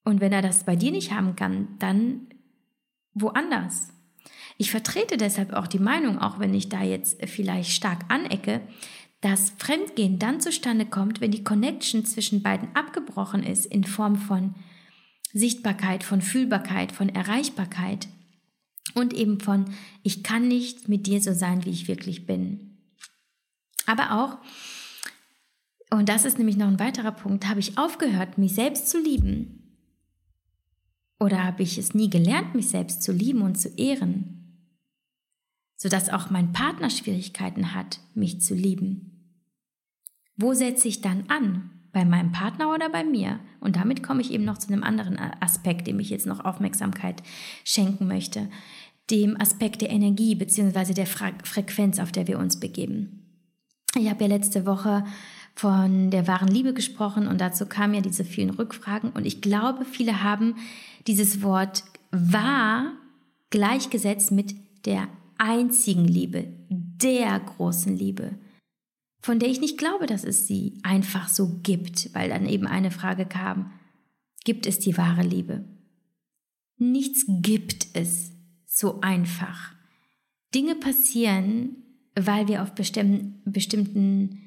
Und 0.04 0.20
wenn 0.20 0.32
er 0.32 0.42
das 0.42 0.64
bei 0.64 0.76
dir 0.76 0.92
nicht 0.92 1.12
haben 1.12 1.34
kann, 1.34 1.68
dann 1.78 2.28
woanders. 3.14 3.88
Ich 4.56 4.70
vertrete 4.70 5.16
deshalb 5.16 5.52
auch 5.52 5.66
die 5.66 5.78
Meinung, 5.78 6.18
auch 6.18 6.38
wenn 6.38 6.54
ich 6.54 6.68
da 6.68 6.82
jetzt 6.82 7.24
vielleicht 7.26 7.72
stark 7.72 8.04
anecke, 8.08 8.60
dass 9.20 9.54
Fremdgehen 9.56 10.18
dann 10.18 10.40
zustande 10.40 10.84
kommt, 10.84 11.20
wenn 11.20 11.30
die 11.30 11.44
Connection 11.44 12.04
zwischen 12.04 12.42
beiden 12.42 12.74
abgebrochen 12.76 13.42
ist 13.42 13.64
in 13.66 13.84
Form 13.84 14.16
von 14.16 14.54
Sichtbarkeit, 15.32 16.04
von 16.04 16.20
Fühlbarkeit, 16.20 16.92
von 16.92 17.08
Erreichbarkeit 17.08 18.06
und 18.94 19.14
eben 19.14 19.40
von 19.40 19.64
ich 20.02 20.22
kann 20.22 20.46
nicht 20.46 20.88
mit 20.88 21.06
dir 21.06 21.20
so 21.20 21.32
sein, 21.32 21.64
wie 21.64 21.70
ich 21.70 21.88
wirklich 21.88 22.26
bin. 22.26 22.78
Aber 23.86 24.12
auch, 24.12 24.38
und 25.90 26.08
das 26.08 26.24
ist 26.24 26.38
nämlich 26.38 26.56
noch 26.56 26.68
ein 26.68 26.78
weiterer 26.78 27.12
Punkt, 27.12 27.48
habe 27.48 27.60
ich 27.60 27.78
aufgehört, 27.78 28.38
mich 28.38 28.54
selbst 28.54 28.88
zu 28.88 29.00
lieben, 29.00 29.63
oder 31.24 31.42
habe 31.42 31.62
ich 31.62 31.78
es 31.78 31.94
nie 31.94 32.10
gelernt, 32.10 32.54
mich 32.54 32.68
selbst 32.68 33.02
zu 33.02 33.10
lieben 33.10 33.40
und 33.40 33.58
zu 33.58 33.68
ehren, 33.78 34.68
sodass 35.76 36.10
auch 36.10 36.28
mein 36.28 36.52
Partner 36.52 36.90
Schwierigkeiten 36.90 37.74
hat, 37.74 38.00
mich 38.14 38.42
zu 38.42 38.54
lieben? 38.54 39.40
Wo 40.36 40.52
setze 40.52 40.86
ich 40.86 41.00
dann 41.00 41.24
an? 41.28 41.70
Bei 41.92 42.04
meinem 42.04 42.32
Partner 42.32 42.74
oder 42.74 42.90
bei 42.90 43.04
mir? 43.04 43.40
Und 43.60 43.76
damit 43.76 44.02
komme 44.02 44.20
ich 44.20 44.32
eben 44.32 44.44
noch 44.44 44.58
zu 44.58 44.68
einem 44.68 44.82
anderen 44.82 45.16
Aspekt, 45.16 45.86
dem 45.86 45.98
ich 45.98 46.10
jetzt 46.10 46.26
noch 46.26 46.44
Aufmerksamkeit 46.44 47.22
schenken 47.64 48.06
möchte. 48.06 48.50
Dem 49.10 49.40
Aspekt 49.40 49.80
der 49.80 49.90
Energie 49.90 50.34
bzw. 50.34 50.92
der 50.92 51.06
Frequenz, 51.06 52.00
auf 52.00 52.12
der 52.12 52.26
wir 52.26 52.38
uns 52.38 52.60
begeben. 52.60 53.46
Ich 53.96 54.10
habe 54.10 54.24
ja 54.24 54.28
letzte 54.28 54.66
Woche 54.66 55.04
von 55.54 56.10
der 56.10 56.26
wahren 56.26 56.48
Liebe 56.48 56.74
gesprochen 56.74 57.28
und 57.28 57.40
dazu 57.40 57.66
kamen 57.66 57.94
ja 57.94 58.00
diese 58.00 58.24
vielen 58.24 58.50
Rückfragen 58.50 59.10
und 59.10 59.24
ich 59.24 59.40
glaube, 59.40 59.84
viele 59.84 60.22
haben 60.22 60.56
dieses 61.06 61.42
Wort 61.42 61.84
wahr 62.10 62.92
gleichgesetzt 63.50 64.32
mit 64.32 64.54
der 64.84 65.08
einzigen 65.38 66.06
Liebe, 66.06 66.46
der 66.68 67.38
großen 67.38 67.96
Liebe, 67.96 68.32
von 69.20 69.38
der 69.38 69.48
ich 69.48 69.60
nicht 69.60 69.78
glaube, 69.78 70.06
dass 70.06 70.24
es 70.24 70.46
sie 70.46 70.78
einfach 70.82 71.28
so 71.28 71.60
gibt, 71.62 72.12
weil 72.14 72.28
dann 72.28 72.46
eben 72.48 72.66
eine 72.66 72.90
Frage 72.90 73.24
kam, 73.24 73.70
gibt 74.44 74.66
es 74.66 74.78
die 74.78 74.96
wahre 74.96 75.22
Liebe? 75.22 75.64
Nichts 76.76 77.24
gibt 77.28 77.86
es 77.94 78.32
so 78.66 79.00
einfach. 79.00 79.72
Dinge 80.54 80.74
passieren, 80.74 81.76
weil 82.14 82.48
wir 82.48 82.62
auf 82.62 82.74
bestimmten, 82.74 83.40
bestimmten 83.50 84.43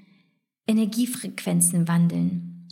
Energiefrequenzen 0.68 1.88
wandeln. 1.88 2.68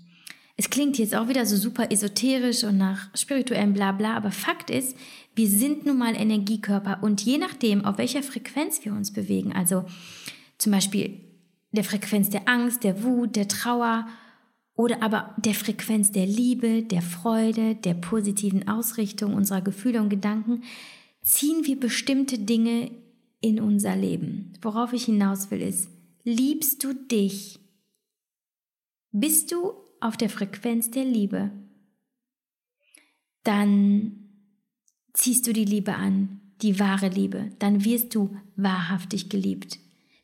Es 0.57 0.69
klingt 0.69 0.97
jetzt 0.97 1.15
auch 1.15 1.27
wieder 1.27 1.45
so 1.45 1.57
super 1.57 1.91
esoterisch 1.91 2.63
und 2.63 2.77
nach 2.77 3.09
spirituellem 3.13 3.73
Blabla, 3.73 4.15
aber 4.15 4.31
Fakt 4.31 4.69
ist, 4.69 4.95
wir 5.35 5.49
sind 5.49 5.85
nun 5.85 5.97
mal 5.97 6.15
Energiekörper 6.15 6.99
und 7.01 7.21
je 7.21 7.37
nachdem, 7.37 7.83
auf 7.83 7.97
welcher 7.97 8.23
Frequenz 8.23 8.85
wir 8.85 8.93
uns 8.93 9.11
bewegen, 9.11 9.51
also 9.51 9.83
zum 10.57 10.71
Beispiel 10.71 11.19
der 11.73 11.83
Frequenz 11.83 12.29
der 12.29 12.47
Angst, 12.47 12.85
der 12.85 13.03
Wut, 13.03 13.35
der 13.35 13.49
Trauer 13.49 14.07
oder 14.75 15.03
aber 15.03 15.35
der 15.37 15.53
Frequenz 15.53 16.13
der 16.13 16.25
Liebe, 16.25 16.83
der 16.83 17.01
Freude, 17.01 17.75
der 17.75 17.93
positiven 17.93 18.67
Ausrichtung 18.67 19.33
unserer 19.33 19.61
Gefühle 19.61 20.01
und 20.01 20.09
Gedanken, 20.09 20.63
ziehen 21.21 21.65
wir 21.65 21.77
bestimmte 21.77 22.37
Dinge 22.39 22.91
in 23.41 23.59
unser 23.59 23.95
Leben. 23.95 24.53
Worauf 24.61 24.93
ich 24.93 25.05
hinaus 25.05 25.51
will, 25.51 25.61
ist, 25.61 25.89
liebst 26.23 26.83
du 26.83 26.93
dich? 26.93 27.59
Bist 29.17 29.53
du 29.53 29.71
auf 30.01 30.17
der 30.17 30.29
Frequenz 30.29 30.91
der 30.91 31.05
Liebe? 31.05 31.49
Dann 33.45 34.27
ziehst 35.13 35.47
du 35.47 35.53
die 35.53 35.63
Liebe 35.63 35.95
an, 35.95 36.41
die 36.61 36.81
wahre 36.81 37.07
Liebe. 37.07 37.49
Dann 37.59 37.85
wirst 37.85 38.13
du 38.13 38.35
wahrhaftig 38.57 39.29
geliebt. 39.29 39.79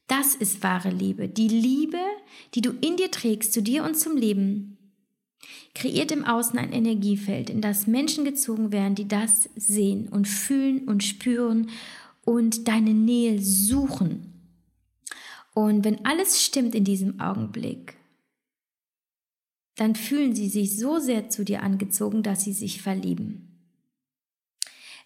Das 0.07 0.35
ist 0.35 0.61
wahre 0.61 0.89
Liebe. 0.89 1.29
Die 1.29 1.47
Liebe, 1.47 2.01
die 2.53 2.59
du 2.59 2.71
in 2.71 2.97
dir 2.97 3.09
trägst, 3.09 3.53
zu 3.53 3.63
dir 3.63 3.85
und 3.85 3.95
zum 3.95 4.17
Leben, 4.17 4.77
kreiert 5.73 6.11
im 6.11 6.25
Außen 6.25 6.59
ein 6.59 6.73
Energiefeld, 6.73 7.49
in 7.49 7.61
das 7.61 7.87
Menschen 7.87 8.25
gezogen 8.25 8.73
werden, 8.73 8.95
die 8.95 9.07
das 9.07 9.49
sehen 9.55 10.09
und 10.09 10.27
fühlen 10.27 10.89
und 10.89 11.01
spüren 11.01 11.69
und 12.25 12.67
deine 12.67 12.93
Nähe 12.93 13.39
suchen. 13.39 14.33
Und 15.53 15.85
wenn 15.85 16.03
alles 16.05 16.43
stimmt 16.43 16.75
in 16.75 16.83
diesem 16.83 17.21
Augenblick, 17.21 18.00
dann 19.81 19.95
fühlen 19.95 20.35
sie 20.35 20.47
sich 20.47 20.77
so 20.77 20.99
sehr 20.99 21.31
zu 21.31 21.43
dir 21.43 21.63
angezogen, 21.63 22.21
dass 22.21 22.43
sie 22.43 22.53
sich 22.53 22.83
verlieben. 22.83 23.47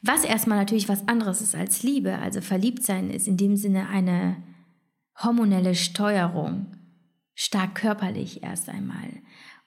Was 0.02 0.26
erstmal 0.26 0.58
natürlich 0.58 0.90
was 0.90 1.08
anderes 1.08 1.40
ist 1.40 1.56
als 1.56 1.82
Liebe, 1.82 2.18
also 2.18 2.42
verliebt 2.42 2.84
sein 2.84 3.10
ist 3.10 3.26
in 3.26 3.38
dem 3.38 3.56
Sinne 3.56 3.88
eine 3.88 4.36
hormonelle 5.24 5.76
Steuerung, 5.76 6.76
stark 7.36 7.76
körperlich 7.76 8.44
erst 8.44 8.68
einmal. 8.68 9.08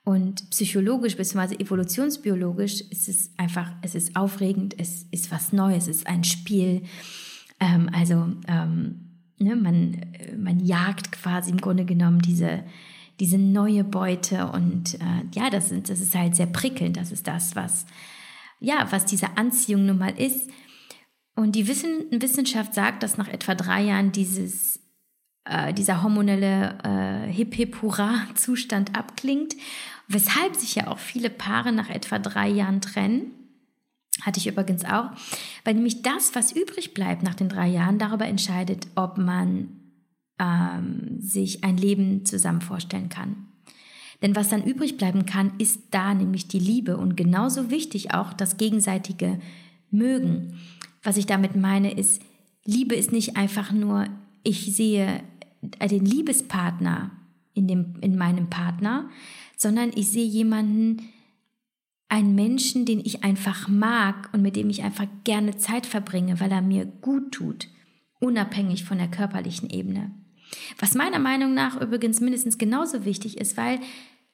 Und 0.05 0.51
psychologisch 0.51 1.17
bzw. 1.17 1.55
evolutionsbiologisch 1.55 2.83
ist 2.83 3.09
es 3.09 3.33
einfach, 3.39 3.73
es 3.81 3.95
ist 3.95 4.15
aufregend, 4.15 4.79
es 4.79 5.05
ist 5.11 5.31
was 5.31 5.55
Neues, 5.55 5.89
es 5.89 5.97
ist 5.97 6.07
ein 6.07 6.25
Spiel. 6.25 6.83
Ähm, 7.61 7.89
also 7.95 8.31
ähm, 8.47 9.09
ne, 9.39 9.57
man, 9.57 10.03
man 10.37 10.61
jagt 10.61 11.13
quasi 11.13 11.51
im 11.51 11.63
Grunde 11.63 11.87
genommen 11.87 12.21
diese, 12.21 12.63
diese 13.21 13.39
neue 13.39 13.85
Beute 13.85 14.47
und 14.47 14.95
äh, 14.95 15.25
ja, 15.35 15.51
das, 15.51 15.69
sind, 15.69 15.89
das 15.89 16.01
ist 16.01 16.15
halt 16.15 16.37
sehr 16.37 16.47
prickelnd, 16.47 16.97
das 16.97 17.11
ist 17.13 17.27
das, 17.27 17.57
was, 17.57 17.87
ja, 18.61 18.87
was 18.91 19.07
diese 19.07 19.37
Anziehung 19.37 19.87
nun 19.87 19.99
mal 19.99 20.19
ist. 20.19 20.51
Und 21.35 21.53
die 21.53 21.69
Wissen, 21.69 22.07
Wissenschaft 22.11 22.75
sagt, 22.75 23.03
dass 23.03 23.17
nach 23.17 23.29
etwa 23.29 23.55
drei 23.55 23.83
Jahren 23.83 24.13
dieses 24.13 24.81
äh, 25.49 25.73
dieser 25.73 26.03
hormonelle 26.03 26.79
äh, 26.85 27.33
Hip-Hip-Hurra-Zustand 27.33 28.95
abklingt, 28.99 29.55
weshalb 30.07 30.55
sich 30.55 30.75
ja 30.75 30.89
auch 30.89 30.99
viele 30.99 31.31
Paare 31.31 31.73
nach 31.73 31.89
etwa 31.89 32.19
drei 32.19 32.49
Jahren 32.49 32.81
trennen. 32.81 33.33
Hatte 34.23 34.41
ich 34.41 34.47
übrigens 34.47 34.85
auch, 34.85 35.11
weil 35.65 35.75
nämlich 35.75 36.03
das, 36.03 36.35
was 36.35 36.53
übrig 36.53 36.93
bleibt 36.93 37.23
nach 37.23 37.35
den 37.35 37.49
drei 37.49 37.69
Jahren, 37.69 37.99
darüber 37.99 38.27
entscheidet, 38.27 38.89
ob 38.97 39.17
man 39.17 39.78
ähm, 40.39 41.21
sich 41.21 41.65
ein 41.65 41.77
Leben 41.77 42.25
zusammen 42.25 42.61
vorstellen 42.61 43.09
kann. 43.09 43.49
Denn 44.23 44.35
was 44.35 44.49
dann 44.49 44.65
übrig 44.65 44.97
bleiben 44.97 45.27
kann, 45.27 45.53
ist 45.59 45.81
da 45.91 46.13
nämlich 46.15 46.49
die 46.49 46.59
Liebe 46.59 46.97
und 46.97 47.17
genauso 47.17 47.71
wichtig 47.71 48.15
auch 48.15 48.33
das 48.33 48.57
gegenseitige 48.57 49.39
Mögen. 49.91 50.59
Was 51.03 51.17
ich 51.17 51.27
damit 51.27 51.55
meine, 51.55 51.93
ist, 51.93 52.21
Liebe 52.65 52.95
ist 52.97 53.13
nicht 53.13 53.37
einfach 53.37 53.73
nur, 53.73 54.07
ich 54.43 54.75
sehe 54.75 55.23
den 55.63 56.05
Liebespartner 56.05 57.11
in, 57.55 57.69
dem, 57.69 57.95
in 58.01 58.17
meinem 58.17 58.51
Partner, 58.51 59.09
sondern 59.57 59.91
ich 59.95 60.09
sehe 60.09 60.27
jemanden, 60.27 61.09
einen 62.09 62.35
Menschen, 62.35 62.87
den 62.87 63.01
ich 63.01 63.23
einfach 63.23 63.69
mag 63.69 64.31
und 64.33 64.41
mit 64.41 64.57
dem 64.57 64.71
ich 64.71 64.83
einfach 64.83 65.07
gerne 65.25 65.59
Zeit 65.59 65.85
verbringe, 65.85 66.41
weil 66.41 66.51
er 66.51 66.63
mir 66.63 66.87
gut 66.87 67.33
tut, 67.33 67.69
unabhängig 68.19 68.85
von 68.85 68.99
der 68.99 69.09
körperlichen 69.09 69.69
Ebene. 69.69 70.11
Was 70.79 70.95
meiner 70.95 71.19
Meinung 71.19 71.55
nach 71.55 71.81
übrigens 71.81 72.21
mindestens 72.21 72.59
genauso 72.59 73.05
wichtig 73.05 73.39
ist, 73.39 73.57
weil 73.57 73.81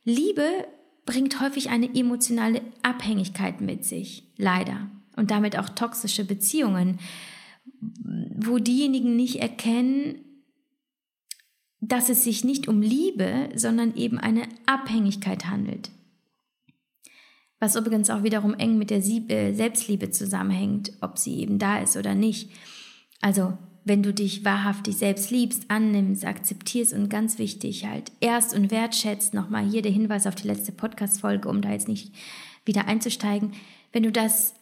Liebe 0.04 0.66
bringt 1.06 1.40
häufig 1.40 1.70
eine 1.70 1.94
emotionale 1.94 2.62
Abhängigkeit 2.82 3.60
mit 3.60 3.84
sich, 3.84 4.24
leider. 4.36 4.90
Und 5.16 5.30
damit 5.30 5.58
auch 5.58 5.68
toxische 5.68 6.24
Beziehungen, 6.24 6.98
wo 8.36 8.58
diejenigen 8.58 9.16
nicht 9.16 9.36
erkennen, 9.36 10.16
dass 11.80 12.08
es 12.08 12.24
sich 12.24 12.44
nicht 12.44 12.68
um 12.68 12.82
Liebe, 12.82 13.50
sondern 13.54 13.94
eben 13.96 14.18
eine 14.18 14.48
Abhängigkeit 14.66 15.46
handelt. 15.46 15.90
Was 17.60 17.76
übrigens 17.76 18.10
auch 18.10 18.22
wiederum 18.22 18.54
eng 18.54 18.78
mit 18.78 18.90
der 18.90 18.98
äh, 18.98 19.52
Selbstliebe 19.54 20.10
zusammenhängt, 20.10 20.92
ob 21.00 21.18
sie 21.18 21.38
eben 21.38 21.58
da 21.58 21.78
ist 21.78 21.96
oder 21.96 22.14
nicht. 22.14 22.50
Also, 23.20 23.56
wenn 23.84 24.02
du 24.02 24.14
dich 24.14 24.44
wahrhaftig 24.44 24.96
selbst 24.96 25.30
liebst, 25.30 25.64
annimmst, 25.68 26.24
akzeptierst 26.24 26.92
und 26.94 27.08
ganz 27.08 27.38
wichtig 27.38 27.86
halt 27.86 28.12
erst 28.20 28.54
und 28.54 28.70
wertschätzt, 28.70 29.34
nochmal 29.34 29.68
hier 29.68 29.82
der 29.82 29.92
Hinweis 29.92 30.26
auf 30.26 30.34
die 30.34 30.48
letzte 30.48 30.72
Podcast-Folge, 30.72 31.48
um 31.48 31.60
da 31.60 31.70
jetzt 31.70 31.88
nicht 31.88 32.12
wieder 32.64 32.86
einzusteigen. 32.86 33.52
Wenn 33.92 34.02
du 34.02 34.12
das 34.12 34.54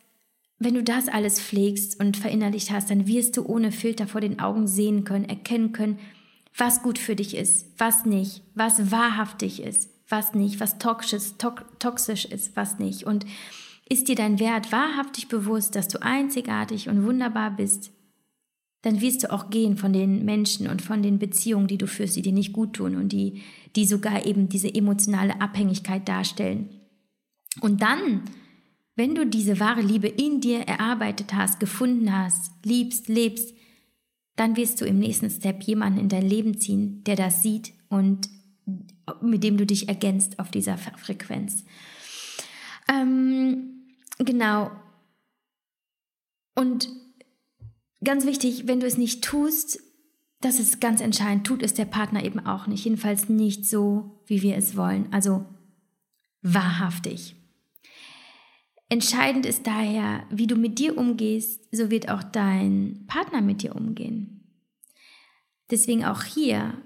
wenn 0.65 0.75
du 0.75 0.85
das 0.85 1.09
alles 1.09 1.41
pflegst 1.41 1.99
und 1.99 2.17
verinnerlicht 2.17 2.71
hast, 2.71 2.89
dann 2.89 3.09
wirst 3.09 3.37
du 3.37 3.45
ohne 3.45 3.73
Filter 3.73 4.07
vor 4.07 4.21
den 4.21 4.39
Augen 4.39 4.69
sehen 4.69 5.03
können, 5.03 5.25
erkennen 5.25 5.73
können, 5.73 5.99
was 6.57 6.83
gut 6.83 6.99
für 6.99 7.17
dich 7.17 7.37
ist, 7.37 7.67
was 7.79 8.05
nicht, 8.05 8.43
was 8.55 8.93
wahrhaftig 8.93 9.61
ist, 9.61 9.91
was 10.09 10.35
nicht, 10.35 10.61
was 10.61 10.79
toxisch, 10.79 11.33
toxisch 11.81 12.27
ist, 12.27 12.55
was 12.55 12.79
nicht. 12.79 13.05
Und 13.05 13.27
ist 13.89 14.07
dir 14.07 14.15
dein 14.15 14.39
Wert 14.39 14.71
wahrhaftig 14.71 15.27
bewusst, 15.27 15.75
dass 15.75 15.89
du 15.89 16.01
einzigartig 16.01 16.89
und 16.89 17.05
wunderbar 17.05 17.51
bist, 17.51 17.91
dann 18.83 19.01
wirst 19.01 19.23
du 19.23 19.33
auch 19.33 19.49
gehen 19.51 19.77
von 19.77 19.93
den 19.93 20.25
Menschen 20.25 20.69
und 20.69 20.83
von 20.83 21.03
den 21.03 21.19
Beziehungen, 21.19 21.69
die 21.69 21.79
du 21.79 21.87
führst, 21.87 22.17
die 22.17 22.23
dir 22.23 22.33
nicht 22.33 22.53
gut 22.53 22.75
tun 22.75 22.97
und 22.97 23.13
die, 23.13 23.43
die 23.77 23.87
sogar 23.87 24.27
eben 24.27 24.49
diese 24.49 24.73
emotionale 24.73 25.41
Abhängigkeit 25.41 26.07
darstellen. 26.09 26.69
Und 27.61 27.81
dann, 27.81 28.23
wenn 28.97 29.15
du 29.15 29.25
diese 29.25 29.61
wahre 29.61 29.83
Liebe 29.83 30.09
in 30.09 30.41
dir 30.41 30.61
erarbeitet 30.61 31.33
hast, 31.33 31.61
gefunden 31.61 32.17
hast, 32.17 32.53
liebst, 32.65 33.09
lebst, 33.09 33.55
dann 34.35 34.57
wirst 34.57 34.81
du 34.81 34.85
im 34.85 34.99
nächsten 34.99 35.31
Step 35.31 35.63
jemanden 35.63 36.01
in 36.01 36.09
dein 36.09 36.29
Leben 36.29 36.59
ziehen, 36.59 37.05
der 37.05 37.17
das 37.17 37.43
sieht 37.43 37.73
und 37.89 38.29
mit 39.21 39.45
dem 39.45 39.57
du 39.57 39.67
dich 39.67 39.89
ergänzt 39.89 40.39
auf 40.39 40.51
dieser 40.51 40.79
Frequenz. 40.79 41.65
Ähm, 42.89 43.95
genau. 44.19 44.71
Und 46.55 46.89
ganz 48.05 48.27
wichtig, 48.27 48.67
wenn 48.67 48.81
du 48.81 48.87
es 48.87 48.99
nicht 48.99 49.23
tust, 49.25 49.81
das 50.41 50.59
ist 50.59 50.81
ganz 50.81 51.01
entscheidend, 51.01 51.47
tut 51.47 51.63
es 51.63 51.75
der 51.75 51.85
Partner 51.85 52.25
eben 52.25 52.41
auch 52.41 52.67
nicht. 52.67 52.85
Jedenfalls 52.85 53.29
nicht 53.29 53.65
so, 53.65 54.23
wie 54.27 54.43
wir 54.43 54.57
es 54.57 54.77
wollen. 54.77 55.07
Also 55.13 55.47
wahrhaftig. 56.43 57.37
Entscheidend 58.89 59.47
ist 59.47 59.67
daher, 59.67 60.27
wie 60.31 60.47
du 60.47 60.57
mit 60.57 60.79
dir 60.79 60.99
umgehst, 60.99 61.67
so 61.75 61.91
wird 61.91 62.11
auch 62.11 62.23
dein 62.23 63.05
Partner 63.07 63.41
mit 63.41 63.63
dir 63.63 63.75
umgehen. 63.75 64.43
Deswegen 65.71 66.05
auch 66.05 66.25
hier, 66.25 66.77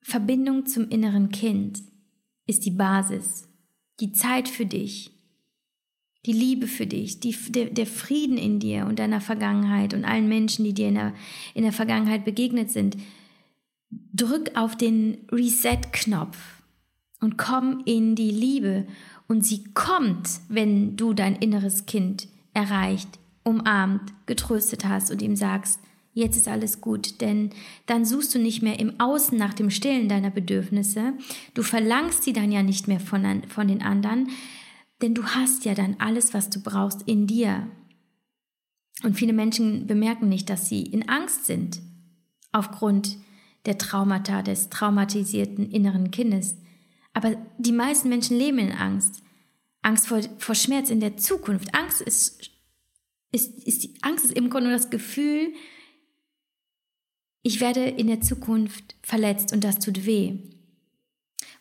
Verbindung 0.00 0.64
zum 0.66 0.88
inneren 0.88 1.30
Kind 1.30 1.82
ist 2.46 2.64
die 2.64 2.70
Basis, 2.70 3.48
die 4.00 4.12
Zeit 4.12 4.48
für 4.48 4.64
dich, 4.64 5.13
die 6.26 6.32
Liebe 6.32 6.66
für 6.66 6.86
dich, 6.86 7.20
die, 7.20 7.36
der, 7.48 7.66
der, 7.66 7.86
Frieden 7.86 8.38
in 8.38 8.58
dir 8.58 8.86
und 8.86 8.98
deiner 8.98 9.20
Vergangenheit 9.20 9.92
und 9.92 10.04
allen 10.04 10.28
Menschen, 10.28 10.64
die 10.64 10.72
dir 10.72 10.88
in 10.88 10.94
der, 10.94 11.14
in 11.52 11.62
der 11.62 11.72
Vergangenheit 11.72 12.24
begegnet 12.24 12.70
sind. 12.70 12.96
Drück 14.12 14.52
auf 14.56 14.76
den 14.76 15.18
Reset-Knopf 15.30 16.38
und 17.20 17.36
komm 17.36 17.82
in 17.84 18.14
die 18.14 18.30
Liebe 18.30 18.86
und 19.28 19.44
sie 19.44 19.64
kommt, 19.74 20.28
wenn 20.48 20.96
du 20.96 21.12
dein 21.12 21.36
inneres 21.36 21.86
Kind 21.86 22.28
erreicht, 22.54 23.08
umarmt, 23.42 24.12
getröstet 24.26 24.86
hast 24.86 25.10
und 25.10 25.20
ihm 25.22 25.36
sagst, 25.36 25.80
jetzt 26.14 26.36
ist 26.36 26.48
alles 26.48 26.80
gut, 26.80 27.20
denn 27.20 27.50
dann 27.86 28.04
suchst 28.04 28.34
du 28.34 28.38
nicht 28.38 28.62
mehr 28.62 28.78
im 28.78 28.98
Außen 29.00 29.36
nach 29.36 29.52
dem 29.52 29.70
Stillen 29.70 30.08
deiner 30.08 30.30
Bedürfnisse, 30.30 31.14
du 31.54 31.62
verlangst 31.62 32.22
sie 32.22 32.32
dann 32.32 32.52
ja 32.52 32.62
nicht 32.62 32.88
mehr 32.88 33.00
von, 33.00 33.42
von 33.48 33.68
den 33.68 33.82
anderen, 33.82 34.28
denn 35.02 35.14
du 35.14 35.24
hast 35.24 35.64
ja 35.64 35.74
dann 35.74 35.96
alles, 35.98 36.34
was 36.34 36.50
du 36.50 36.60
brauchst 36.60 37.02
in 37.02 37.26
dir. 37.26 37.68
Und 39.02 39.14
viele 39.14 39.32
Menschen 39.32 39.86
bemerken 39.86 40.28
nicht, 40.28 40.48
dass 40.48 40.68
sie 40.68 40.82
in 40.82 41.08
Angst 41.08 41.46
sind 41.46 41.80
aufgrund 42.52 43.18
der 43.66 43.78
Traumata 43.78 44.42
des 44.42 44.70
traumatisierten 44.70 45.70
inneren 45.70 46.10
Kindes. 46.10 46.56
Aber 47.12 47.36
die 47.58 47.72
meisten 47.72 48.08
Menschen 48.08 48.38
leben 48.38 48.58
in 48.58 48.72
Angst. 48.72 49.22
Angst 49.82 50.06
vor, 50.06 50.20
vor 50.38 50.54
Schmerz 50.54 50.90
in 50.90 51.00
der 51.00 51.16
Zukunft. 51.16 51.74
Angst 51.74 52.00
ist, 52.00 52.50
ist, 53.32 53.64
ist 53.64 53.88
Angst 54.02 54.24
ist 54.24 54.34
im 54.34 54.50
Grunde 54.50 54.68
nur 54.68 54.78
das 54.78 54.90
Gefühl, 54.90 55.52
ich 57.42 57.60
werde 57.60 57.84
in 57.84 58.06
der 58.06 58.22
Zukunft 58.22 58.96
verletzt 59.02 59.52
und 59.52 59.64
das 59.64 59.78
tut 59.78 60.06
weh. 60.06 60.38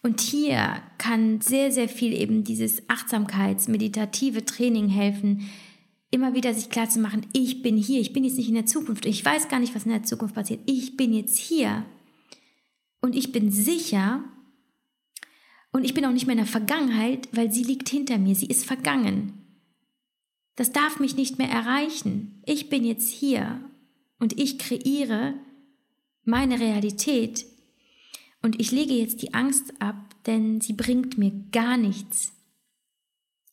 Und 0.04 0.22
hier 0.22 0.84
kann 1.00 1.42
sehr, 1.42 1.72
sehr 1.72 1.90
viel 1.90 2.14
eben 2.14 2.44
dieses 2.44 2.88
Achtsamkeits-, 2.90 3.72
meditative 3.72 4.46
Training 4.46 4.90
helfen, 4.90 5.50
immer 6.12 6.36
wieder 6.36 6.54
sich 6.54 6.70
klar 6.70 6.88
zu 6.88 7.00
machen, 7.00 7.26
ich 7.34 7.64
bin 7.64 7.76
hier, 7.76 8.00
ich 8.00 8.14
bin 8.14 8.24
jetzt 8.24 8.38
nicht 8.38 8.50
in 8.50 8.54
der 8.54 8.68
Zukunft, 8.68 9.08
ich 9.08 9.26
weiß 9.26 9.48
gar 9.48 9.60
nicht, 9.60 9.74
was 9.74 9.86
in 9.86 9.92
der 9.92 10.04
Zukunft 10.04 10.36
passiert, 10.36 10.60
ich 10.68 10.96
bin 10.96 11.12
jetzt 11.12 11.40
hier 11.40 11.86
und 13.02 13.16
ich 13.16 13.32
bin 13.32 13.50
sicher, 13.50 14.24
und 15.74 15.84
ich 15.84 15.96
bin 15.96 16.06
auch 16.06 16.12
nicht 16.12 16.28
mehr 16.28 16.34
in 16.34 16.44
der 16.44 16.46
Vergangenheit, 16.46 17.28
weil 17.32 17.52
sie 17.52 17.64
liegt 17.64 17.90
hinter 17.90 18.20
mir, 18.20 18.36
sie 18.36 18.46
ist 18.46 18.66
vergangen. 18.66 19.34
Das 20.56 20.72
darf 20.72 21.00
mich 21.00 21.16
nicht 21.16 21.40
mehr 21.40 21.50
erreichen. 21.50 22.42
Ich 22.46 22.70
bin 22.70 22.86
jetzt 22.86 23.10
hier 23.10 23.60
und 24.20 24.40
ich 24.40 24.60
kreiere 24.60 25.34
meine 26.24 26.60
Realität 26.60 27.46
und 28.44 28.60
ich 28.60 28.72
lege 28.72 28.94
jetzt 28.94 29.22
die 29.22 29.34
Angst 29.34 29.82
ab, 29.82 29.96
denn 30.26 30.62
sie 30.62 30.74
bringt 30.74 31.18
mir 31.18 31.32
gar 31.52 31.78
nichts. 31.78 32.34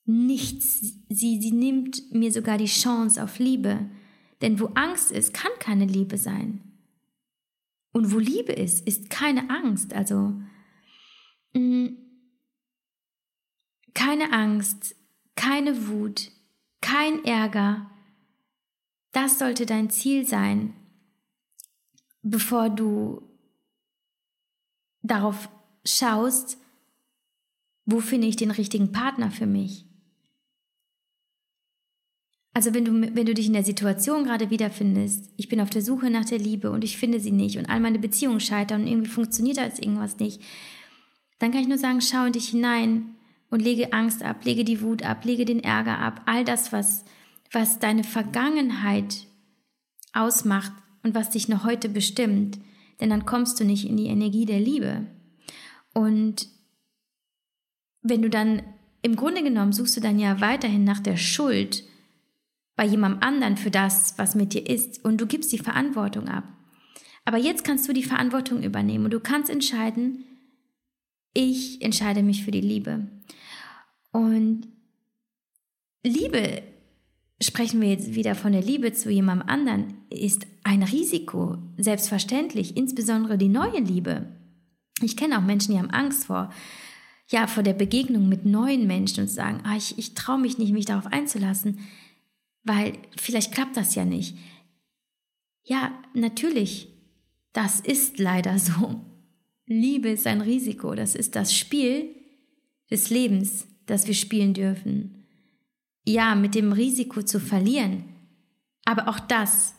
Nichts. 0.04 0.80
Sie, 1.08 1.40
sie 1.40 1.52
nimmt 1.52 2.12
mir 2.12 2.32
sogar 2.32 2.58
die 2.58 2.66
Chance 2.66 3.22
auf 3.22 3.38
Liebe, 3.38 3.88
Denn 4.42 4.58
wo 4.58 4.66
Angst 4.74 5.10
ist, 5.10 5.34
kann 5.34 5.52
keine 5.58 5.84
Liebe 5.84 6.16
sein. 6.16 6.62
Und 7.92 8.12
wo 8.12 8.18
Liebe 8.18 8.52
ist, 8.52 8.86
ist 8.86 9.10
keine 9.10 9.50
Angst. 9.50 9.92
Also 9.92 10.34
mh, 11.52 11.60
mm, 11.60 11.96
keine 13.92 14.32
Angst, 14.32 14.96
keine 15.36 15.88
Wut, 15.88 16.30
kein 16.80 17.24
Ärger. 17.24 17.90
Das 19.12 19.38
sollte 19.38 19.66
dein 19.66 19.90
Ziel 19.90 20.26
sein, 20.26 20.74
bevor 22.22 22.70
du 22.70 23.29
darauf 25.02 25.48
schaust, 25.84 26.58
wo 27.84 28.00
finde 28.00 28.26
ich 28.26 28.36
den 28.36 28.50
richtigen 28.50 28.92
Partner 28.92 29.30
für 29.30 29.46
mich. 29.46 29.86
Also 32.52 32.74
wenn 32.74 32.84
du, 32.84 33.14
wenn 33.14 33.26
du 33.26 33.34
dich 33.34 33.46
in 33.46 33.52
der 33.52 33.64
Situation 33.64 34.24
gerade 34.24 34.50
wiederfindest, 34.50 35.32
ich 35.36 35.48
bin 35.48 35.60
auf 35.60 35.70
der 35.70 35.82
Suche 35.82 36.10
nach 36.10 36.24
der 36.24 36.38
Liebe 36.38 36.70
und 36.70 36.82
ich 36.82 36.98
finde 36.98 37.20
sie 37.20 37.30
nicht 37.30 37.58
und 37.58 37.70
all 37.70 37.80
meine 37.80 37.98
Beziehungen 37.98 38.40
scheitern 38.40 38.82
und 38.82 38.88
irgendwie 38.88 39.10
funktioniert 39.10 39.58
da 39.58 39.64
jetzt 39.64 39.80
irgendwas 39.80 40.18
nicht, 40.18 40.42
dann 41.38 41.52
kann 41.52 41.62
ich 41.62 41.68
nur 41.68 41.78
sagen, 41.78 42.00
schau 42.00 42.24
in 42.24 42.32
dich 42.32 42.48
hinein 42.48 43.14
und 43.50 43.60
lege 43.60 43.92
Angst 43.92 44.22
ab, 44.22 44.44
lege 44.44 44.64
die 44.64 44.82
Wut 44.82 45.04
ab, 45.04 45.24
lege 45.24 45.44
den 45.44 45.62
Ärger 45.62 45.98
ab, 45.98 46.22
all 46.26 46.44
das, 46.44 46.72
was, 46.72 47.04
was 47.52 47.78
deine 47.78 48.04
Vergangenheit 48.04 49.26
ausmacht 50.12 50.72
und 51.02 51.14
was 51.14 51.30
dich 51.30 51.48
noch 51.48 51.64
heute 51.64 51.88
bestimmt, 51.88 52.58
denn 53.00 53.10
dann 53.10 53.26
kommst 53.26 53.58
du 53.60 53.64
nicht 53.64 53.88
in 53.88 53.96
die 53.96 54.06
Energie 54.06 54.46
der 54.46 54.60
Liebe. 54.60 55.06
Und 55.94 56.48
wenn 58.02 58.22
du 58.22 58.30
dann, 58.30 58.62
im 59.02 59.16
Grunde 59.16 59.42
genommen, 59.42 59.72
suchst 59.72 59.96
du 59.96 60.00
dann 60.00 60.18
ja 60.18 60.40
weiterhin 60.40 60.84
nach 60.84 61.00
der 61.00 61.16
Schuld, 61.16 61.84
bei 62.76 62.86
jemandem 62.86 63.22
anderen 63.22 63.56
für 63.58 63.70
das, 63.70 64.16
was 64.16 64.34
mit 64.34 64.54
dir 64.54 64.66
ist 64.66 65.04
und 65.04 65.20
du 65.20 65.26
gibst 65.26 65.52
die 65.52 65.58
Verantwortung 65.58 66.28
ab. 66.28 66.44
Aber 67.26 67.36
jetzt 67.36 67.62
kannst 67.62 67.86
du 67.86 67.92
die 67.92 68.02
Verantwortung 68.02 68.62
übernehmen 68.62 69.04
und 69.04 69.10
du 69.10 69.20
kannst 69.20 69.50
entscheiden, 69.50 70.24
ich 71.34 71.82
entscheide 71.82 72.22
mich 72.22 72.42
für 72.42 72.50
die 72.50 72.62
Liebe. 72.62 73.06
Und 74.12 74.66
Liebe, 76.02 76.62
sprechen 77.42 77.80
wir 77.80 77.88
jetzt 77.88 78.14
wieder 78.14 78.34
von 78.34 78.52
der 78.52 78.62
Liebe 78.62 78.92
zu 78.92 79.10
jemandem 79.10 79.48
anderen, 79.48 79.94
ist 80.10 80.46
ein 80.62 80.82
Risiko, 80.82 81.58
selbstverständlich, 81.78 82.76
insbesondere 82.76 83.38
die 83.38 83.48
neue 83.48 83.80
Liebe. 83.80 84.26
Ich 85.02 85.16
kenne 85.16 85.38
auch 85.38 85.42
Menschen, 85.42 85.72
die 85.72 85.78
haben 85.78 85.90
Angst 85.90 86.26
vor, 86.26 86.52
ja, 87.28 87.46
vor 87.46 87.62
der 87.62 87.72
Begegnung 87.74 88.28
mit 88.28 88.44
neuen 88.44 88.86
Menschen 88.86 89.22
und 89.22 89.28
sagen, 89.28 89.60
ah, 89.64 89.76
ich, 89.76 89.98
ich 89.98 90.14
traue 90.14 90.38
mich 90.38 90.58
nicht, 90.58 90.72
mich 90.72 90.84
darauf 90.84 91.06
einzulassen 91.06 91.78
weil 92.62 92.94
vielleicht 93.16 93.52
klappt 93.52 93.76
das 93.76 93.94
ja 93.94 94.04
nicht. 94.04 94.36
Ja, 95.64 95.92
natürlich, 96.14 96.88
das 97.52 97.80
ist 97.80 98.18
leider 98.18 98.58
so. 98.58 99.00
Liebe 99.66 100.10
ist 100.10 100.26
ein 100.26 100.40
Risiko, 100.40 100.94
das 100.94 101.14
ist 101.14 101.36
das 101.36 101.54
Spiel 101.54 102.14
des 102.90 103.10
Lebens, 103.10 103.66
das 103.86 104.06
wir 104.06 104.14
spielen 104.14 104.54
dürfen. 104.54 105.19
Ja, 106.10 106.34
mit 106.34 106.56
dem 106.56 106.72
Risiko 106.72 107.22
zu 107.22 107.38
verlieren, 107.38 108.04
aber 108.84 109.06
auch 109.06 109.20
das, 109.20 109.74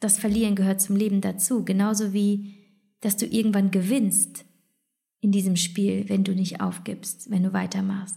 das 0.00 0.18
Verlieren 0.18 0.54
gehört 0.54 0.80
zum 0.80 0.96
Leben 0.96 1.20
dazu, 1.20 1.66
genauso 1.66 2.14
wie, 2.14 2.54
dass 3.00 3.18
du 3.18 3.26
irgendwann 3.26 3.70
gewinnst 3.70 4.46
in 5.20 5.32
diesem 5.32 5.56
Spiel, 5.56 6.08
wenn 6.08 6.24
du 6.24 6.34
nicht 6.34 6.62
aufgibst, 6.62 7.30
wenn 7.30 7.42
du 7.42 7.52
weitermachst. 7.52 8.16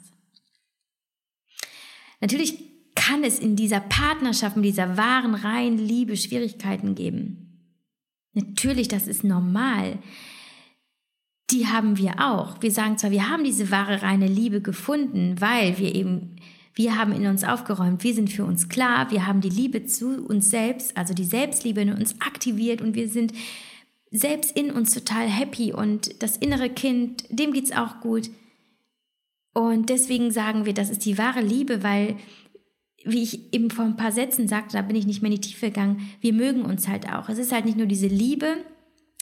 Natürlich 2.22 2.60
kann 2.96 3.26
es 3.26 3.40
in 3.40 3.58
dieser 3.58 3.82
Partnerschaft, 3.82 4.56
in 4.56 4.64
dieser 4.64 4.96
wahren, 4.96 5.36
reinen 5.36 5.80
Liebe 5.80 6.16
Schwierigkeiten 6.16 6.96
geben. 6.96 7.76
Natürlich, 8.34 8.88
das 8.88 9.06
ist 9.06 9.26
normal. 9.26 10.00
Die 11.50 11.68
haben 11.68 11.98
wir 11.98 12.20
auch. 12.20 12.62
Wir 12.62 12.72
sagen 12.72 12.98
zwar, 12.98 13.12
wir 13.12 13.28
haben 13.28 13.44
diese 13.44 13.70
wahre, 13.70 14.02
reine 14.02 14.28
Liebe 14.28 14.62
gefunden, 14.62 15.42
weil 15.42 15.78
wir 15.78 15.94
eben, 15.94 16.36
wir 16.80 16.98
haben 16.98 17.12
in 17.12 17.28
uns 17.28 17.44
aufgeräumt, 17.44 18.06
wir 18.06 18.14
sind 18.14 18.32
für 18.32 18.46
uns 18.46 18.70
klar, 18.70 19.12
wir 19.12 19.28
haben 19.28 19.42
die 19.42 19.50
Liebe 19.50 19.84
zu 19.84 20.26
uns 20.26 20.50
selbst, 20.50 20.96
also 20.96 21.14
die 21.14 21.26
Selbstliebe 21.26 21.82
in 21.82 21.92
uns 21.92 22.22
aktiviert 22.22 22.82
und 22.82 22.96
wir 22.96 23.10
sind 23.10 23.34
selbst 24.12 24.56
in 24.56 24.72
uns 24.72 24.94
total 24.94 25.28
happy 25.28 25.74
und 25.74 26.24
das 26.24 26.38
innere 26.38 26.70
Kind, 26.70 27.26
dem 27.30 27.52
geht 27.52 27.66
es 27.66 27.74
auch 27.74 28.00
gut. 28.00 28.30
Und 29.54 29.90
deswegen 29.90 30.32
sagen 30.32 30.64
wir, 30.64 30.74
das 30.74 30.90
ist 30.90 31.04
die 31.04 31.18
wahre 31.18 31.42
Liebe, 31.42 31.84
weil 31.84 32.16
wie 33.04 33.24
ich 33.24 33.54
eben 33.54 33.72
vor 33.72 33.84
ein 33.84 33.98
paar 33.98 34.14
Sätzen 34.14 34.48
sagte, 34.48 34.78
da 34.78 34.82
bin 34.82 34.96
ich 34.96 35.06
nicht 35.06 35.22
mehr 35.22 35.32
in 35.32 35.42
die 35.42 35.50
Tiefe 35.50 35.66
gegangen, 35.66 36.10
wir 36.22 36.32
mögen 36.32 36.62
uns 36.62 36.88
halt 36.88 37.12
auch. 37.12 37.28
Es 37.28 37.40
ist 37.40 37.52
halt 37.52 37.66
nicht 37.66 37.78
nur 37.78 37.88
diese 37.88 38.08
Liebe, 38.08 38.56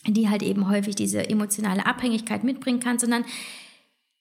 die 0.05 0.29
halt 0.29 0.43
eben 0.43 0.69
häufig 0.69 0.93
diese 0.93 1.27
emotionale 1.27 1.87
Abhängigkeit 1.87 2.43
mitbringen 2.43 2.79
kann, 2.79 2.99
sondern 2.99 3.25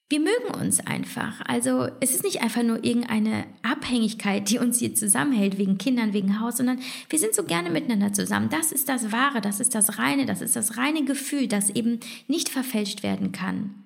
wir 0.09 0.21
mögen 0.21 0.55
uns 0.61 0.79
einfach. 0.81 1.41
Also 1.47 1.89
es 2.01 2.15
ist 2.15 2.23
nicht 2.23 2.41
einfach 2.41 2.63
nur 2.63 2.85
irgendeine 2.85 3.45
Abhängigkeit, 3.63 4.49
die 4.49 4.59
uns 4.59 4.79
hier 4.79 4.95
zusammenhält, 4.95 5.59
wegen 5.59 5.79
Kindern, 5.79 6.13
wegen 6.13 6.39
Haus, 6.41 6.59
sondern 6.59 6.79
wir 7.09 7.19
sind 7.19 7.35
so 7.35 7.43
gerne 7.43 7.71
miteinander 7.71 8.13
zusammen. 8.13 8.49
Das 8.49 8.71
ist 8.71 8.89
das 8.89 9.11
Wahre, 9.11 9.41
das 9.41 9.59
ist 9.59 9.75
das 9.75 9.99
Reine, 9.99 10.25
das 10.25 10.43
ist 10.43 10.55
das 10.55 10.77
reine 10.77 11.05
Gefühl, 11.05 11.49
das 11.49 11.71
eben 11.71 11.99
nicht 12.29 12.49
verfälscht 12.49 13.03
werden 13.03 13.33
kann. 13.33 13.85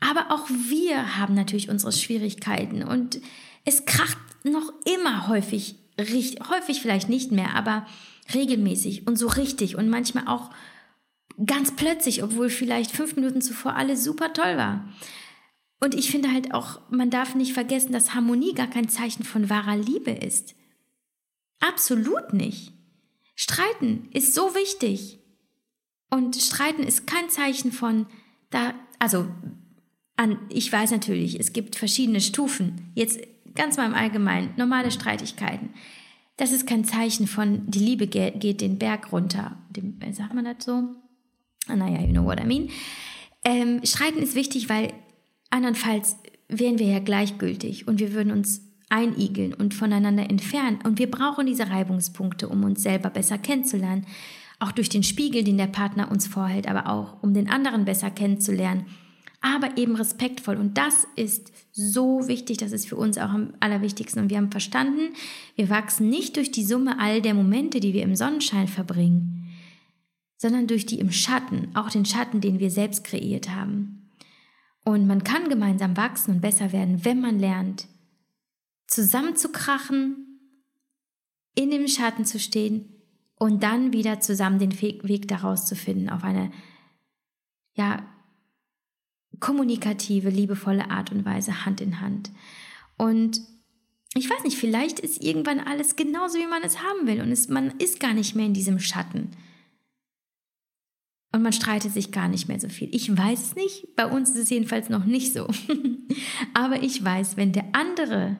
Aber 0.00 0.30
auch 0.30 0.46
wir 0.68 1.16
haben 1.16 1.34
natürlich 1.34 1.70
unsere 1.70 1.92
Schwierigkeiten 1.92 2.82
und 2.82 3.20
es 3.64 3.86
kracht 3.86 4.18
noch 4.42 4.70
immer 4.84 5.28
häufig, 5.28 5.76
häufig 5.98 6.82
vielleicht 6.82 7.08
nicht 7.08 7.32
mehr, 7.32 7.54
aber 7.54 7.86
regelmäßig 8.34 9.06
und 9.06 9.18
so 9.18 9.28
richtig 9.28 9.76
und 9.76 9.88
manchmal 9.88 10.28
auch 10.28 10.50
ganz 11.44 11.74
plötzlich, 11.74 12.22
obwohl 12.22 12.50
vielleicht 12.50 12.90
fünf 12.90 13.16
Minuten 13.16 13.42
zuvor 13.42 13.74
alles 13.76 14.04
super 14.04 14.32
toll 14.32 14.56
war. 14.56 14.88
Und 15.80 15.94
ich 15.94 16.10
finde 16.10 16.32
halt 16.32 16.54
auch, 16.54 16.80
man 16.90 17.10
darf 17.10 17.34
nicht 17.34 17.52
vergessen, 17.52 17.92
dass 17.92 18.14
Harmonie 18.14 18.54
gar 18.54 18.68
kein 18.68 18.88
Zeichen 18.88 19.24
von 19.24 19.50
wahrer 19.50 19.76
Liebe 19.76 20.12
ist. 20.12 20.54
Absolut 21.60 22.32
nicht. 22.32 22.72
Streiten 23.34 24.08
ist 24.12 24.34
so 24.34 24.54
wichtig. 24.54 25.18
Und 26.10 26.36
Streiten 26.36 26.84
ist 26.84 27.06
kein 27.06 27.28
Zeichen 27.28 27.72
von, 27.72 28.06
da, 28.50 28.74
also, 28.98 29.28
an, 30.16 30.38
ich 30.48 30.70
weiß 30.70 30.92
natürlich, 30.92 31.38
es 31.40 31.52
gibt 31.52 31.76
verschiedene 31.76 32.20
Stufen. 32.20 32.92
Jetzt 32.94 33.20
ganz 33.54 33.76
mal 33.76 33.86
im 33.86 33.94
Allgemeinen, 33.94 34.54
normale 34.56 34.90
Streitigkeiten. 34.90 35.70
Das 36.36 36.52
ist 36.52 36.66
kein 36.66 36.84
Zeichen 36.84 37.26
von, 37.26 37.68
die 37.70 37.80
Liebe 37.80 38.06
geht 38.06 38.60
den 38.60 38.78
Berg 38.78 39.12
runter. 39.12 39.58
Dem, 39.70 39.98
sagt 40.12 40.34
man 40.34 40.44
das 40.44 40.64
so? 40.64 40.94
Naja, 41.68 42.00
you 42.00 42.12
know 42.12 42.24
what 42.24 42.40
I 42.40 42.44
mean. 42.44 42.70
Ähm, 43.44 43.80
Streiten 43.84 44.18
ist 44.18 44.34
wichtig, 44.34 44.68
weil 44.68 44.92
andernfalls 45.50 46.16
wären 46.48 46.78
wir 46.78 46.86
ja 46.86 46.98
gleichgültig 46.98 47.88
und 47.88 48.00
wir 48.00 48.12
würden 48.12 48.32
uns 48.32 48.62
einigeln 48.88 49.54
und 49.54 49.74
voneinander 49.74 50.28
entfernen. 50.28 50.78
Und 50.84 50.98
wir 50.98 51.10
brauchen 51.10 51.46
diese 51.46 51.70
Reibungspunkte, 51.70 52.48
um 52.48 52.64
uns 52.64 52.82
selber 52.82 53.10
besser 53.10 53.38
kennenzulernen. 53.38 54.06
Auch 54.60 54.72
durch 54.72 54.88
den 54.88 55.02
Spiegel, 55.02 55.42
den 55.42 55.58
der 55.58 55.66
Partner 55.66 56.10
uns 56.10 56.26
vorhält, 56.26 56.68
aber 56.68 56.88
auch 56.88 57.22
um 57.22 57.34
den 57.34 57.50
anderen 57.50 57.84
besser 57.84 58.10
kennenzulernen 58.10 58.86
aber 59.44 59.76
eben 59.76 59.94
respektvoll. 59.94 60.56
Und 60.56 60.78
das 60.78 61.06
ist 61.16 61.52
so 61.70 62.26
wichtig, 62.26 62.56
das 62.56 62.72
ist 62.72 62.88
für 62.88 62.96
uns 62.96 63.18
auch 63.18 63.28
am 63.28 63.52
allerwichtigsten. 63.60 64.22
Und 64.22 64.30
wir 64.30 64.38
haben 64.38 64.50
verstanden, 64.50 65.12
wir 65.54 65.68
wachsen 65.68 66.08
nicht 66.08 66.36
durch 66.36 66.50
die 66.50 66.64
Summe 66.64 66.98
all 66.98 67.20
der 67.20 67.34
Momente, 67.34 67.78
die 67.78 67.92
wir 67.92 68.04
im 68.04 68.16
Sonnenschein 68.16 68.68
verbringen, 68.68 69.43
sondern 70.36 70.66
durch 70.66 70.86
die 70.86 70.98
im 70.98 71.12
Schatten, 71.12 71.74
auch 71.74 71.90
den 71.90 72.04
Schatten, 72.04 72.40
den 72.40 72.58
wir 72.58 72.70
selbst 72.70 73.04
kreiert 73.04 73.50
haben. 73.50 74.10
Und 74.84 75.06
man 75.06 75.24
kann 75.24 75.48
gemeinsam 75.48 75.96
wachsen 75.96 76.34
und 76.34 76.40
besser 76.40 76.72
werden, 76.72 77.04
wenn 77.04 77.20
man 77.20 77.38
lernt, 77.38 77.86
zusammenzukrachen, 78.86 80.24
in 81.54 81.70
dem 81.70 81.88
Schatten 81.88 82.24
zu 82.24 82.38
stehen 82.38 82.88
und 83.36 83.62
dann 83.62 83.92
wieder 83.92 84.20
zusammen 84.20 84.58
den 84.58 84.80
Weg 84.80 85.28
daraus 85.28 85.66
zu 85.66 85.76
finden 85.76 86.08
auf 86.08 86.24
eine 86.24 86.50
ja 87.74 88.04
kommunikative, 89.40 90.30
liebevolle 90.30 90.90
Art 90.90 91.12
und 91.12 91.24
Weise 91.24 91.64
Hand 91.64 91.80
in 91.80 92.00
Hand. 92.00 92.30
Und 92.96 93.40
ich 94.14 94.30
weiß 94.30 94.44
nicht, 94.44 94.58
vielleicht 94.58 95.00
ist 95.00 95.22
irgendwann 95.22 95.60
alles 95.60 95.96
genauso, 95.96 96.38
wie 96.38 96.46
man 96.46 96.62
es 96.62 96.82
haben 96.82 97.06
will 97.06 97.20
und 97.20 97.32
es, 97.32 97.48
man 97.48 97.72
ist 97.78 97.98
gar 97.98 98.14
nicht 98.14 98.36
mehr 98.36 98.46
in 98.46 98.54
diesem 98.54 98.78
Schatten. 98.78 99.30
Und 101.34 101.42
man 101.42 101.52
streitet 101.52 101.92
sich 101.92 102.12
gar 102.12 102.28
nicht 102.28 102.46
mehr 102.46 102.60
so 102.60 102.68
viel. 102.68 102.88
Ich 102.94 103.10
weiß 103.10 103.42
es 103.42 103.56
nicht, 103.56 103.96
bei 103.96 104.06
uns 104.06 104.30
ist 104.30 104.38
es 104.38 104.50
jedenfalls 104.50 104.88
noch 104.88 105.04
nicht 105.04 105.32
so. 105.32 105.48
Aber 106.54 106.80
ich 106.80 107.04
weiß, 107.04 107.36
wenn 107.36 107.50
der 107.50 107.64
andere 107.72 108.36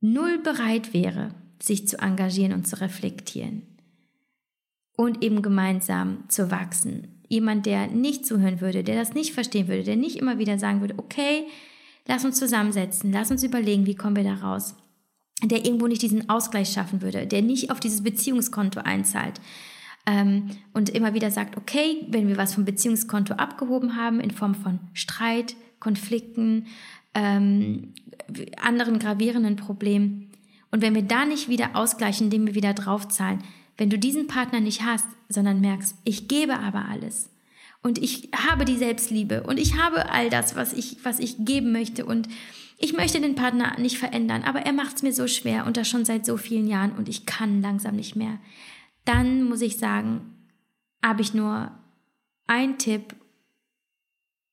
null 0.00 0.38
bereit 0.38 0.94
wäre, 0.94 1.34
sich 1.60 1.88
zu 1.88 1.98
engagieren 1.98 2.52
und 2.52 2.64
zu 2.64 2.80
reflektieren 2.80 3.62
und 4.96 5.24
eben 5.24 5.42
gemeinsam 5.42 6.22
zu 6.28 6.52
wachsen, 6.52 7.08
jemand, 7.26 7.66
der 7.66 7.88
nicht 7.88 8.24
zuhören 8.24 8.60
würde, 8.60 8.84
der 8.84 8.94
das 8.94 9.14
nicht 9.14 9.32
verstehen 9.32 9.66
würde, 9.66 9.82
der 9.82 9.96
nicht 9.96 10.14
immer 10.14 10.38
wieder 10.38 10.60
sagen 10.60 10.82
würde, 10.82 10.94
okay, 10.98 11.48
lass 12.06 12.24
uns 12.24 12.38
zusammensetzen, 12.38 13.10
lass 13.10 13.32
uns 13.32 13.42
überlegen, 13.42 13.84
wie 13.84 13.96
kommen 13.96 14.14
wir 14.14 14.22
da 14.22 14.34
raus. 14.34 14.76
der 15.42 15.64
irgendwo 15.64 15.88
nicht 15.88 16.02
diesen 16.02 16.30
Ausgleich 16.30 16.68
schaffen 16.68 17.02
würde, 17.02 17.26
der 17.26 17.42
nicht 17.42 17.72
auf 17.72 17.80
dieses 17.80 18.04
Beziehungskonto 18.04 18.78
einzahlt 18.78 19.40
ähm, 20.06 20.50
und 20.72 20.88
immer 20.88 21.14
wieder 21.14 21.30
sagt, 21.30 21.56
okay, 21.56 22.06
wenn 22.08 22.28
wir 22.28 22.36
was 22.36 22.54
vom 22.54 22.64
Beziehungskonto 22.64 23.34
abgehoben 23.34 23.96
haben 23.96 24.20
in 24.20 24.30
Form 24.30 24.54
von 24.54 24.78
Streit, 24.94 25.56
Konflikten, 25.80 26.66
ähm, 27.14 27.92
anderen 28.60 28.98
gravierenden 28.98 29.56
Problemen 29.56 30.30
und 30.70 30.80
wenn 30.80 30.94
wir 30.94 31.02
da 31.02 31.24
nicht 31.24 31.48
wieder 31.48 31.74
ausgleichen, 31.74 32.26
indem 32.26 32.46
wir 32.46 32.54
wieder 32.54 32.74
draufzahlen, 32.74 33.42
wenn 33.76 33.90
du 33.90 33.98
diesen 33.98 34.26
Partner 34.26 34.60
nicht 34.60 34.82
hast, 34.82 35.06
sondern 35.28 35.60
merkst, 35.60 35.96
ich 36.04 36.28
gebe 36.28 36.58
aber 36.58 36.86
alles 36.88 37.30
und 37.82 37.98
ich 37.98 38.30
habe 38.34 38.64
die 38.64 38.76
Selbstliebe 38.76 39.42
und 39.42 39.58
ich 39.58 39.76
habe 39.76 40.10
all 40.10 40.30
das, 40.30 40.56
was 40.56 40.72
ich, 40.72 40.98
was 41.02 41.18
ich 41.18 41.36
geben 41.44 41.72
möchte 41.72 42.04
und 42.04 42.28
ich 42.78 42.92
möchte 42.92 43.20
den 43.20 43.34
Partner 43.34 43.78
nicht 43.78 43.98
verändern, 43.98 44.42
aber 44.44 44.60
er 44.60 44.72
macht 44.72 44.96
es 44.96 45.02
mir 45.02 45.12
so 45.12 45.26
schwer 45.26 45.66
und 45.66 45.76
das 45.76 45.88
schon 45.88 46.04
seit 46.04 46.26
so 46.26 46.36
vielen 46.36 46.66
Jahren 46.66 46.92
und 46.92 47.08
ich 47.08 47.26
kann 47.26 47.62
langsam 47.62 47.96
nicht 47.96 48.16
mehr. 48.16 48.38
Dann 49.06 49.44
muss 49.44 49.62
ich 49.62 49.78
sagen, 49.78 50.50
habe 51.02 51.22
ich 51.22 51.32
nur 51.32 51.70
einen 52.46 52.76
Tipp 52.76 53.16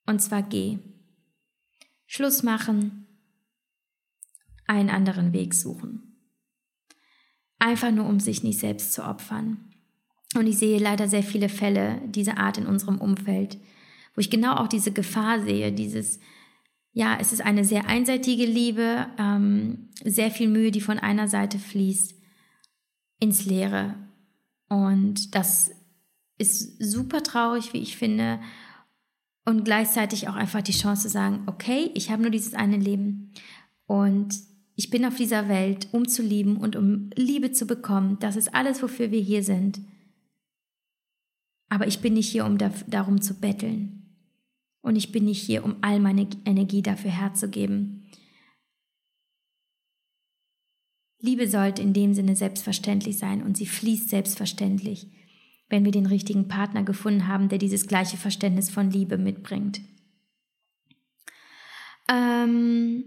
und 0.05 0.21
zwar 0.21 0.43
geh. 0.43 0.77
Schluss 2.05 2.43
machen, 2.43 3.07
einen 4.67 4.89
anderen 4.89 5.33
Weg 5.33 5.53
suchen. 5.53 6.15
Einfach 7.57 7.91
nur, 7.91 8.05
um 8.05 8.19
sich 8.19 8.43
nicht 8.43 8.59
selbst 8.59 8.93
zu 8.93 9.03
opfern. 9.03 9.73
Und 10.35 10.47
ich 10.47 10.57
sehe 10.57 10.79
leider 10.79 11.07
sehr 11.07 11.23
viele 11.23 11.49
Fälle 11.49 12.01
dieser 12.05 12.37
Art 12.37 12.57
in 12.57 12.67
unserem 12.67 12.99
Umfeld, 12.99 13.57
wo 14.13 14.19
ich 14.19 14.29
genau 14.29 14.55
auch 14.55 14.67
diese 14.67 14.91
Gefahr 14.91 15.41
sehe, 15.41 15.71
dieses, 15.71 16.19
ja, 16.91 17.17
es 17.19 17.33
ist 17.33 17.41
eine 17.41 17.65
sehr 17.65 17.87
einseitige 17.87 18.45
Liebe, 18.45 19.07
ähm, 19.17 19.89
sehr 20.03 20.29
viel 20.29 20.49
Mühe, 20.49 20.71
die 20.71 20.81
von 20.81 20.99
einer 20.99 21.27
Seite 21.27 21.57
fließt, 21.57 22.13
ins 23.19 23.45
Leere. 23.45 23.95
Und 24.73 25.35
das 25.35 25.69
ist 26.39 26.81
super 26.83 27.21
traurig, 27.21 27.73
wie 27.73 27.77
ich 27.77 27.95
finde. 27.95 28.39
Und 29.45 29.65
gleichzeitig 29.65 30.27
auch 30.27 30.33
einfach 30.33 30.63
die 30.63 30.71
Chance 30.71 31.03
zu 31.03 31.09
sagen, 31.09 31.43
okay, 31.45 31.91
ich 31.93 32.09
habe 32.09 32.23
nur 32.23 32.31
dieses 32.31 32.55
eine 32.55 32.77
Leben. 32.77 33.31
Und 33.85 34.33
ich 34.75 34.89
bin 34.89 35.05
auf 35.05 35.15
dieser 35.15 35.47
Welt, 35.47 35.89
um 35.91 36.07
zu 36.07 36.23
lieben 36.23 36.57
und 36.57 36.75
um 36.75 37.11
Liebe 37.15 37.51
zu 37.51 37.67
bekommen. 37.67 38.17
Das 38.19 38.35
ist 38.35 38.55
alles, 38.55 38.81
wofür 38.81 39.11
wir 39.11 39.21
hier 39.21 39.43
sind. 39.43 39.79
Aber 41.69 41.85
ich 41.85 41.99
bin 41.99 42.15
nicht 42.15 42.29
hier, 42.29 42.43
um 42.43 42.57
da, 42.57 42.71
darum 42.87 43.21
zu 43.21 43.35
betteln. 43.35 44.17
Und 44.81 44.95
ich 44.95 45.11
bin 45.11 45.25
nicht 45.25 45.41
hier, 45.41 45.63
um 45.63 45.75
all 45.81 45.99
meine 45.99 46.27
Energie 46.45 46.81
dafür 46.81 47.11
herzugeben. 47.11 48.07
Liebe 51.23 51.47
sollte 51.47 51.81
in 51.81 51.93
dem 51.93 52.13
Sinne 52.13 52.35
selbstverständlich 52.35 53.17
sein 53.17 53.43
und 53.43 53.55
sie 53.55 53.65
fließt 53.65 54.09
selbstverständlich, 54.09 55.07
wenn 55.69 55.85
wir 55.85 55.93
den 55.93 56.05
richtigen 56.05 56.49
Partner 56.49 56.83
gefunden 56.83 57.29
haben, 57.29 57.47
der 57.47 57.59
dieses 57.59 57.87
gleiche 57.87 58.17
Verständnis 58.17 58.69
von 58.69 58.91
Liebe 58.91 59.17
mitbringt. 59.17 59.79
Ähm, 62.09 63.05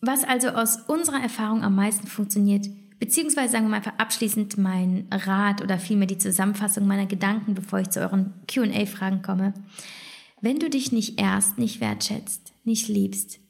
was 0.00 0.22
also 0.22 0.50
aus 0.50 0.76
unserer 0.86 1.20
Erfahrung 1.20 1.64
am 1.64 1.74
meisten 1.74 2.06
funktioniert, 2.06 2.68
beziehungsweise 3.00 3.50
sagen 3.50 3.64
wir 3.64 3.70
mal 3.70 3.78
einfach 3.78 3.98
abschließend 3.98 4.56
mein 4.56 5.08
Rat 5.10 5.62
oder 5.62 5.80
vielmehr 5.80 6.06
die 6.06 6.18
Zusammenfassung 6.18 6.86
meiner 6.86 7.06
Gedanken, 7.06 7.54
bevor 7.54 7.80
ich 7.80 7.90
zu 7.90 7.98
euren 7.98 8.34
QA-Fragen 8.46 9.22
komme. 9.22 9.52
Wenn 10.40 10.60
du 10.60 10.70
dich 10.70 10.92
nicht 10.92 11.20
erst 11.20 11.58
nicht 11.58 11.80
wertschätzt, 11.80 12.52
nicht 12.62 12.86
liebst, 12.86 13.40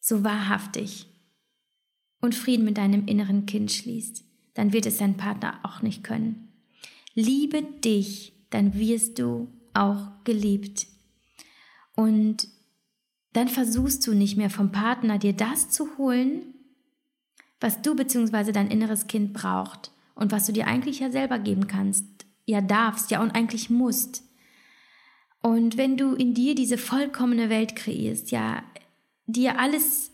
so 0.00 0.24
wahrhaftig 0.24 1.11
und 2.22 2.34
Frieden 2.34 2.64
mit 2.64 2.78
deinem 2.78 3.06
inneren 3.06 3.44
Kind 3.44 3.70
schließt, 3.70 4.24
dann 4.54 4.72
wird 4.72 4.86
es 4.86 4.96
dein 4.96 5.18
Partner 5.18 5.60
auch 5.64 5.82
nicht 5.82 6.02
können. 6.02 6.48
Liebe 7.14 7.62
dich, 7.62 8.32
dann 8.48 8.74
wirst 8.78 9.18
du 9.18 9.48
auch 9.74 10.08
geliebt. 10.24 10.86
Und 11.94 12.48
dann 13.34 13.48
versuchst 13.48 14.06
du 14.06 14.14
nicht 14.14 14.36
mehr 14.36 14.50
vom 14.50 14.72
Partner 14.72 15.18
dir 15.18 15.32
das 15.32 15.68
zu 15.68 15.98
holen, 15.98 16.54
was 17.60 17.82
du 17.82 17.94
bzw. 17.94 18.52
dein 18.52 18.70
inneres 18.70 19.06
Kind 19.06 19.32
braucht 19.32 19.90
und 20.14 20.32
was 20.32 20.46
du 20.46 20.52
dir 20.52 20.66
eigentlich 20.66 21.00
ja 21.00 21.10
selber 21.10 21.38
geben 21.38 21.66
kannst, 21.66 22.06
ja 22.44 22.60
darfst, 22.60 23.10
ja 23.10 23.20
und 23.20 23.34
eigentlich 23.34 23.68
musst. 23.68 24.22
Und 25.40 25.76
wenn 25.76 25.96
du 25.96 26.14
in 26.14 26.34
dir 26.34 26.54
diese 26.54 26.78
vollkommene 26.78 27.48
Welt 27.48 27.74
kreierst, 27.74 28.30
ja, 28.30 28.62
dir 29.26 29.58
alles, 29.58 30.12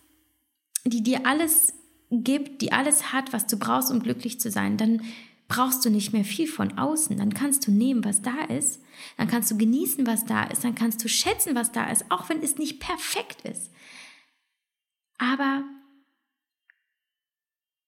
die 0.84 1.02
dir 1.02 1.26
alles 1.26 1.74
gibt, 2.10 2.62
die 2.62 2.72
alles 2.72 3.12
hat, 3.12 3.32
was 3.32 3.46
du 3.46 3.58
brauchst, 3.58 3.90
um 3.90 4.00
glücklich 4.00 4.40
zu 4.40 4.50
sein, 4.50 4.76
dann 4.76 5.02
brauchst 5.48 5.84
du 5.84 5.90
nicht 5.90 6.12
mehr 6.12 6.24
viel 6.24 6.46
von 6.46 6.76
außen. 6.78 7.16
Dann 7.16 7.32
kannst 7.32 7.66
du 7.66 7.70
nehmen, 7.70 8.04
was 8.04 8.22
da 8.22 8.44
ist. 8.44 8.82
Dann 9.16 9.28
kannst 9.28 9.50
du 9.50 9.56
genießen, 9.56 10.06
was 10.06 10.26
da 10.26 10.44
ist. 10.44 10.64
Dann 10.64 10.74
kannst 10.74 11.02
du 11.02 11.08
schätzen, 11.08 11.54
was 11.54 11.72
da 11.72 11.90
ist, 11.90 12.10
auch 12.10 12.28
wenn 12.28 12.42
es 12.42 12.58
nicht 12.58 12.80
perfekt 12.80 13.42
ist. 13.42 13.70
Aber 15.16 15.64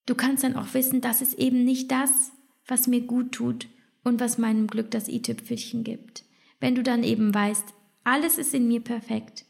du 0.06 0.14
kannst 0.14 0.42
dann 0.42 0.56
auch 0.56 0.72
wissen, 0.74 1.00
das 1.00 1.22
ist 1.22 1.34
eben 1.34 1.64
nicht 1.64 1.90
das, 1.90 2.32
was 2.66 2.86
mir 2.86 3.02
gut 3.02 3.32
tut 3.32 3.68
und 4.02 4.20
was 4.20 4.38
meinem 4.38 4.66
Glück 4.66 4.90
das 4.90 5.08
i-Tüpfelchen 5.08 5.84
gibt. 5.84 6.24
Wenn 6.58 6.74
du 6.74 6.82
dann 6.82 7.04
eben 7.04 7.32
weißt, 7.32 7.64
alles 8.04 8.38
ist 8.38 8.54
in 8.54 8.66
mir 8.66 8.80
perfekt, 8.80 9.44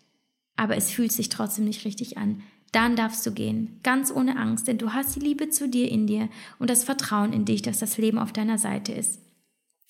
aber 0.56 0.76
es 0.76 0.90
fühlt 0.90 1.12
sich 1.12 1.28
trotzdem 1.28 1.64
nicht 1.64 1.84
richtig 1.84 2.18
an, 2.18 2.42
dann 2.72 2.96
darfst 2.96 3.26
du 3.26 3.32
gehen, 3.32 3.80
ganz 3.82 4.12
ohne 4.12 4.36
Angst, 4.36 4.68
denn 4.68 4.78
du 4.78 4.92
hast 4.92 5.16
die 5.16 5.20
Liebe 5.20 5.48
zu 5.48 5.68
dir 5.68 5.90
in 5.90 6.06
dir 6.06 6.28
und 6.58 6.70
das 6.70 6.84
Vertrauen 6.84 7.32
in 7.32 7.44
dich, 7.44 7.62
dass 7.62 7.78
das 7.78 7.98
Leben 7.98 8.18
auf 8.18 8.32
deiner 8.32 8.58
Seite 8.58 8.92
ist. 8.92 9.20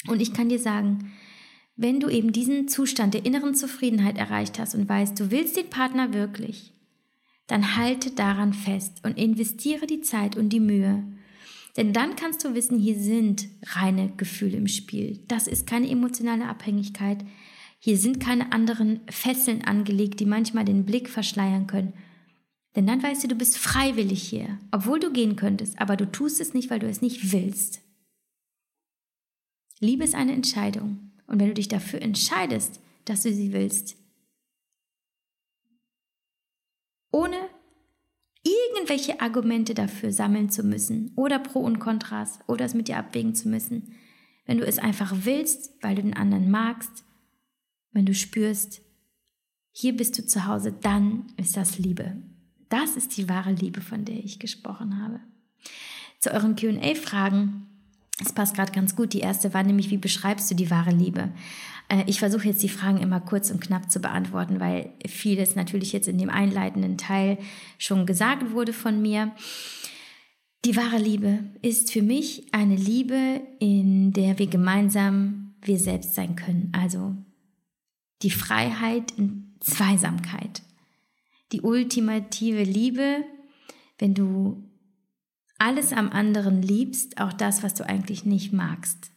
Und 0.09 0.21
ich 0.21 0.33
kann 0.33 0.49
dir 0.49 0.59
sagen, 0.59 1.13
wenn 1.77 2.01
du 2.01 2.09
eben 2.09 2.33
diesen 2.33 2.69
Zustand 2.69 3.15
der 3.15 3.27
inneren 3.27 3.55
Zufriedenheit 3.55 4.19
erreicht 4.19 4.59
hast 4.59 4.75
und 4.75 4.89
weißt, 4.89 5.19
du 5.19 5.31
willst 5.31 5.57
den 5.57 5.69
Partner 5.69 6.13
wirklich, 6.15 6.73
dann 7.47 7.77
halte 7.77 8.11
daran 8.11 8.55
fest 8.55 9.05
und 9.05 9.19
investiere 9.19 9.87
die 9.87 10.01
Zeit 10.01 10.37
und 10.37 10.51
die 10.51 10.61
Mühe 10.61 11.05
denn 11.77 11.93
dann 11.93 12.17
kannst 12.17 12.45
du 12.45 12.55
wissen, 12.55 12.79
hier 12.79 12.99
sind 12.99 13.49
reine 13.65 14.13
Gefühle 14.17 14.57
im 14.57 14.67
Spiel. 14.67 15.21
Das 15.29 15.47
ist 15.47 15.67
keine 15.67 15.89
emotionale 15.89 16.47
Abhängigkeit. 16.47 17.25
Hier 17.79 17.97
sind 17.97 18.21
keine 18.21 18.53
anderen 18.53 19.01
Fesseln 19.09 19.65
angelegt, 19.65 20.21
die 20.21 20.27
manchmal 20.27 20.65
den 20.65 20.85
Blick 20.85 21.09
verschleiern 21.09 21.67
können. 21.67 21.95
Denn 22.77 22.87
dann 22.87 23.03
weißt 23.03 23.25
du, 23.25 23.29
du 23.29 23.35
bist 23.35 23.59
freiwillig 23.59 24.23
hier, 24.23 24.59
obwohl 24.71 25.01
du 25.01 25.13
gehen 25.13 25.37
könntest, 25.37 25.81
aber 25.81 25.97
du 25.97 26.11
tust 26.11 26.41
es 26.41 26.55
nicht, 26.55 26.71
weil 26.71 26.79
du 26.79 26.89
es 26.89 27.03
nicht 27.03 27.33
willst. 27.33 27.81
Liebe 29.81 30.05
ist 30.05 30.15
eine 30.15 30.33
Entscheidung. 30.33 31.11
Und 31.27 31.41
wenn 31.41 31.49
du 31.49 31.55
dich 31.55 31.69
dafür 31.69 32.03
entscheidest, 32.03 32.81
dass 33.05 33.23
du 33.23 33.33
sie 33.33 33.53
willst, 33.53 33.97
ohne 37.13 37.49
irgendwelche 38.43 39.21
Argumente 39.21 39.75
dafür 39.75 40.13
sammeln 40.13 40.51
zu 40.51 40.63
müssen 40.63 41.13
oder 41.17 41.39
Pro 41.39 41.61
und 41.61 41.79
Kontras 41.79 42.39
oder 42.47 42.65
es 42.65 42.75
mit 42.75 42.89
dir 42.89 42.97
abwägen 42.97 43.35
zu 43.35 43.49
müssen. 43.49 43.95
Wenn 44.47 44.59
du 44.59 44.67
es 44.67 44.79
einfach 44.79 45.15
willst, 45.25 45.73
weil 45.83 45.95
du 45.95 46.03
den 46.03 46.15
anderen 46.15 46.51
magst, 46.51 47.05
wenn 47.93 48.07
du 48.07 48.15
spürst, 48.15 48.81
hier 49.73 49.97
bist 49.97 50.19
du 50.19 50.27
zu 50.27 50.47
Hause, 50.47 50.73
dann 50.73 51.33
ist 51.37 51.57
das 51.57 51.79
Liebe. 51.79 52.17
Das 52.71 52.97
ist 52.97 53.17
die 53.17 53.29
wahre 53.29 53.53
Liebe, 53.53 53.83
von 53.83 54.07
der 54.07 54.17
ich 54.17 54.39
gesprochen 54.39 55.03
habe. 55.03 55.21
Zu 56.21 56.33
euren 56.33 56.57
QA-Fragen. 56.57 57.67
Es 58.21 58.33
passt 58.33 58.55
gerade 58.55 58.73
ganz 58.73 58.97
gut. 58.97 59.13
Die 59.13 59.21
erste 59.21 59.53
war 59.53 59.63
nämlich, 59.63 59.91
wie 59.91 59.99
beschreibst 59.99 60.51
du 60.51 60.55
die 60.55 60.71
wahre 60.71 60.93
Liebe? 60.93 61.31
Äh, 61.89 62.05
ich 62.07 62.21
versuche 62.21 62.47
jetzt 62.47 62.63
die 62.63 62.69
Fragen 62.69 62.99
immer 62.99 63.21
kurz 63.21 63.51
und 63.51 63.61
knapp 63.61 63.91
zu 63.91 64.01
beantworten, 64.01 64.61
weil 64.61 64.93
vieles 65.07 65.57
natürlich 65.57 65.93
jetzt 65.93 66.09
in 66.09 66.19
dem 66.19 66.31
einleitenden 66.31 66.97
Teil 66.97 67.39
schon 67.77 68.07
gesagt 68.07 68.53
wurde 68.53 68.73
von 68.73 69.03
mir. 69.03 69.33
Die 70.65 70.77
wahre 70.77 70.99
Liebe 70.99 71.41
ist 71.63 71.91
für 71.93 72.03
mich 72.03 72.45
eine 72.53 72.77
Liebe, 72.77 73.41
in 73.59 74.13
der 74.13 74.39
wir 74.39 74.47
gemeinsam 74.47 75.55
wir 75.63 75.79
selbst 75.79 76.15
sein 76.15 76.37
können. 76.37 76.73
Also 76.73 77.17
die 78.23 78.31
Freiheit 78.31 79.13
in 79.17 79.55
Zweisamkeit. 79.61 80.63
Die 81.53 81.63
ultimative 81.63 82.63
Liebe, 82.63 83.25
wenn 83.99 84.15
du 84.15 84.65
alles 85.59 85.93
am 85.93 86.11
anderen 86.11 86.63
liebst, 86.63 87.21
auch 87.21 87.33
das, 87.33 87.63
was 87.63 87.75
du 87.75 87.87
eigentlich 87.87 88.25
nicht 88.25 88.53
magst. 88.53 89.11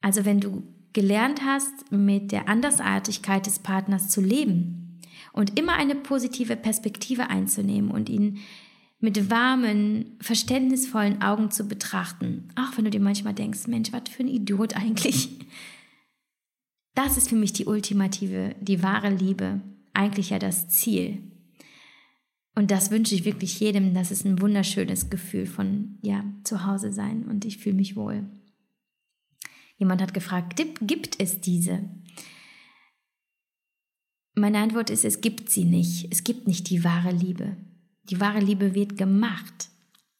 Also 0.00 0.24
wenn 0.24 0.40
du 0.40 0.62
gelernt 0.92 1.42
hast, 1.44 1.90
mit 1.90 2.32
der 2.32 2.48
Andersartigkeit 2.48 3.46
des 3.46 3.58
Partners 3.58 4.08
zu 4.08 4.20
leben 4.20 5.00
und 5.32 5.58
immer 5.58 5.74
eine 5.74 5.94
positive 5.94 6.56
Perspektive 6.56 7.30
einzunehmen 7.30 7.90
und 7.90 8.08
ihn 8.08 8.38
mit 9.00 9.30
warmen, 9.30 10.16
verständnisvollen 10.20 11.22
Augen 11.22 11.50
zu 11.50 11.66
betrachten, 11.66 12.48
auch 12.54 12.76
wenn 12.76 12.84
du 12.84 12.90
dir 12.90 13.00
manchmal 13.00 13.34
denkst, 13.34 13.66
Mensch, 13.66 13.92
was 13.92 14.02
für 14.08 14.22
ein 14.22 14.28
Idiot 14.28 14.76
eigentlich. 14.76 15.30
Das 16.94 17.16
ist 17.16 17.30
für 17.30 17.36
mich 17.36 17.52
die 17.52 17.64
ultimative, 17.64 18.54
die 18.60 18.82
wahre 18.82 19.10
Liebe, 19.10 19.60
eigentlich 19.94 20.30
ja 20.30 20.38
das 20.38 20.68
Ziel. 20.68 21.22
Und 22.54 22.70
das 22.70 22.90
wünsche 22.90 23.14
ich 23.14 23.24
wirklich 23.24 23.58
jedem. 23.60 23.94
Das 23.94 24.10
ist 24.10 24.24
ein 24.24 24.40
wunderschönes 24.40 25.10
Gefühl 25.10 25.46
von, 25.46 25.98
ja, 26.02 26.24
zu 26.44 26.66
Hause 26.66 26.92
sein 26.92 27.24
und 27.24 27.44
ich 27.44 27.58
fühle 27.58 27.76
mich 27.76 27.96
wohl. 27.96 28.28
Jemand 29.78 30.02
hat 30.02 30.14
gefragt, 30.14 30.60
gibt 30.80 31.20
es 31.20 31.40
diese? 31.40 31.88
Meine 34.34 34.58
Antwort 34.58 34.90
ist, 34.90 35.04
es 35.04 35.20
gibt 35.20 35.50
sie 35.50 35.64
nicht. 35.64 36.08
Es 36.10 36.24
gibt 36.24 36.46
nicht 36.46 36.70
die 36.70 36.84
wahre 36.84 37.10
Liebe. 37.10 37.56
Die 38.04 38.20
wahre 38.20 38.40
Liebe 38.40 38.74
wird 38.74 38.96
gemacht 38.96 39.70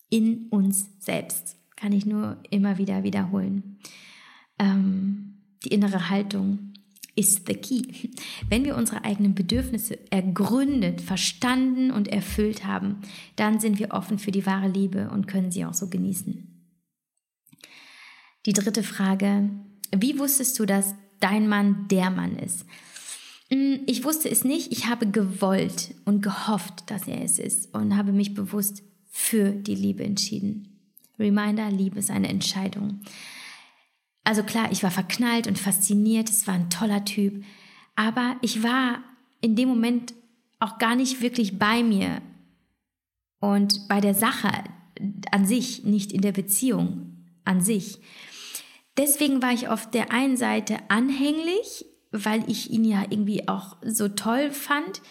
in 0.09 0.49
uns 0.49 0.89
selbst. 0.99 1.57
Kann 1.77 1.93
ich 1.93 2.07
nur 2.07 2.43
immer 2.51 2.79
wieder 2.79 3.05
wiederholen. 3.05 3.79
Ähm, 4.59 5.43
die 5.65 5.69
innere 5.69 6.11
Haltung 6.11 6.72
ist 7.15 7.47
the 7.47 7.55
key. 7.55 8.11
Wenn 8.49 8.65
wir 8.65 8.77
unsere 8.77 9.05
eigenen 9.05 9.35
Bedürfnisse 9.35 9.99
ergründet, 10.11 11.01
verstanden 11.01 11.91
und 11.91 12.09
erfüllt 12.09 12.65
haben, 12.65 13.03
dann 13.37 13.61
sind 13.61 13.79
wir 13.79 13.91
offen 13.91 14.19
für 14.19 14.31
die 14.31 14.47
wahre 14.47 14.69
Liebe 14.69 15.11
und 15.11 15.29
können 15.29 15.51
sie 15.51 15.65
auch 15.65 15.75
so 15.75 15.89
genießen. 15.89 16.49
Die 18.47 18.53
dritte 18.53 18.83
Frage, 18.83 19.51
wie 19.95 20.19
wusstest 20.19 20.59
du, 20.59 20.67
dass 20.67 20.95
dein 21.21 21.49
Mann 21.49 21.87
der 21.89 22.11
Mann 22.11 22.37
ist? 22.37 22.65
Hm, 23.51 23.81
ich 23.87 24.05
wusste 24.05 24.31
es 24.31 24.45
nicht, 24.45 24.73
ich 24.73 24.87
habe 24.89 25.07
gewollt 25.07 25.95
und 26.05 26.23
gehofft, 26.23 26.91
dass 26.91 27.07
er 27.07 27.23
es 27.23 27.39
ist 27.39 27.75
und 27.75 27.97
habe 27.97 28.13
mich 28.13 28.35
bewusst 28.35 28.83
für 29.11 29.51
die 29.51 29.75
Liebe 29.75 30.03
entschieden. 30.03 30.69
Reminder, 31.19 31.71
Liebe 31.71 31.99
ist 31.99 32.11
eine 32.11 32.29
Entscheidung. 32.29 33.03
Also 34.25 34.43
klar, 34.43 34.71
ich 34.71 34.83
war 34.83 34.91
verknallt 34.91 35.47
und 35.47 35.59
fasziniert, 35.59 36.29
es 36.29 36.47
war 36.47 36.55
ein 36.55 36.71
toller 36.71 37.05
Typ, 37.05 37.45
aber 37.97 38.37
ich 38.41 38.63
war 38.63 39.03
in 39.41 39.57
dem 39.57 39.69
Moment 39.69 40.15
auch 40.61 40.79
gar 40.79 40.95
nicht 40.95 41.21
wirklich 41.21 41.59
bei 41.59 41.83
mir 41.83 42.23
und 43.41 43.89
bei 43.89 44.01
der 44.01 44.15
Sache 44.15 44.51
an 45.33 45.47
sich, 45.47 45.83
nicht 45.83 46.13
in 46.13 46.21
der 46.21 46.33
Beziehung 46.33 47.17
an 47.45 47.61
sich. 47.61 47.99
Deswegen 48.97 49.43
war 49.43 49.53
ich 49.53 49.69
auf 49.69 49.91
der 49.91 50.13
einen 50.13 50.37
Seite 50.37 50.79
anhänglich, 50.89 51.87
weil 52.13 52.49
ich 52.49 52.71
ihn 52.71 52.85
ja 52.85 53.03
irgendwie 53.09 53.49
auch 53.49 53.77
so 53.83 54.09
toll 54.09 54.51
fand, 54.51 55.03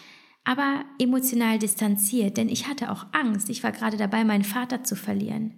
aber 0.44 0.84
emotional 0.98 1.58
distanziert, 1.58 2.36
denn 2.36 2.48
ich 2.48 2.68
hatte 2.68 2.90
auch 2.90 3.06
Angst. 3.12 3.50
Ich 3.50 3.62
war 3.62 3.72
gerade 3.72 3.96
dabei, 3.96 4.24
meinen 4.24 4.44
Vater 4.44 4.82
zu 4.84 4.96
verlieren. 4.96 5.54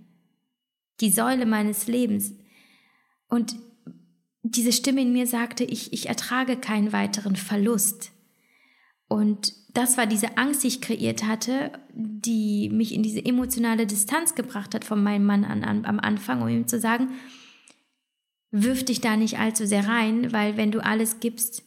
Die 1.00 1.10
Säule 1.10 1.46
meines 1.46 1.86
Lebens. 1.86 2.32
Und 3.34 3.56
diese 4.44 4.70
Stimme 4.70 5.02
in 5.02 5.12
mir 5.12 5.26
sagte, 5.26 5.64
ich, 5.64 5.92
ich 5.92 6.08
ertrage 6.08 6.56
keinen 6.56 6.92
weiteren 6.92 7.34
Verlust. 7.34 8.12
Und 9.08 9.52
das 9.72 9.98
war 9.98 10.06
diese 10.06 10.38
Angst, 10.38 10.62
die 10.62 10.68
ich 10.68 10.80
kreiert 10.80 11.24
hatte, 11.24 11.72
die 11.92 12.68
mich 12.68 12.94
in 12.94 13.02
diese 13.02 13.24
emotionale 13.24 13.88
Distanz 13.88 14.36
gebracht 14.36 14.72
hat 14.72 14.84
von 14.84 15.02
meinem 15.02 15.24
Mann 15.24 15.44
an, 15.44 15.64
an, 15.64 15.84
am 15.84 15.98
Anfang, 15.98 16.42
um 16.42 16.48
ihm 16.48 16.68
zu 16.68 16.78
sagen, 16.78 17.08
wirf 18.52 18.84
dich 18.84 19.00
da 19.00 19.16
nicht 19.16 19.40
allzu 19.40 19.66
sehr 19.66 19.88
rein, 19.88 20.32
weil 20.32 20.56
wenn 20.56 20.70
du 20.70 20.78
alles 20.78 21.18
gibst 21.18 21.64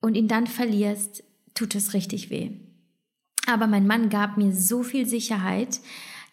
und 0.00 0.14
ihn 0.14 0.26
dann 0.26 0.46
verlierst, 0.46 1.22
tut 1.52 1.74
es 1.74 1.92
richtig 1.92 2.30
weh. 2.30 2.52
Aber 3.46 3.66
mein 3.66 3.86
Mann 3.86 4.08
gab 4.08 4.38
mir 4.38 4.54
so 4.54 4.82
viel 4.82 5.06
Sicherheit, 5.06 5.80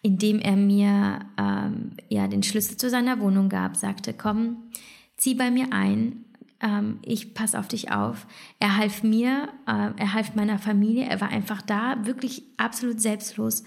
indem 0.02 0.38
er 0.38 0.56
mir 0.56 1.20
ähm, 1.38 1.92
ja 2.08 2.26
den 2.26 2.42
Schlüssel 2.42 2.76
zu 2.76 2.90
seiner 2.90 3.20
Wohnung 3.20 3.48
gab, 3.48 3.76
sagte, 3.76 4.14
komm, 4.14 4.70
zieh 5.16 5.34
bei 5.34 5.50
mir 5.50 5.72
ein, 5.72 6.24
ähm, 6.60 6.98
ich 7.02 7.34
passe 7.34 7.58
auf 7.58 7.68
dich 7.68 7.90
auf. 7.90 8.26
Er 8.58 8.76
half 8.76 9.02
mir, 9.02 9.48
äh, 9.66 9.90
er 9.96 10.14
half 10.14 10.34
meiner 10.34 10.58
Familie, 10.58 11.04
er 11.04 11.20
war 11.20 11.28
einfach 11.28 11.62
da, 11.62 12.04
wirklich 12.04 12.42
absolut 12.56 13.00
selbstlos. 13.00 13.64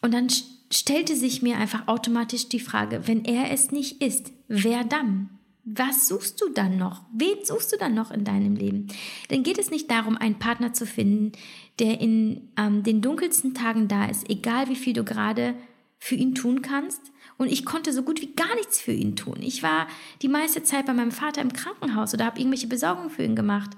Und 0.00 0.14
dann 0.14 0.28
stellte 0.72 1.16
sich 1.16 1.42
mir 1.42 1.56
einfach 1.56 1.88
automatisch 1.88 2.48
die 2.48 2.60
Frage, 2.60 3.06
wenn 3.06 3.24
er 3.24 3.50
es 3.50 3.70
nicht 3.70 4.02
ist, 4.02 4.32
wer 4.48 4.84
dann? 4.84 5.30
Was 5.74 6.08
suchst 6.08 6.40
du 6.40 6.48
dann 6.48 6.78
noch? 6.78 7.02
Wen 7.12 7.44
suchst 7.44 7.72
du 7.72 7.76
dann 7.76 7.94
noch 7.94 8.10
in 8.10 8.24
deinem 8.24 8.54
Leben? 8.54 8.86
Dann 9.28 9.42
geht 9.42 9.58
es 9.58 9.70
nicht 9.70 9.90
darum, 9.90 10.16
einen 10.16 10.38
Partner 10.38 10.72
zu 10.72 10.86
finden, 10.86 11.32
der 11.78 12.00
in 12.00 12.48
ähm, 12.56 12.82
den 12.82 13.02
dunkelsten 13.02 13.54
Tagen 13.54 13.88
da 13.88 14.06
ist, 14.06 14.28
egal 14.30 14.68
wie 14.68 14.76
viel 14.76 14.94
du 14.94 15.04
gerade 15.04 15.54
für 15.98 16.14
ihn 16.14 16.34
tun 16.34 16.62
kannst. 16.62 17.00
Und 17.36 17.52
ich 17.52 17.64
konnte 17.64 17.92
so 17.92 18.02
gut 18.02 18.20
wie 18.20 18.34
gar 18.34 18.54
nichts 18.56 18.80
für 18.80 18.92
ihn 18.92 19.14
tun. 19.14 19.36
Ich 19.40 19.62
war 19.62 19.86
die 20.22 20.28
meiste 20.28 20.62
Zeit 20.62 20.86
bei 20.86 20.94
meinem 20.94 21.12
Vater 21.12 21.42
im 21.42 21.52
Krankenhaus 21.52 22.14
oder 22.14 22.24
habe 22.24 22.38
irgendwelche 22.38 22.66
Besorgungen 22.66 23.10
für 23.10 23.22
ihn 23.22 23.36
gemacht. 23.36 23.70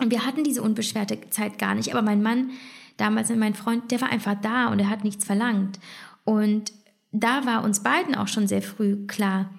Und 0.00 0.10
wir 0.10 0.24
hatten 0.24 0.44
diese 0.44 0.62
unbeschwerte 0.62 1.18
Zeit 1.30 1.58
gar 1.58 1.74
nicht. 1.74 1.92
Aber 1.92 2.02
mein 2.02 2.22
Mann, 2.22 2.50
damals 2.96 3.28
mein 3.30 3.54
Freund, 3.54 3.90
der 3.90 4.00
war 4.00 4.08
einfach 4.08 4.34
da 4.40 4.68
und 4.68 4.78
er 4.78 4.88
hat 4.88 5.04
nichts 5.04 5.24
verlangt. 5.24 5.78
Und 6.24 6.72
da 7.12 7.44
war 7.44 7.62
uns 7.62 7.82
beiden 7.82 8.14
auch 8.14 8.28
schon 8.28 8.48
sehr 8.48 8.62
früh 8.62 9.06
klar, 9.06 9.50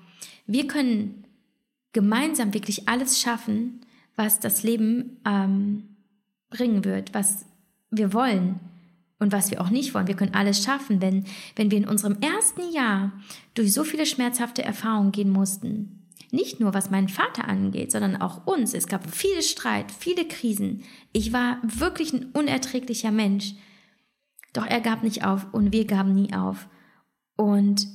wir 0.45 0.67
können 0.67 1.22
gemeinsam 1.93 2.53
wirklich 2.53 2.89
alles 2.89 3.21
schaffen, 3.21 3.81
was 4.15 4.39
das 4.39 4.63
Leben 4.63 5.21
ähm, 5.25 5.83
bringen 6.49 6.83
wird, 6.83 7.13
was 7.13 7.45
wir 7.89 8.13
wollen 8.13 8.59
und 9.19 9.31
was 9.31 9.51
wir 9.51 9.61
auch 9.61 9.69
nicht 9.69 9.93
wollen. 9.93 10.07
Wir 10.07 10.15
können 10.15 10.33
alles 10.33 10.63
schaffen, 10.63 11.01
wenn, 11.01 11.25
wenn 11.55 11.71
wir 11.71 11.77
in 11.77 11.87
unserem 11.87 12.17
ersten 12.21 12.71
Jahr 12.71 13.13
durch 13.53 13.73
so 13.73 13.83
viele 13.83 14.05
schmerzhafte 14.05 14.63
Erfahrungen 14.63 15.11
gehen 15.11 15.29
mussten. 15.29 16.09
Nicht 16.31 16.59
nur 16.59 16.73
was 16.73 16.89
meinen 16.89 17.09
Vater 17.09 17.47
angeht, 17.47 17.91
sondern 17.91 18.15
auch 18.15 18.47
uns. 18.47 18.73
Es 18.73 18.87
gab 18.87 19.09
viel 19.09 19.41
Streit, 19.43 19.91
viele 19.91 20.27
Krisen. 20.27 20.83
Ich 21.11 21.31
war 21.31 21.59
wirklich 21.63 22.11
ein 22.11 22.31
unerträglicher 22.33 23.11
Mensch. 23.11 23.53
Doch 24.51 24.65
er 24.65 24.81
gab 24.81 25.03
nicht 25.03 25.25
auf 25.25 25.53
und 25.53 25.71
wir 25.71 25.85
gaben 25.85 26.13
nie 26.13 26.33
auf. 26.33 26.67
Und 27.35 27.87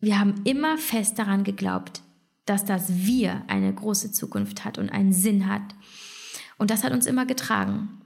wir 0.00 0.18
haben 0.18 0.42
immer 0.44 0.76
fest 0.76 1.18
daran 1.18 1.42
geglaubt, 1.42 2.02
dass 2.46 2.64
das 2.64 3.04
Wir 3.04 3.42
eine 3.48 3.72
große 3.72 4.12
Zukunft 4.12 4.64
hat 4.64 4.78
und 4.78 4.88
einen 4.88 5.12
Sinn 5.12 5.46
hat. 5.46 5.74
Und 6.58 6.70
das 6.70 6.84
hat 6.84 6.92
uns 6.92 7.06
immer 7.06 7.26
getragen. 7.26 8.00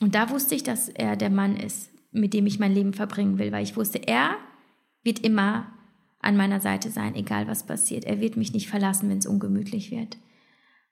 Und 0.00 0.14
da 0.14 0.28
wusste 0.28 0.54
ich, 0.54 0.62
dass 0.62 0.88
er 0.88 1.16
der 1.16 1.30
Mann 1.30 1.56
ist, 1.56 1.90
mit 2.12 2.34
dem 2.34 2.46
ich 2.46 2.58
mein 2.58 2.74
Leben 2.74 2.92
verbringen 2.92 3.38
will, 3.38 3.52
weil 3.52 3.62
ich 3.62 3.76
wusste, 3.76 3.98
er 4.06 4.36
wird 5.02 5.20
immer 5.20 5.72
an 6.20 6.36
meiner 6.36 6.60
Seite 6.60 6.90
sein, 6.90 7.14
egal 7.14 7.46
was 7.46 7.64
passiert. 7.64 8.04
Er 8.04 8.20
wird 8.20 8.36
mich 8.36 8.52
nicht 8.52 8.68
verlassen, 8.68 9.08
wenn 9.08 9.18
es 9.18 9.26
ungemütlich 9.26 9.90
wird. 9.90 10.18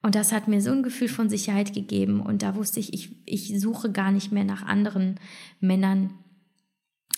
Und 0.00 0.14
das 0.14 0.32
hat 0.32 0.48
mir 0.48 0.60
so 0.60 0.70
ein 0.70 0.82
Gefühl 0.82 1.08
von 1.08 1.28
Sicherheit 1.28 1.72
gegeben. 1.72 2.20
Und 2.20 2.42
da 2.42 2.54
wusste 2.54 2.78
ich, 2.78 2.92
ich, 2.92 3.16
ich 3.26 3.60
suche 3.60 3.90
gar 3.90 4.12
nicht 4.12 4.32
mehr 4.32 4.44
nach 4.44 4.62
anderen 4.62 5.18
Männern, 5.60 6.10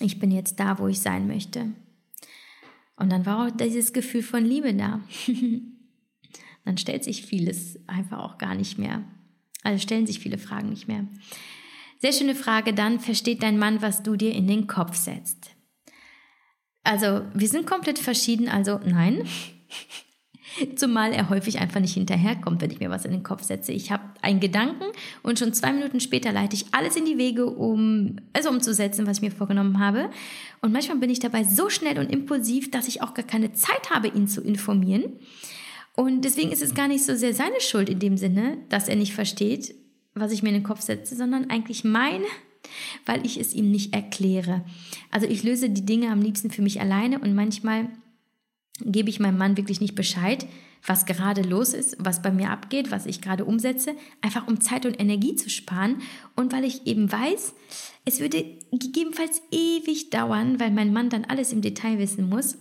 ich 0.00 0.18
bin 0.18 0.30
jetzt 0.30 0.60
da, 0.60 0.78
wo 0.78 0.88
ich 0.88 1.00
sein 1.00 1.26
möchte. 1.26 1.72
Und 2.96 3.10
dann 3.10 3.26
war 3.26 3.46
auch 3.46 3.50
dieses 3.50 3.92
Gefühl 3.92 4.22
von 4.22 4.44
Liebe 4.44 4.74
da. 4.74 5.00
dann 6.64 6.78
stellt 6.78 7.04
sich 7.04 7.24
vieles 7.24 7.78
einfach 7.86 8.18
auch 8.18 8.38
gar 8.38 8.54
nicht 8.54 8.78
mehr. 8.78 9.04
Also 9.62 9.82
stellen 9.82 10.06
sich 10.06 10.18
viele 10.18 10.38
Fragen 10.38 10.70
nicht 10.70 10.88
mehr. 10.88 11.06
Sehr 11.98 12.12
schöne 12.12 12.34
Frage 12.34 12.74
dann, 12.74 13.00
versteht 13.00 13.42
dein 13.42 13.58
Mann, 13.58 13.82
was 13.82 14.02
du 14.02 14.16
dir 14.16 14.32
in 14.32 14.46
den 14.46 14.66
Kopf 14.66 14.96
setzt? 14.96 15.50
Also, 16.84 17.22
wir 17.34 17.48
sind 17.48 17.66
komplett 17.66 17.98
verschieden, 17.98 18.48
also 18.48 18.78
nein. 18.84 19.26
Zumal 20.76 21.12
er 21.12 21.28
häufig 21.28 21.58
einfach 21.58 21.80
nicht 21.80 21.94
hinterherkommt, 21.94 22.60
wenn 22.60 22.70
ich 22.70 22.80
mir 22.80 22.90
was 22.90 23.04
in 23.04 23.10
den 23.10 23.22
Kopf 23.22 23.42
setze. 23.42 23.72
Ich 23.72 23.90
habe 23.90 24.04
einen 24.22 24.40
Gedanken 24.40 24.84
und 25.22 25.38
schon 25.38 25.52
zwei 25.52 25.72
Minuten 25.72 26.00
später 26.00 26.32
leite 26.32 26.56
ich 26.56 26.66
alles 26.72 26.96
in 26.96 27.04
die 27.04 27.18
Wege, 27.18 27.46
um 27.46 28.16
es 28.32 28.46
umzusetzen, 28.46 29.06
was 29.06 29.18
ich 29.18 29.22
mir 29.22 29.30
vorgenommen 29.30 29.78
habe. 29.78 30.10
Und 30.60 30.72
manchmal 30.72 30.98
bin 30.98 31.10
ich 31.10 31.18
dabei 31.18 31.44
so 31.44 31.70
schnell 31.70 31.98
und 31.98 32.12
impulsiv, 32.12 32.70
dass 32.70 32.88
ich 32.88 33.02
auch 33.02 33.14
gar 33.14 33.26
keine 33.26 33.52
Zeit 33.52 33.90
habe, 33.90 34.08
ihn 34.08 34.28
zu 34.28 34.40
informieren. 34.40 35.04
Und 35.94 36.24
deswegen 36.24 36.52
ist 36.52 36.62
es 36.62 36.74
gar 36.74 36.88
nicht 36.88 37.04
so 37.04 37.14
sehr 37.14 37.32
seine 37.32 37.60
Schuld 37.60 37.88
in 37.88 37.98
dem 37.98 38.16
Sinne, 38.16 38.58
dass 38.68 38.88
er 38.88 38.96
nicht 38.96 39.14
versteht, 39.14 39.74
was 40.14 40.32
ich 40.32 40.42
mir 40.42 40.50
in 40.50 40.56
den 40.56 40.62
Kopf 40.62 40.82
setze, 40.82 41.16
sondern 41.16 41.50
eigentlich 41.50 41.84
meine, 41.84 42.26
weil 43.06 43.24
ich 43.24 43.38
es 43.38 43.54
ihm 43.54 43.70
nicht 43.70 43.94
erkläre. 43.94 44.64
Also 45.10 45.26
ich 45.26 45.42
löse 45.42 45.70
die 45.70 45.86
Dinge 45.86 46.10
am 46.10 46.20
liebsten 46.20 46.50
für 46.50 46.62
mich 46.62 46.80
alleine 46.80 47.18
und 47.18 47.34
manchmal 47.34 47.88
gebe 48.80 49.10
ich 49.10 49.20
meinem 49.20 49.38
Mann 49.38 49.56
wirklich 49.56 49.80
nicht 49.80 49.94
Bescheid, 49.94 50.46
was 50.84 51.06
gerade 51.06 51.42
los 51.42 51.72
ist, 51.72 51.96
was 51.98 52.22
bei 52.22 52.30
mir 52.30 52.50
abgeht, 52.50 52.90
was 52.90 53.06
ich 53.06 53.20
gerade 53.20 53.44
umsetze, 53.44 53.94
einfach 54.22 54.46
um 54.46 54.60
Zeit 54.60 54.86
und 54.86 55.00
Energie 55.00 55.34
zu 55.34 55.50
sparen 55.50 56.02
und 56.34 56.52
weil 56.52 56.64
ich 56.64 56.86
eben 56.86 57.10
weiß, 57.10 57.54
es 58.04 58.20
würde 58.20 58.44
gegebenenfalls 58.72 59.42
ewig 59.50 60.10
dauern, 60.10 60.60
weil 60.60 60.70
mein 60.70 60.92
Mann 60.92 61.10
dann 61.10 61.24
alles 61.24 61.52
im 61.52 61.60
Detail 61.60 61.98
wissen 61.98 62.28
muss. 62.28 62.58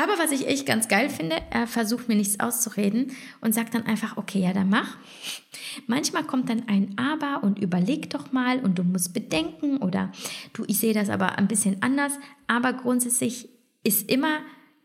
Aber 0.00 0.16
was 0.16 0.30
ich 0.30 0.46
echt 0.46 0.64
ganz 0.64 0.86
geil 0.86 1.10
finde, 1.10 1.36
er 1.50 1.66
versucht 1.66 2.08
mir 2.08 2.14
nichts 2.14 2.38
auszureden 2.38 3.10
und 3.40 3.52
sagt 3.52 3.74
dann 3.74 3.84
einfach, 3.84 4.16
okay, 4.16 4.40
ja, 4.40 4.52
dann 4.52 4.70
mach. 4.70 4.96
Manchmal 5.88 6.22
kommt 6.22 6.48
dann 6.48 6.68
ein 6.68 6.96
Aber 6.96 7.42
und 7.42 7.58
überleg 7.58 8.08
doch 8.10 8.30
mal 8.30 8.60
und 8.60 8.78
du 8.78 8.84
musst 8.84 9.12
bedenken 9.12 9.78
oder 9.78 10.12
du, 10.52 10.64
ich 10.68 10.78
sehe 10.78 10.94
das 10.94 11.10
aber 11.10 11.36
ein 11.36 11.48
bisschen 11.48 11.82
anders. 11.82 12.12
Aber 12.46 12.74
grundsätzlich 12.74 13.48
ist 13.82 14.08
immer 14.08 14.38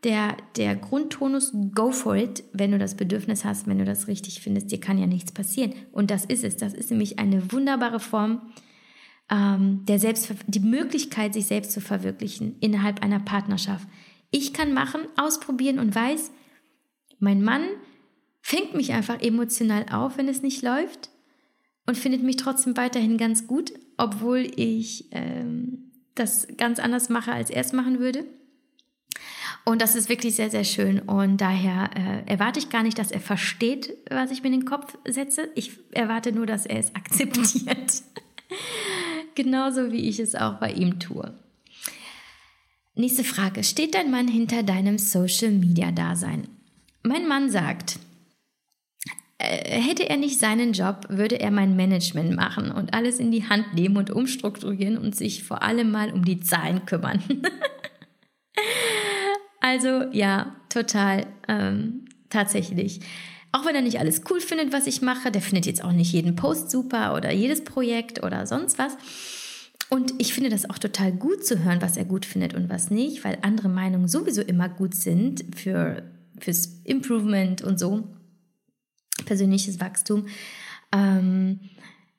der, 0.04 0.36
der 0.56 0.76
Grundtonus, 0.76 1.52
go 1.74 1.90
for 1.90 2.14
it, 2.14 2.44
wenn 2.52 2.70
du 2.70 2.78
das 2.78 2.94
Bedürfnis 2.94 3.44
hast, 3.44 3.66
wenn 3.66 3.78
du 3.78 3.84
das 3.84 4.06
richtig 4.06 4.40
findest. 4.40 4.70
Dir 4.70 4.78
kann 4.78 4.98
ja 4.98 5.06
nichts 5.06 5.32
passieren. 5.32 5.74
Und 5.92 6.10
das 6.10 6.24
ist 6.24 6.44
es. 6.44 6.56
Das 6.56 6.74
ist 6.74 6.90
nämlich 6.90 7.18
eine 7.18 7.50
wunderbare 7.52 8.00
Form, 8.00 8.42
ähm, 9.30 9.84
der 9.86 9.98
die 10.46 10.60
Möglichkeit, 10.60 11.32
sich 11.32 11.46
selbst 11.46 11.72
zu 11.72 11.80
verwirklichen 11.80 12.56
innerhalb 12.60 13.02
einer 13.02 13.20
Partnerschaft. 13.20 13.88
Ich 14.30 14.52
kann 14.52 14.74
machen, 14.74 15.00
ausprobieren 15.16 15.78
und 15.78 15.94
weiß, 15.94 16.30
mein 17.18 17.42
Mann 17.42 17.62
fängt 18.42 18.74
mich 18.74 18.92
einfach 18.92 19.22
emotional 19.22 19.86
auf, 19.90 20.18
wenn 20.18 20.28
es 20.28 20.42
nicht 20.42 20.62
läuft 20.62 21.08
und 21.86 21.96
findet 21.96 22.22
mich 22.22 22.36
trotzdem 22.36 22.76
weiterhin 22.76 23.16
ganz 23.16 23.46
gut, 23.46 23.72
obwohl 23.96 24.50
ich 24.56 25.08
ähm, 25.12 25.92
das 26.14 26.46
ganz 26.58 26.78
anders 26.78 27.08
mache, 27.08 27.32
als 27.32 27.48
er 27.48 27.62
es 27.62 27.72
machen 27.72 28.00
würde. 28.00 28.24
Und 29.64 29.80
das 29.80 29.94
ist 29.94 30.10
wirklich 30.10 30.34
sehr, 30.34 30.50
sehr 30.50 30.64
schön. 30.64 31.00
Und 31.00 31.38
daher 31.40 31.90
äh, 31.96 32.30
erwarte 32.30 32.58
ich 32.58 32.68
gar 32.68 32.82
nicht, 32.82 32.98
dass 32.98 33.10
er 33.10 33.20
versteht, 33.20 33.94
was 34.10 34.30
ich 34.30 34.42
mir 34.42 34.48
in 34.48 34.60
den 34.60 34.64
Kopf 34.66 34.96
setze. 35.06 35.48
Ich 35.54 35.72
erwarte 35.92 36.32
nur, 36.32 36.44
dass 36.46 36.66
er 36.66 36.78
es 36.78 36.94
akzeptiert. 36.94 38.02
Genauso 39.34 39.90
wie 39.90 40.08
ich 40.08 40.20
es 40.20 40.34
auch 40.34 40.54
bei 40.54 40.70
ihm 40.70 41.00
tue. 41.00 41.32
Nächste 42.94 43.24
Frage. 43.24 43.64
Steht 43.64 43.94
dein 43.94 44.10
Mann 44.10 44.28
hinter 44.28 44.62
deinem 44.62 44.98
Social-Media-Dasein? 44.98 46.46
Mein 47.02 47.26
Mann 47.26 47.50
sagt, 47.50 47.98
äh, 49.38 49.80
hätte 49.80 50.08
er 50.08 50.18
nicht 50.18 50.38
seinen 50.38 50.74
Job, 50.74 51.06
würde 51.08 51.40
er 51.40 51.50
mein 51.50 51.74
Management 51.74 52.36
machen 52.36 52.70
und 52.70 52.94
alles 52.94 53.18
in 53.18 53.32
die 53.32 53.48
Hand 53.48 53.74
nehmen 53.74 53.96
und 53.96 54.10
umstrukturieren 54.10 54.98
und 54.98 55.16
sich 55.16 55.42
vor 55.42 55.62
allem 55.62 55.90
mal 55.90 56.12
um 56.12 56.24
die 56.24 56.40
Zahlen 56.40 56.84
kümmern. 56.86 57.22
also 59.64 60.02
ja, 60.12 60.54
total, 60.68 61.26
ähm, 61.48 62.04
tatsächlich. 62.28 63.00
Auch 63.50 63.64
wenn 63.64 63.74
er 63.74 63.80
nicht 63.80 63.98
alles 63.98 64.20
cool 64.28 64.42
findet, 64.42 64.74
was 64.74 64.86
ich 64.86 65.00
mache, 65.00 65.30
der 65.30 65.40
findet 65.40 65.64
jetzt 65.64 65.82
auch 65.82 65.92
nicht 65.92 66.12
jeden 66.12 66.36
Post 66.36 66.70
super 66.70 67.14
oder 67.14 67.32
jedes 67.32 67.64
Projekt 67.64 68.22
oder 68.22 68.46
sonst 68.46 68.78
was. 68.78 68.94
Und 69.88 70.12
ich 70.18 70.34
finde 70.34 70.50
das 70.50 70.68
auch 70.68 70.76
total 70.76 71.12
gut 71.12 71.46
zu 71.46 71.64
hören, 71.64 71.80
was 71.80 71.96
er 71.96 72.04
gut 72.04 72.26
findet 72.26 72.52
und 72.52 72.68
was 72.68 72.90
nicht, 72.90 73.24
weil 73.24 73.38
andere 73.40 73.70
Meinungen 73.70 74.06
sowieso 74.06 74.42
immer 74.42 74.68
gut 74.68 74.94
sind 74.94 75.46
für, 75.56 76.02
fürs 76.38 76.82
Improvement 76.84 77.62
und 77.62 77.78
so 77.78 78.06
persönliches 79.24 79.80
Wachstum. 79.80 80.26
Ähm, 80.92 81.60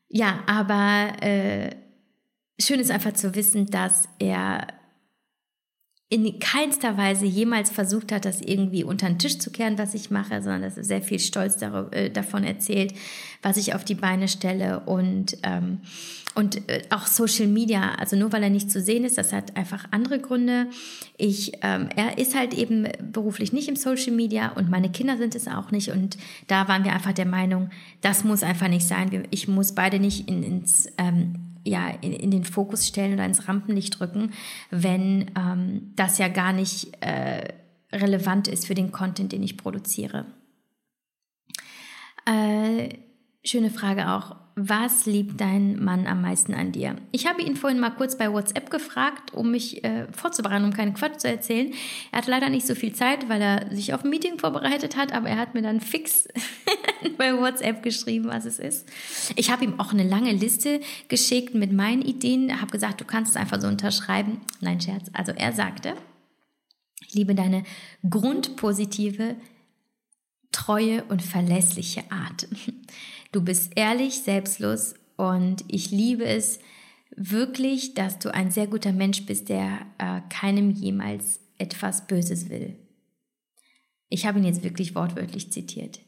ja, 0.10 0.40
aber 0.48 1.22
äh, 1.22 1.76
schön 2.60 2.80
ist 2.80 2.90
einfach 2.90 3.14
zu 3.14 3.36
wissen, 3.36 3.68
dass 3.68 4.10
er 4.18 4.66
in 6.16 6.40
keinster 6.40 6.96
Weise 6.96 7.26
jemals 7.26 7.70
versucht 7.70 8.14
hat, 8.14 8.24
das 8.24 8.40
irgendwie 8.40 8.86
unter 8.86 9.06
den 9.08 9.20
Tisch 9.20 9.38
zu 9.38 9.52
kehren, 9.52 9.78
was 9.78 9.94
ich 9.94 10.12
mache, 10.12 10.42
sondern 10.42 10.62
dass 10.62 10.78
er 10.78 10.86
sehr 10.86 11.02
viel 11.02 11.20
Stolz 11.20 11.62
äh, 11.62 12.10
davon 12.10 12.46
erzählt, 12.46 12.94
was 13.42 13.58
ich 13.58 13.76
auf 13.76 13.84
die 13.84 13.96
Beine 13.96 14.30
stelle 14.30 14.80
und, 14.86 15.38
ähm, 15.44 15.80
und 16.34 16.70
äh, 16.70 16.84
auch 16.90 17.06
Social 17.06 17.48
Media. 17.48 17.96
Also 17.96 18.16
nur 18.16 18.32
weil 18.32 18.44
er 18.44 18.50
nicht 18.50 18.72
zu 18.72 18.80
sehen 18.80 19.04
ist, 19.04 19.18
das 19.18 19.34
hat 19.34 19.58
einfach 19.58 19.88
andere 19.92 20.20
Gründe. 20.20 20.68
Ich, 21.18 21.52
ähm, 21.64 21.90
er 21.94 22.18
ist 22.18 22.34
halt 22.34 22.54
eben 22.54 22.88
beruflich 23.12 23.52
nicht 23.52 23.68
im 23.68 23.76
Social 23.76 24.14
Media 24.14 24.54
und 24.54 24.70
meine 24.70 24.90
Kinder 24.90 25.18
sind 25.18 25.36
es 25.36 25.50
auch 25.50 25.72
nicht 25.72 25.92
und 25.92 26.16
da 26.48 26.70
waren 26.70 26.86
wir 26.86 26.94
einfach 26.94 27.12
der 27.12 27.26
Meinung, 27.26 27.72
das 28.00 28.24
muss 28.24 28.42
einfach 28.42 28.70
nicht 28.70 28.88
sein. 28.88 29.28
Ich 29.32 29.50
muss 29.50 29.76
beide 29.76 30.00
nicht 30.00 30.30
in, 30.30 30.44
ins 30.44 30.88
ähm, 30.98 31.55
ja, 31.66 31.90
in, 32.02 32.14
in, 32.14 32.32
den 32.32 32.46
Fokus 32.46 32.88
stellen 32.88 33.14
oder 33.14 33.26
ins 33.26 33.48
Rampenlicht 33.48 34.00
drücken, 34.00 34.32
wenn 34.70 35.32
ähm, 35.38 35.94
das 35.96 36.18
ja 36.18 36.28
gar 36.28 36.54
nicht 36.54 36.96
äh, 37.02 37.54
relevant 37.92 38.48
ist 38.48 38.68
für 38.68 38.76
den 38.76 38.92
Content, 38.92 39.32
den 39.32 39.44
ich 39.44 39.58
produziere. 39.58 40.26
Äh, 42.26 42.90
schöne 43.46 43.70
Frage 43.70 44.12
auch 44.12 44.36
was 44.56 45.06
liebt 45.06 45.42
dein 45.42 45.84
Mann 45.84 46.08
am 46.08 46.22
meisten 46.22 46.54
an 46.54 46.72
dir? 46.72 46.96
Ich 47.12 47.28
habe 47.28 47.42
ihn 47.42 47.58
vorhin 47.58 47.80
mal 47.80 47.90
kurz 47.90 48.18
bei 48.18 48.32
WhatsApp 48.32 48.70
gefragt, 48.70 49.34
um 49.34 49.52
mich 49.52 49.84
äh, 49.84 50.08
vorzubereiten, 50.14 50.64
um 50.64 50.72
keinen 50.72 50.94
Quatsch 50.94 51.20
zu 51.20 51.28
erzählen. 51.28 51.74
Er 52.14 52.20
hat 52.20 52.28
leider 52.28 52.50
nicht 52.50 52.66
so 52.66 52.74
viel 52.74 52.94
Zeit, 52.94 53.28
weil 53.28 53.42
er 53.42 53.76
sich 53.76 53.94
auf 53.94 54.06
ein 54.06 54.10
Meeting 54.10 54.40
vorbereitet 54.40 54.96
hat, 54.96 55.12
aber 55.12 55.28
er 55.28 55.38
hat 55.38 55.56
mir 55.56 55.62
dann 55.62 55.82
fix 55.82 56.30
bei 57.18 57.38
WhatsApp 57.38 57.84
geschrieben, 57.84 58.28
was 58.30 58.46
es 58.46 58.60
ist. 58.60 58.88
Ich 59.36 59.52
habe 59.52 59.66
ihm 59.66 59.78
auch 59.78 59.92
eine 59.92 60.08
lange 60.08 60.32
Liste 60.32 60.80
geschickt 61.10 61.54
mit 61.54 61.74
meinen 61.74 62.02
Ideen, 62.02 62.62
habe 62.62 62.72
gesagt, 62.72 63.02
du 63.02 63.06
kannst 63.06 63.32
es 63.32 63.38
einfach 63.38 63.60
so 63.60 63.68
unterschreiben. 63.68 64.40
Nein, 64.62 64.80
Scherz. 64.80 65.10
Also 65.12 65.34
er 65.34 65.52
sagte, 65.52 65.96
ich 67.06 67.14
liebe 67.14 67.36
deine 67.36 67.64
grundpositive, 68.10 69.36
treue 70.54 71.04
und 71.10 71.22
verlässliche 71.22 72.10
Art. 72.10 72.48
Du 73.36 73.42
bist 73.42 73.74
ehrlich, 73.76 74.22
selbstlos 74.22 74.96
und 75.18 75.66
ich 75.68 75.92
liebe 75.92 76.24
es 76.24 76.58
wirklich, 77.18 77.94
dass 77.94 78.18
du 78.18 78.34
ein 78.34 78.50
sehr 78.50 78.66
guter 78.66 78.94
Mensch 78.94 79.26
bist, 79.26 79.50
der 79.50 79.80
äh, 79.98 80.22
keinem 80.30 80.70
jemals 80.70 81.42
etwas 81.58 82.08
Böses 82.08 82.50
will. 82.50 82.78
Ich 84.08 84.26
habe 84.26 84.40
ihn 84.40 84.46
jetzt 84.46 84.64
wirklich 84.64 84.96
wortwörtlich 84.96 85.52
zitiert. 85.52 86.00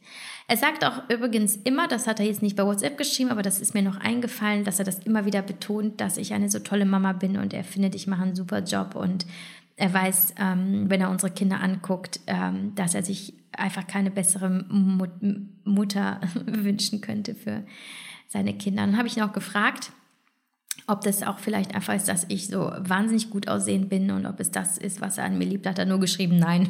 Er 0.47 0.55
sagt 0.55 0.85
auch 0.85 1.09
übrigens 1.09 1.57
immer, 1.57 1.89
das 1.89 2.07
hat 2.07 2.21
er 2.21 2.25
jetzt 2.25 2.41
nicht 2.41 2.55
bei 2.55 2.63
WhatsApp 2.63 2.97
geschrieben, 2.97 3.31
aber 3.31 3.41
das 3.41 3.59
ist 3.59 3.73
mir 3.73 3.83
noch 3.83 3.97
eingefallen, 3.97 4.63
dass 4.63 4.79
er 4.79 4.85
das 4.85 4.99
immer 4.99 5.25
wieder 5.25 5.41
betont, 5.41 5.99
dass 5.99 6.15
ich 6.15 6.31
eine 6.31 6.49
so 6.49 6.59
tolle 6.59 6.85
Mama 6.85 7.11
bin 7.11 7.35
und 7.35 7.53
er 7.53 7.65
findet, 7.65 7.93
ich 7.93 8.07
mache 8.07 8.21
einen 8.21 8.37
super 8.37 8.59
Job 8.59 8.95
und 8.95 9.25
er 9.75 9.93
weiß, 9.93 10.35
ähm, 10.39 10.85
wenn 10.89 11.01
er 11.01 11.09
unsere 11.09 11.33
Kinder 11.33 11.59
anguckt, 11.59 12.21
ähm, 12.25 12.73
dass 12.75 12.95
er 12.95 13.03
sich 13.03 13.33
einfach 13.57 13.87
keine 13.87 14.11
bessere 14.11 14.49
Mut 14.49 15.11
Mutter 15.63 16.21
wünschen 16.45 17.01
könnte 17.01 17.35
für 17.35 17.65
seine 18.27 18.53
Kinder. 18.57 18.85
Dann 18.85 18.97
habe 18.97 19.07
ich 19.07 19.17
ihn 19.17 19.23
auch 19.23 19.33
gefragt, 19.33 19.91
ob 20.85 21.01
das 21.01 21.23
auch 21.23 21.39
vielleicht 21.39 21.75
einfach 21.75 21.95
ist, 21.95 22.07
dass 22.07 22.25
ich 22.29 22.47
so 22.47 22.71
wahnsinnig 22.77 23.29
gut 23.29 23.47
aussehend 23.47 23.89
bin 23.89 24.11
und 24.11 24.25
ob 24.25 24.39
es 24.39 24.51
das 24.51 24.77
ist, 24.77 25.01
was 25.01 25.17
er 25.17 25.25
an 25.25 25.37
mir 25.37 25.45
liebt. 25.45 25.65
Hat 25.65 25.79
er 25.79 25.85
nur 25.85 25.99
geschrieben, 25.99 26.37
nein. 26.37 26.69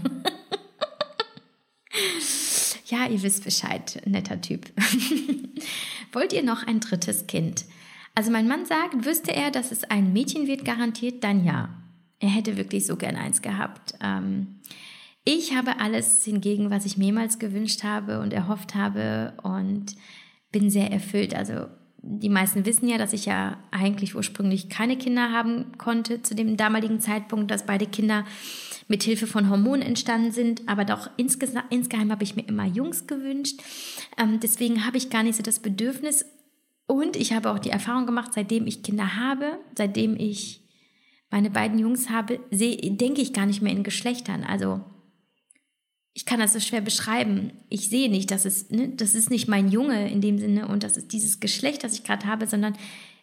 ja, 2.86 3.06
ihr 3.08 3.22
wisst 3.22 3.44
Bescheid, 3.44 4.02
netter 4.06 4.42
Typ. 4.42 4.72
Wollt 6.14 6.34
ihr 6.34 6.44
noch 6.44 6.66
ein 6.66 6.80
drittes 6.80 7.28
Kind? 7.28 7.66
Also 8.16 8.32
mein 8.32 8.48
Mann 8.48 8.66
sagt, 8.66 9.06
wüsste 9.06 9.32
er, 9.32 9.52
dass 9.52 9.72
es 9.72 9.84
ein 9.84 10.14
Mädchen 10.14 10.48
wird, 10.48 10.66
garantiert, 10.66 11.24
dann 11.24 11.44
ja. 11.44 11.70
Er 12.20 12.30
hätte 12.30 12.58
wirklich 12.58 12.88
so 12.88 12.96
gern 12.96 13.16
eins 13.16 13.44
gehabt. 13.44 13.94
Ähm, 14.02 14.56
ich 15.28 15.54
habe 15.54 15.82
alles 15.82 16.24
hingegen, 16.24 16.70
was 16.70 16.86
ich 16.86 16.98
mehrmals 16.98 17.38
gewünscht 17.38 17.84
habe 17.84 18.22
und 18.22 18.32
erhofft 18.32 18.76
habe 18.76 19.34
und 19.44 19.88
bin 20.54 20.70
sehr 20.70 20.90
erfüllt. 20.90 21.36
Also 21.36 21.66
die 22.02 22.30
meisten 22.30 22.66
wissen 22.66 22.88
ja, 22.88 22.98
dass 22.98 23.12
ich 23.12 23.26
ja 23.26 23.58
eigentlich 23.70 24.16
ursprünglich 24.16 24.70
keine 24.70 24.98
Kinder 24.98 25.34
haben 25.34 25.78
konnte 25.78 26.22
zu 26.22 26.34
dem 26.34 26.56
damaligen 26.56 27.02
Zeitpunkt, 27.02 27.52
dass 27.52 27.66
beide 27.66 27.88
Kinder 27.88 28.24
mit 28.88 29.04
Hilfe 29.04 29.28
von 29.28 29.50
Hormonen 29.50 29.82
entstanden 29.82 30.32
sind. 30.32 30.62
Aber 30.66 30.86
doch 30.86 31.10
insgeheim 31.18 32.10
habe 32.10 32.24
ich 32.24 32.38
mir 32.38 32.48
immer 32.48 32.66
Jungs 32.66 33.06
gewünscht. 33.06 33.62
Ähm, 34.18 34.40
deswegen 34.40 34.86
habe 34.86 34.96
ich 34.96 35.10
gar 35.10 35.24
nicht 35.24 35.36
so 35.36 35.44
das 35.44 35.60
Bedürfnis. 35.60 36.26
Und 36.86 37.18
ich 37.18 37.34
habe 37.34 37.52
auch 37.52 37.60
die 37.60 37.72
Erfahrung 37.72 38.06
gemacht, 38.06 38.32
seitdem 38.34 38.66
ich 38.66 38.82
Kinder 38.82 39.18
habe, 39.18 39.60
seitdem 39.78 40.16
ich 40.16 40.62
meine 41.30 41.50
beiden 41.50 41.80
Jungs 41.80 42.10
habe, 42.10 42.40
denke 42.50 43.20
ich 43.20 43.34
gar 43.34 43.46
nicht 43.46 43.62
mehr 43.62 43.74
in 43.74 43.84
Geschlechtern. 43.84 44.46
Also 44.46 44.86
ich 46.18 46.26
kann 46.26 46.40
das 46.40 46.54
so 46.54 46.60
schwer 46.60 46.82
beschreiben. 46.82 47.52
Ich 47.70 47.90
sehe 47.90 48.10
nicht, 48.10 48.32
dass 48.32 48.46
es, 48.46 48.72
ne, 48.72 48.90
das 48.90 49.14
ist 49.14 49.30
nicht 49.30 49.48
mein 49.48 49.70
Junge 49.70 50.10
in 50.10 50.20
dem 50.20 50.40
Sinne 50.40 50.68
und 50.68 50.82
das 50.82 50.98
ist 50.98 51.14
dieses 51.14 51.40
Geschlecht, 51.40 51.84
das 51.84 51.94
ich 51.94 52.04
gerade 52.04 52.26
habe, 52.26 52.48
sondern 52.48 52.76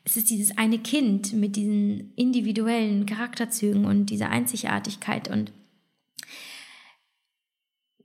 es 0.04 0.16
ist 0.16 0.30
dieses 0.30 0.56
eine 0.56 0.78
Kind 0.78 1.32
mit 1.32 1.56
diesen 1.56 2.12
individuellen 2.14 3.04
Charakterzügen 3.04 3.84
und 3.84 4.10
dieser 4.10 4.30
Einzigartigkeit 4.30 5.28
und 5.28 5.50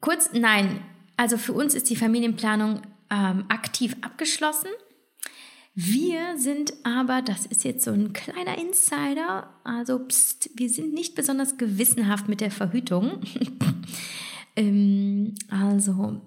kurz, 0.01 0.31
nein, 0.33 0.81
also 1.17 1.37
für 1.37 1.53
uns 1.53 1.75
ist 1.75 1.91
die 1.91 1.95
Familienplanung 1.95 2.81
ähm, 3.11 3.45
aktiv 3.47 3.95
abgeschlossen. 4.01 4.69
Wir 5.75 6.35
sind 6.39 6.73
aber, 6.81 7.21
das 7.21 7.45
ist 7.45 7.63
jetzt 7.63 7.85
so 7.85 7.91
ein 7.91 8.11
kleiner 8.11 8.57
Insider, 8.57 9.53
also 9.63 9.99
pst, 9.99 10.49
wir 10.55 10.67
sind 10.71 10.95
nicht 10.95 11.13
besonders 11.13 11.59
gewissenhaft 11.59 12.27
mit 12.27 12.41
der 12.41 12.49
Verhütung. 12.49 13.21
Ähm, 14.59 15.35
also, 15.49 16.21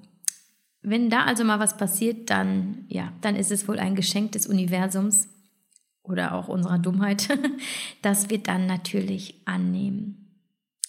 wenn 0.80 1.10
da 1.10 1.24
also 1.24 1.44
mal 1.44 1.60
was 1.60 1.76
passiert, 1.76 2.30
dann, 2.30 2.86
ja, 2.88 3.12
dann 3.20 3.36
ist 3.36 3.52
es 3.52 3.68
wohl 3.68 3.78
ein 3.78 3.94
Geschenk 3.94 4.32
des 4.32 4.46
Universums 4.46 5.28
oder 6.02 6.34
auch 6.34 6.48
unserer 6.48 6.78
Dummheit, 6.78 7.28
das 8.02 8.30
wir 8.30 8.38
dann 8.38 8.66
natürlich 8.66 9.40
annehmen. 9.44 10.18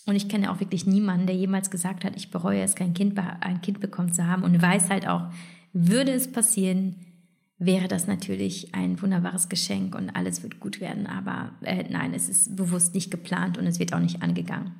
Und 0.05 0.15
ich 0.15 0.27
kenne 0.27 0.51
auch 0.51 0.59
wirklich 0.59 0.85
niemanden, 0.85 1.27
der 1.27 1.35
jemals 1.35 1.69
gesagt 1.69 2.03
hat, 2.03 2.15
ich 2.15 2.31
bereue 2.31 2.61
es, 2.61 2.75
kein 2.75 2.93
Kind, 2.93 3.17
ein 3.17 3.61
Kind 3.61 3.79
bekommen 3.79 4.11
zu 4.11 4.25
haben 4.25 4.43
und 4.43 4.61
weiß 4.61 4.89
halt 4.89 5.07
auch, 5.07 5.29
würde 5.71 6.11
es 6.11 6.31
passieren, 6.31 6.95
wäre 7.57 7.87
das 7.87 8.07
natürlich 8.07 8.73
ein 8.75 9.01
wunderbares 9.01 9.47
Geschenk 9.47 9.95
und 9.95 10.09
alles 10.09 10.43
wird 10.43 10.59
gut 10.59 10.81
werden. 10.81 11.07
Aber 11.07 11.51
äh, 11.61 11.85
nein, 11.89 12.13
es 12.13 12.27
ist 12.27 12.55
bewusst 12.55 12.95
nicht 12.95 13.11
geplant 13.11 13.57
und 13.57 13.65
es 13.65 13.79
wird 13.79 13.93
auch 13.93 13.99
nicht 13.99 14.21
angegangen. 14.21 14.73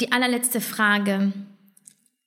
Die 0.00 0.12
allerletzte 0.12 0.60
Frage, 0.60 1.32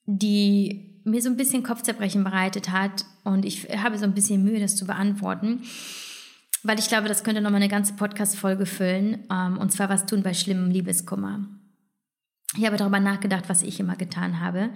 die 0.06 1.02
mir 1.04 1.22
so 1.22 1.30
ein 1.30 1.38
bisschen 1.38 1.64
Kopfzerbrechen 1.64 2.24
bereitet 2.24 2.70
hat 2.72 3.06
und 3.24 3.46
ich 3.46 3.70
habe 3.78 3.98
so 3.98 4.04
ein 4.04 4.14
bisschen 4.14 4.44
Mühe, 4.44 4.60
das 4.60 4.76
zu 4.76 4.86
beantworten. 4.86 5.64
weil 6.64 6.78
ich 6.78 6.90
glaube, 6.90 7.08
das 7.08 7.24
könnte 7.24 7.42
nochmal 7.42 7.62
eine 7.62 7.72
ganze 7.72 7.94
Podcast-Folge 7.94 8.68
füllen. 8.68 9.26
Ähm, 9.32 9.58
und 9.58 9.72
zwar, 9.72 9.90
was 9.90 10.06
tun 10.06 10.22
bei 10.22 10.34
schlimmem 10.34 10.70
Liebeskummer. 10.70 11.48
Ich 12.58 12.66
habe 12.66 12.78
darüber 12.78 13.00
nachgedacht, 13.00 13.46
was 13.48 13.64
ich 13.64 13.80
immer 13.80 13.96
getan 13.96 14.40
habe. 14.42 14.72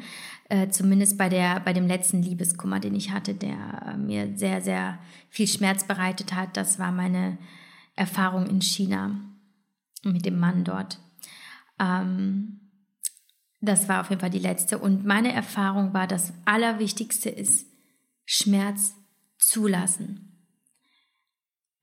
Äh, 0.49 0.69
zumindest 0.69 1.17
bei, 1.17 1.29
der, 1.29 1.59
bei 1.59 1.73
dem 1.73 1.87
letzten 1.87 2.23
Liebeskummer, 2.23 2.79
den 2.79 2.95
ich 2.95 3.11
hatte, 3.11 3.35
der 3.35 3.93
äh, 3.93 3.97
mir 3.97 4.35
sehr, 4.35 4.61
sehr 4.61 4.97
viel 5.29 5.47
Schmerz 5.47 5.83
bereitet 5.83 6.33
hat. 6.33 6.57
Das 6.57 6.79
war 6.79 6.91
meine 6.91 7.37
Erfahrung 7.95 8.47
in 8.47 8.61
China 8.61 9.19
mit 10.03 10.25
dem 10.25 10.39
Mann 10.39 10.63
dort. 10.63 10.99
Ähm, 11.79 12.61
das 13.61 13.87
war 13.89 14.01
auf 14.01 14.09
jeden 14.09 14.21
Fall 14.21 14.29
die 14.29 14.39
letzte. 14.39 14.77
Und 14.77 15.05
meine 15.05 15.33
Erfahrung 15.33 15.93
war, 15.93 16.07
das 16.07 16.33
Allerwichtigste 16.45 17.29
ist, 17.29 17.67
Schmerz 18.25 18.93
zulassen. 19.37 20.31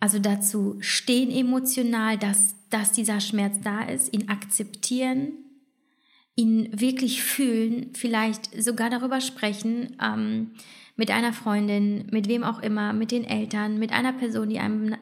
Also 0.01 0.19
dazu 0.19 0.77
stehen 0.81 1.31
emotional, 1.31 2.19
dass, 2.19 2.57
dass 2.71 2.91
dieser 2.93 3.21
Schmerz 3.21 3.57
da 3.63 3.83
ist, 3.83 4.13
ihn 4.13 4.29
akzeptieren, 4.29 5.33
ihn 6.35 6.69
wirklich 6.73 7.23
fühlen, 7.23 7.91
vielleicht 7.95 8.63
sogar 8.63 8.91
darüber 8.91 9.21
sprechen, 9.21 9.97
ähm, 10.03 10.53
mit 10.97 11.11
einer 11.11 11.33
Freundin, 11.33 12.07
mit 12.11 12.29
wem 12.29 12.43
auch 12.43 12.61
immer, 12.61 12.93
mit 12.93 13.13
den 13.13 13.25
Eltern, 13.25 13.79
mit 13.79 13.93
einer 13.93 14.13
Person, 14.13 14.49
die 14.49 14.59
einem, 14.59 14.95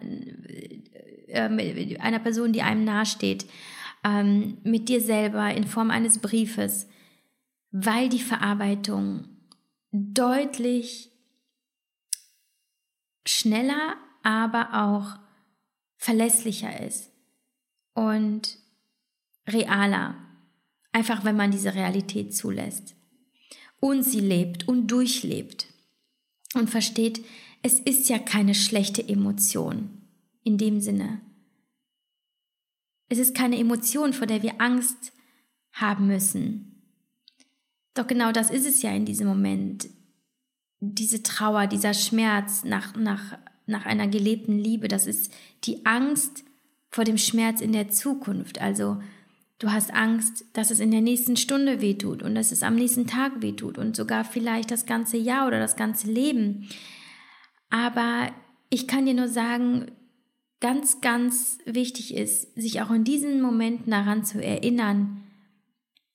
äh, 1.28 1.48
mit 1.48 2.00
einer 2.00 2.18
Person, 2.18 2.52
die 2.52 2.62
einem 2.62 2.84
nahesteht, 2.84 3.46
ähm, 4.04 4.58
mit 4.62 4.88
dir 4.88 5.00
selber 5.00 5.52
in 5.54 5.66
Form 5.66 5.90
eines 5.90 6.18
Briefes, 6.18 6.88
weil 7.70 8.08
die 8.08 8.20
Verarbeitung 8.20 9.28
deutlich 9.92 11.10
schneller, 13.26 13.96
aber 14.22 14.70
auch 14.74 15.18
verlässlicher 15.96 16.86
ist 16.86 17.10
und 17.94 18.58
realer. 19.46 20.16
Einfach 20.92 21.24
wenn 21.24 21.36
man 21.36 21.50
diese 21.50 21.74
Realität 21.74 22.34
zulässt 22.34 22.96
und 23.78 24.02
sie 24.02 24.20
lebt 24.20 24.66
und 24.66 24.88
durchlebt 24.88 25.68
und 26.54 26.68
versteht, 26.68 27.24
es 27.62 27.78
ist 27.78 28.08
ja 28.08 28.18
keine 28.18 28.54
schlechte 28.54 29.06
Emotion 29.06 30.00
in 30.42 30.58
dem 30.58 30.80
Sinne. 30.80 31.20
Es 33.10 33.18
ist 33.18 33.34
keine 33.34 33.58
Emotion, 33.58 34.14
vor 34.14 34.26
der 34.26 34.42
wir 34.42 34.58
Angst 34.62 35.12
haben 35.72 36.06
müssen. 36.06 36.82
Doch 37.92 38.06
genau 38.06 38.32
das 38.32 38.50
ist 38.50 38.66
es 38.66 38.80
ja 38.80 38.90
in 38.92 39.04
diesem 39.04 39.26
Moment. 39.26 39.90
Diese 40.80 41.22
Trauer, 41.22 41.66
dieser 41.66 41.92
Schmerz 41.92 42.64
nach, 42.64 42.96
nach, 42.96 43.36
nach 43.66 43.84
einer 43.84 44.08
gelebten 44.08 44.58
Liebe, 44.58 44.88
das 44.88 45.06
ist 45.06 45.30
die 45.64 45.84
Angst 45.84 46.44
vor 46.88 47.04
dem 47.04 47.18
Schmerz 47.18 47.60
in 47.60 47.72
der 47.72 47.90
Zukunft. 47.90 48.62
Also 48.62 48.96
Du 49.60 49.70
hast 49.70 49.92
Angst, 49.92 50.46
dass 50.54 50.70
es 50.70 50.80
in 50.80 50.90
der 50.90 51.02
nächsten 51.02 51.36
Stunde 51.36 51.82
wehtut 51.82 52.22
und 52.22 52.34
dass 52.34 52.50
es 52.50 52.62
am 52.62 52.76
nächsten 52.76 53.06
Tag 53.06 53.42
wehtut 53.42 53.76
und 53.76 53.94
sogar 53.94 54.24
vielleicht 54.24 54.70
das 54.70 54.86
ganze 54.86 55.18
Jahr 55.18 55.46
oder 55.46 55.58
das 55.58 55.76
ganze 55.76 56.10
Leben. 56.10 56.66
Aber 57.68 58.30
ich 58.70 58.88
kann 58.88 59.04
dir 59.04 59.12
nur 59.12 59.28
sagen, 59.28 59.92
ganz, 60.60 61.00
ganz 61.00 61.58
wichtig 61.64 62.14
ist, 62.14 62.54
sich 62.54 62.80
auch 62.82 62.90
in 62.90 63.04
diesen 63.04 63.40
Momenten 63.40 63.90
daran 63.90 64.24
zu 64.24 64.42
erinnern, 64.42 65.24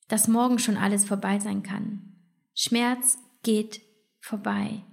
dass 0.08 0.28
morgen 0.28 0.58
schon 0.58 0.76
alles 0.76 1.04
vorbei 1.04 1.38
sein 1.40 1.62
kann. 1.62 2.14
Schmerz 2.54 3.18
geht 3.42 3.80
vorbei. 4.20 4.84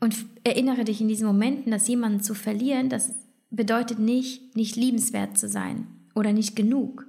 Und 0.00 0.26
erinnere 0.42 0.84
dich 0.84 1.00
in 1.00 1.06
diesen 1.06 1.26
Momenten, 1.26 1.70
dass 1.70 1.86
jemanden 1.86 2.20
zu 2.20 2.34
verlieren, 2.34 2.88
das 2.88 3.14
bedeutet 3.50 4.00
nicht, 4.00 4.56
nicht 4.56 4.74
liebenswert 4.74 5.38
zu 5.38 5.48
sein 5.48 5.86
oder 6.14 6.32
nicht 6.32 6.56
genug. 6.56 7.06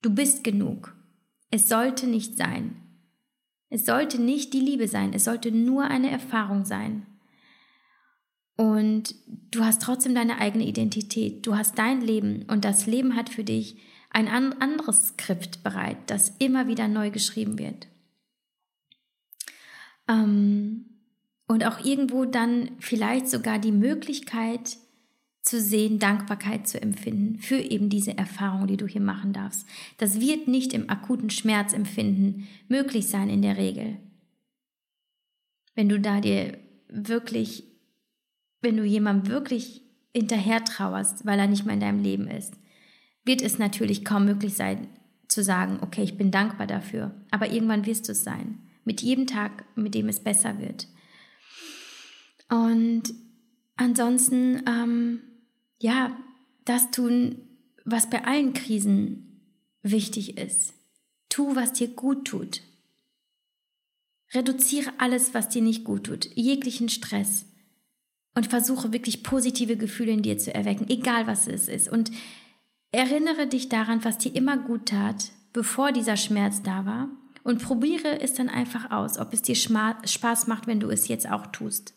Du 0.00 0.14
bist 0.14 0.44
genug. 0.44 0.96
Es 1.50 1.68
sollte 1.68 2.06
nicht 2.06 2.38
sein. 2.38 2.76
Es 3.68 3.84
sollte 3.84 4.20
nicht 4.20 4.54
die 4.54 4.60
Liebe 4.60 4.88
sein, 4.88 5.12
es 5.12 5.24
sollte 5.24 5.52
nur 5.52 5.84
eine 5.84 6.10
Erfahrung 6.10 6.64
sein. 6.64 7.06
Und 8.58 9.14
du 9.52 9.64
hast 9.64 9.82
trotzdem 9.82 10.16
deine 10.16 10.40
eigene 10.40 10.66
Identität, 10.66 11.46
du 11.46 11.56
hast 11.56 11.78
dein 11.78 12.00
Leben 12.00 12.42
und 12.48 12.64
das 12.64 12.86
Leben 12.86 13.14
hat 13.14 13.28
für 13.28 13.44
dich 13.44 13.76
ein 14.10 14.26
anderes 14.26 15.08
Skript 15.08 15.62
bereit, 15.62 15.96
das 16.08 16.34
immer 16.40 16.66
wieder 16.66 16.88
neu 16.88 17.10
geschrieben 17.10 17.56
wird. 17.58 17.86
Ähm, 20.08 20.86
und 21.46 21.64
auch 21.64 21.84
irgendwo 21.84 22.24
dann 22.24 22.72
vielleicht 22.80 23.28
sogar 23.28 23.60
die 23.60 23.72
Möglichkeit, 23.72 24.76
zu 25.42 25.60
sehen, 25.62 25.98
Dankbarkeit 25.98 26.68
zu 26.68 26.82
empfinden 26.82 27.38
für 27.38 27.58
eben 27.58 27.88
diese 27.88 28.18
Erfahrung, 28.18 28.66
die 28.66 28.76
du 28.76 28.86
hier 28.86 29.00
machen 29.00 29.32
darfst. 29.32 29.66
Das 29.96 30.20
wird 30.20 30.46
nicht 30.46 30.74
im 30.74 30.90
akuten 30.90 31.30
Schmerzempfinden 31.30 32.48
möglich 32.68 33.06
sein 33.06 33.30
in 33.30 33.40
der 33.40 33.56
Regel. 33.56 33.96
Wenn 35.74 35.88
du 35.88 35.98
da 36.00 36.20
dir 36.20 36.58
wirklich, 36.88 37.64
wenn 38.60 38.76
du 38.76 38.84
jemandem 38.84 39.30
wirklich 39.30 39.82
hinterher 40.14 40.64
trauerst, 40.64 41.26
weil 41.26 41.38
er 41.38 41.46
nicht 41.46 41.64
mehr 41.64 41.74
in 41.74 41.80
deinem 41.80 42.02
Leben 42.02 42.28
ist, 42.28 42.54
wird 43.24 43.42
es 43.42 43.58
natürlich 43.58 44.04
kaum 44.04 44.24
möglich 44.24 44.54
sein 44.54 44.88
zu 45.28 45.42
sagen, 45.42 45.78
okay, 45.82 46.02
ich 46.02 46.16
bin 46.16 46.30
dankbar 46.30 46.66
dafür. 46.66 47.14
Aber 47.30 47.50
irgendwann 47.50 47.84
wirst 47.86 48.08
du 48.08 48.12
es 48.12 48.24
sein. 48.24 48.60
Mit 48.84 49.02
jedem 49.02 49.26
Tag, 49.26 49.64
mit 49.76 49.94
dem 49.94 50.08
es 50.08 50.20
besser 50.20 50.58
wird. 50.58 50.88
Und 52.48 53.12
ansonsten 53.76 54.62
ähm, 54.66 55.20
ja, 55.78 56.16
das 56.64 56.90
tun, 56.90 57.36
was 57.84 58.10
bei 58.10 58.24
allen 58.24 58.52
Krisen 58.52 59.40
wichtig 59.82 60.38
ist. 60.38 60.74
Tu, 61.28 61.54
was 61.54 61.72
dir 61.72 61.88
gut 61.88 62.26
tut. 62.26 62.62
Reduziere 64.34 64.92
alles, 64.98 65.32
was 65.34 65.48
dir 65.48 65.62
nicht 65.62 65.84
gut 65.84 66.04
tut, 66.04 66.28
jeglichen 66.34 66.88
Stress 66.88 67.46
und 68.34 68.46
versuche 68.46 68.92
wirklich 68.92 69.22
positive 69.22 69.76
Gefühle 69.76 70.12
in 70.12 70.22
dir 70.22 70.38
zu 70.38 70.54
erwecken, 70.54 70.86
egal 70.88 71.26
was 71.26 71.48
es 71.48 71.68
ist. 71.68 71.88
Und 71.90 72.10
erinnere 72.92 73.46
dich 73.46 73.68
daran, 73.68 74.04
was 74.04 74.18
dir 74.18 74.34
immer 74.34 74.56
gut 74.56 74.86
tat, 74.86 75.32
bevor 75.52 75.92
dieser 75.92 76.16
Schmerz 76.16 76.62
da 76.62 76.86
war 76.86 77.08
und 77.42 77.62
probiere 77.62 78.20
es 78.20 78.34
dann 78.34 78.48
einfach 78.48 78.90
aus, 78.90 79.18
ob 79.18 79.32
es 79.32 79.42
dir 79.42 79.54
Spaß 79.54 80.46
macht, 80.46 80.66
wenn 80.66 80.80
du 80.80 80.90
es 80.90 81.08
jetzt 81.08 81.30
auch 81.30 81.46
tust. 81.46 81.94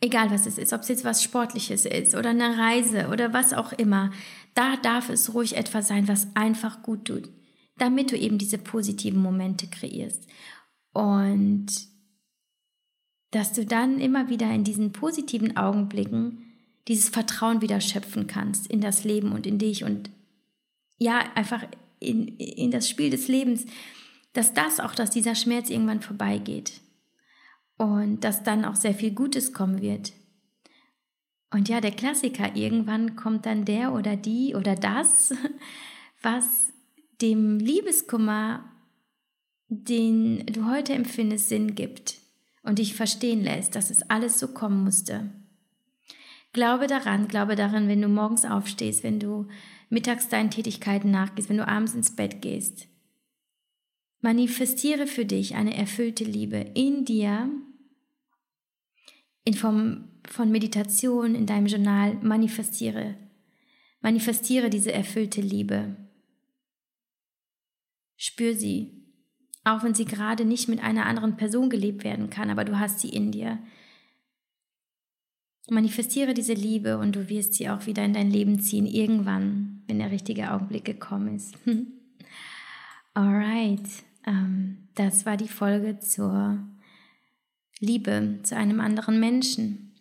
Egal 0.00 0.30
was 0.30 0.46
es 0.46 0.58
ist, 0.58 0.72
ob 0.72 0.82
es 0.82 0.88
jetzt 0.88 1.04
was 1.04 1.22
Sportliches 1.22 1.84
ist 1.84 2.14
oder 2.14 2.30
eine 2.30 2.56
Reise 2.56 3.08
oder 3.08 3.32
was 3.32 3.52
auch 3.52 3.72
immer, 3.72 4.12
da 4.54 4.76
darf 4.76 5.08
es 5.08 5.34
ruhig 5.34 5.56
etwas 5.56 5.88
sein, 5.88 6.06
was 6.08 6.28
einfach 6.34 6.82
gut 6.82 7.06
tut, 7.06 7.28
damit 7.76 8.12
du 8.12 8.16
eben 8.16 8.38
diese 8.38 8.58
positiven 8.58 9.20
Momente 9.20 9.66
kreierst. 9.66 10.26
Und 10.92 11.66
dass 13.30 13.52
du 13.52 13.66
dann 13.66 14.00
immer 14.00 14.28
wieder 14.28 14.50
in 14.50 14.64
diesen 14.64 14.92
positiven 14.92 15.56
Augenblicken 15.56 16.44
dieses 16.88 17.10
Vertrauen 17.10 17.60
wieder 17.60 17.80
schöpfen 17.80 18.26
kannst 18.26 18.66
in 18.66 18.80
das 18.80 19.04
Leben 19.04 19.32
und 19.32 19.46
in 19.46 19.58
dich 19.58 19.84
und 19.84 20.10
ja, 20.96 21.18
einfach 21.34 21.64
in, 22.00 22.28
in 22.38 22.70
das 22.70 22.88
Spiel 22.88 23.10
des 23.10 23.28
Lebens, 23.28 23.66
dass 24.32 24.54
das 24.54 24.80
auch, 24.80 24.94
dass 24.94 25.10
dieser 25.10 25.34
Schmerz 25.34 25.68
irgendwann 25.70 26.00
vorbeigeht 26.00 26.80
und 27.76 28.24
dass 28.24 28.42
dann 28.42 28.64
auch 28.64 28.74
sehr 28.74 28.94
viel 28.94 29.12
Gutes 29.12 29.52
kommen 29.52 29.80
wird. 29.82 30.12
Und 31.50 31.68
ja, 31.68 31.80
der 31.80 31.92
Klassiker, 31.92 32.56
irgendwann 32.56 33.16
kommt 33.16 33.46
dann 33.46 33.64
der 33.64 33.92
oder 33.92 34.16
die 34.16 34.54
oder 34.54 34.74
das, 34.74 35.32
was 36.22 36.72
dem 37.20 37.58
Liebeskummer, 37.58 38.64
den 39.68 40.46
du 40.46 40.66
heute 40.66 40.94
empfindest, 40.94 41.48
Sinn 41.48 41.74
gibt 41.74 42.17
und 42.68 42.78
dich 42.78 42.94
verstehen 42.94 43.42
lässt, 43.42 43.74
dass 43.74 43.88
es 43.88 44.02
alles 44.10 44.38
so 44.38 44.48
kommen 44.48 44.84
musste. 44.84 45.30
Glaube 46.52 46.86
daran, 46.86 47.26
glaube 47.26 47.56
daran, 47.56 47.88
wenn 47.88 48.02
du 48.02 48.08
morgens 48.08 48.44
aufstehst, 48.44 49.02
wenn 49.02 49.18
du 49.18 49.48
mittags 49.88 50.28
deinen 50.28 50.50
Tätigkeiten 50.50 51.10
nachgehst, 51.10 51.48
wenn 51.48 51.56
du 51.56 51.66
abends 51.66 51.94
ins 51.94 52.14
Bett 52.14 52.42
gehst. 52.42 52.86
Manifestiere 54.20 55.06
für 55.06 55.24
dich 55.24 55.54
eine 55.54 55.76
erfüllte 55.76 56.24
Liebe 56.24 56.58
in 56.74 57.06
dir, 57.06 57.50
in 59.44 59.54
Form 59.54 60.10
von 60.28 60.50
Meditation 60.50 61.34
in 61.34 61.46
deinem 61.46 61.66
Journal 61.66 62.14
manifestiere. 62.22 63.14
Manifestiere 64.02 64.68
diese 64.68 64.92
erfüllte 64.92 65.40
Liebe. 65.40 65.96
Spür 68.16 68.54
sie, 68.54 68.97
auch 69.68 69.82
wenn 69.82 69.94
sie 69.94 70.04
gerade 70.04 70.44
nicht 70.44 70.68
mit 70.68 70.82
einer 70.82 71.06
anderen 71.06 71.36
Person 71.36 71.70
gelebt 71.70 72.04
werden 72.04 72.30
kann, 72.30 72.50
aber 72.50 72.64
du 72.64 72.78
hast 72.78 73.00
sie 73.00 73.08
in 73.08 73.32
dir. 73.32 73.58
Manifestiere 75.70 76.32
diese 76.32 76.54
Liebe 76.54 76.98
und 76.98 77.14
du 77.14 77.28
wirst 77.28 77.54
sie 77.54 77.68
auch 77.68 77.86
wieder 77.86 78.04
in 78.04 78.14
dein 78.14 78.30
Leben 78.30 78.58
ziehen, 78.60 78.86
irgendwann, 78.86 79.82
wenn 79.86 79.98
der 79.98 80.10
richtige 80.10 80.50
Augenblick 80.52 80.84
gekommen 80.84 81.36
ist. 81.36 81.54
Alright, 83.14 83.86
ähm, 84.26 84.88
das 84.94 85.26
war 85.26 85.36
die 85.36 85.48
Folge 85.48 85.98
zur 85.98 86.58
Liebe 87.80 88.38
zu 88.42 88.56
einem 88.56 88.80
anderen 88.80 89.20
Menschen. 89.20 89.94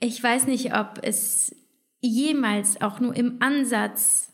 Ich 0.00 0.22
weiß 0.22 0.46
nicht, 0.46 0.74
ob 0.74 1.00
es 1.02 1.54
jemals 2.00 2.80
auch 2.80 3.00
nur 3.00 3.14
im 3.16 3.40
Ansatz 3.40 4.27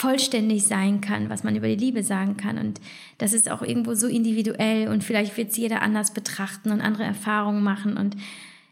vollständig 0.00 0.64
sein 0.64 1.02
kann, 1.02 1.28
was 1.28 1.44
man 1.44 1.56
über 1.56 1.68
die 1.68 1.74
Liebe 1.74 2.02
sagen 2.02 2.38
kann. 2.38 2.56
Und 2.56 2.80
das 3.18 3.34
ist 3.34 3.50
auch 3.50 3.60
irgendwo 3.60 3.94
so 3.94 4.06
individuell 4.06 4.88
und 4.88 5.04
vielleicht 5.04 5.36
wird 5.36 5.50
es 5.50 5.58
jeder 5.58 5.82
anders 5.82 6.14
betrachten 6.14 6.70
und 6.70 6.80
andere 6.80 7.04
Erfahrungen 7.04 7.62
machen. 7.62 7.98
Und 7.98 8.16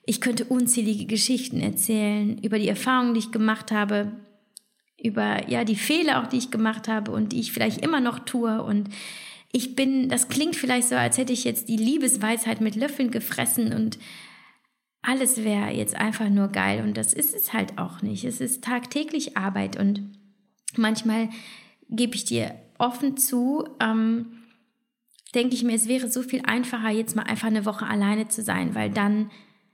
ich 0.06 0.22
könnte 0.22 0.46
unzählige 0.46 1.04
Geschichten 1.04 1.60
erzählen 1.60 2.38
über 2.38 2.58
die 2.58 2.68
Erfahrungen, 2.68 3.12
die 3.12 3.20
ich 3.20 3.30
gemacht 3.30 3.72
habe, 3.72 4.10
über 4.96 5.46
ja 5.50 5.64
die 5.64 5.76
Fehler 5.76 6.22
auch, 6.22 6.28
die 6.28 6.38
ich 6.38 6.50
gemacht 6.50 6.88
habe 6.88 7.10
und 7.10 7.32
die 7.32 7.40
ich 7.40 7.52
vielleicht 7.52 7.84
immer 7.84 8.00
noch 8.00 8.20
tue. 8.20 8.62
Und 8.62 8.88
ich 9.52 9.76
bin, 9.76 10.08
das 10.08 10.30
klingt 10.30 10.56
vielleicht 10.56 10.88
so, 10.88 10.94
als 10.94 11.18
hätte 11.18 11.34
ich 11.34 11.44
jetzt 11.44 11.68
die 11.68 11.76
Liebesweisheit 11.76 12.62
mit 12.62 12.74
Löffeln 12.74 13.10
gefressen 13.10 13.74
und 13.74 13.98
alles 15.02 15.44
wäre 15.44 15.72
jetzt 15.72 15.94
einfach 15.94 16.30
nur 16.30 16.48
geil. 16.48 16.82
Und 16.82 16.96
das 16.96 17.12
ist 17.12 17.34
es 17.34 17.52
halt 17.52 17.76
auch 17.76 18.00
nicht. 18.00 18.24
Es 18.24 18.40
ist 18.40 18.64
tagtäglich 18.64 19.36
Arbeit 19.36 19.78
und 19.78 20.17
manchmal 20.76 21.28
gebe 21.88 22.14
ich 22.14 22.24
dir 22.24 22.54
offen 22.78 23.16
zu, 23.16 23.64
ähm, 23.80 24.26
denke 25.34 25.54
ich 25.54 25.64
mir, 25.64 25.74
es 25.74 25.88
wäre 25.88 26.08
so 26.08 26.22
viel 26.22 26.42
einfacher, 26.44 26.90
jetzt 26.90 27.16
mal 27.16 27.22
einfach 27.22 27.48
eine 27.48 27.64
Woche 27.64 27.86
alleine 27.86 28.28
zu 28.28 28.42
sein, 28.42 28.74
weil 28.74 28.90
dann 28.90 29.30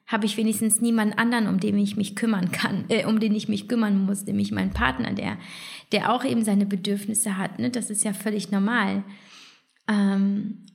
habe 0.07 0.27
ich 0.27 0.37
wenigstens 0.37 0.81
niemanden 0.81 1.19
anderen, 1.19 1.49
um 1.49 1.61
den 1.61 1.79
ich 1.79 1.97
mich 1.97 2.15
kümmern 2.15 2.51
kann, 2.51 2.85
äh, 2.89 3.07
um 3.07 3.21
den 3.21 3.35
ich 3.35 3.49
mich 3.49 3.69
kümmern 3.69 4.05
muss, 4.05 4.27
nämlich 4.27 4.53
meinen 4.53 4.73
Partner, 4.73 5.13
der, 5.13 5.39
der 5.93 6.13
auch 6.13 6.25
eben 6.25 6.45
seine 6.45 6.67
Bedürfnisse 6.67 7.39
hat. 7.39 7.59
Ne? 7.59 7.71
Das 7.71 7.89
ist 7.89 8.05
ja 8.05 8.13
völlig 8.13 8.51
normal. 8.51 9.03
Ähm, 9.89 10.67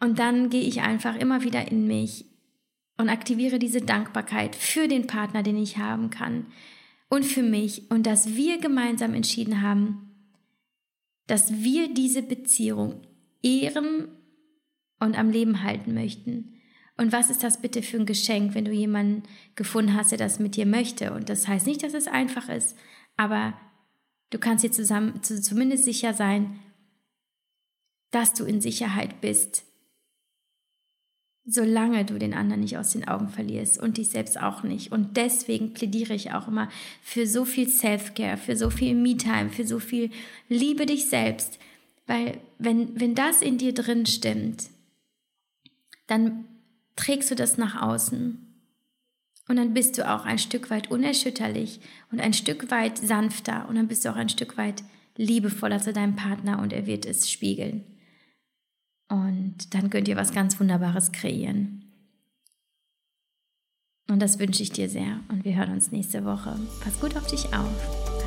und 0.00 0.18
dann 0.18 0.50
gehe 0.50 0.62
ich 0.62 0.82
einfach 0.82 1.16
immer 1.16 1.42
wieder 1.42 1.70
in 1.70 1.86
mich 1.86 2.24
und 2.96 3.10
aktiviere 3.10 3.58
diese 3.58 3.82
Dankbarkeit 3.82 4.56
für 4.56 4.88
den 4.88 5.06
Partner, 5.06 5.42
den 5.42 5.58
ich 5.58 5.76
haben 5.76 6.08
kann 6.08 6.46
und 7.08 7.24
für 7.24 7.42
mich 7.42 7.90
und 7.90 8.06
dass 8.06 8.34
wir 8.34 8.58
gemeinsam 8.58 9.14
entschieden 9.14 9.62
haben, 9.62 10.14
dass 11.26 11.62
wir 11.62 11.92
diese 11.92 12.22
Beziehung 12.22 13.02
ehren 13.42 14.08
und 15.00 15.18
am 15.18 15.30
Leben 15.30 15.62
halten 15.62 15.94
möchten. 15.94 16.52
Und 16.96 17.12
was 17.12 17.28
ist 17.30 17.42
das 17.42 17.60
bitte 17.60 17.82
für 17.82 17.98
ein 17.98 18.06
Geschenk, 18.06 18.54
wenn 18.54 18.64
du 18.64 18.72
jemanden 18.72 19.24
gefunden 19.54 19.94
hast, 19.94 20.12
der 20.12 20.18
das 20.18 20.38
mit 20.38 20.56
dir 20.56 20.66
möchte? 20.66 21.12
Und 21.12 21.28
das 21.28 21.46
heißt 21.46 21.66
nicht, 21.66 21.82
dass 21.82 21.94
es 21.94 22.06
einfach 22.06 22.48
ist, 22.48 22.76
aber 23.16 23.54
du 24.30 24.38
kannst 24.38 24.64
dir 24.64 24.72
zusammen, 24.72 25.22
zumindest 25.22 25.84
sicher 25.84 26.14
sein, 26.14 26.58
dass 28.10 28.32
du 28.32 28.44
in 28.44 28.60
Sicherheit 28.60 29.20
bist, 29.20 29.64
solange 31.46 32.04
du 32.04 32.18
den 32.18 32.34
anderen 32.34 32.60
nicht 32.60 32.76
aus 32.76 32.90
den 32.90 33.06
Augen 33.06 33.28
verlierst 33.28 33.78
und 33.78 33.98
dich 33.98 34.08
selbst 34.10 34.40
auch 34.40 34.64
nicht. 34.64 34.90
Und 34.90 35.16
deswegen 35.16 35.72
plädiere 35.72 36.14
ich 36.14 36.32
auch 36.32 36.48
immer 36.48 36.68
für 37.02 37.26
so 37.26 37.44
viel 37.44 37.68
Self-Care, 37.68 38.36
für 38.36 38.56
so 38.56 38.68
viel 38.68 38.94
Me-Time, 38.94 39.50
für 39.50 39.64
so 39.64 39.78
viel 39.78 40.10
Liebe 40.48 40.86
dich 40.86 41.08
selbst. 41.08 41.58
Weil 42.06 42.38
wenn, 42.58 43.00
wenn 43.00 43.14
das 43.14 43.42
in 43.42 43.58
dir 43.58 43.72
drin 43.72 44.06
stimmt, 44.06 44.64
dann 46.08 46.44
trägst 46.96 47.30
du 47.30 47.36
das 47.36 47.58
nach 47.58 47.80
außen. 47.80 48.42
Und 49.48 49.56
dann 49.56 49.74
bist 49.74 49.96
du 49.96 50.10
auch 50.10 50.24
ein 50.24 50.40
Stück 50.40 50.70
weit 50.70 50.90
unerschütterlich 50.90 51.78
und 52.10 52.20
ein 52.20 52.32
Stück 52.32 52.72
weit 52.72 52.98
sanfter 52.98 53.68
und 53.68 53.76
dann 53.76 53.86
bist 53.86 54.04
du 54.04 54.10
auch 54.10 54.16
ein 54.16 54.28
Stück 54.28 54.56
weit 54.56 54.82
liebevoller 55.16 55.80
zu 55.80 55.92
deinem 55.92 56.16
Partner 56.16 56.58
und 56.60 56.72
er 56.72 56.86
wird 56.86 57.06
es 57.06 57.30
spiegeln. 57.30 57.84
Und 59.08 59.74
dann 59.74 59.90
könnt 59.90 60.08
ihr 60.08 60.16
was 60.16 60.32
ganz 60.32 60.58
Wunderbares 60.58 61.12
kreieren. 61.12 61.84
Und 64.08 64.20
das 64.20 64.38
wünsche 64.38 64.62
ich 64.62 64.70
dir 64.70 64.88
sehr. 64.88 65.20
Und 65.28 65.44
wir 65.44 65.56
hören 65.56 65.72
uns 65.72 65.92
nächste 65.92 66.24
Woche. 66.24 66.58
Pass 66.80 67.00
gut 67.00 67.16
auf 67.16 67.26
dich 67.26 67.52
auf. 67.54 68.25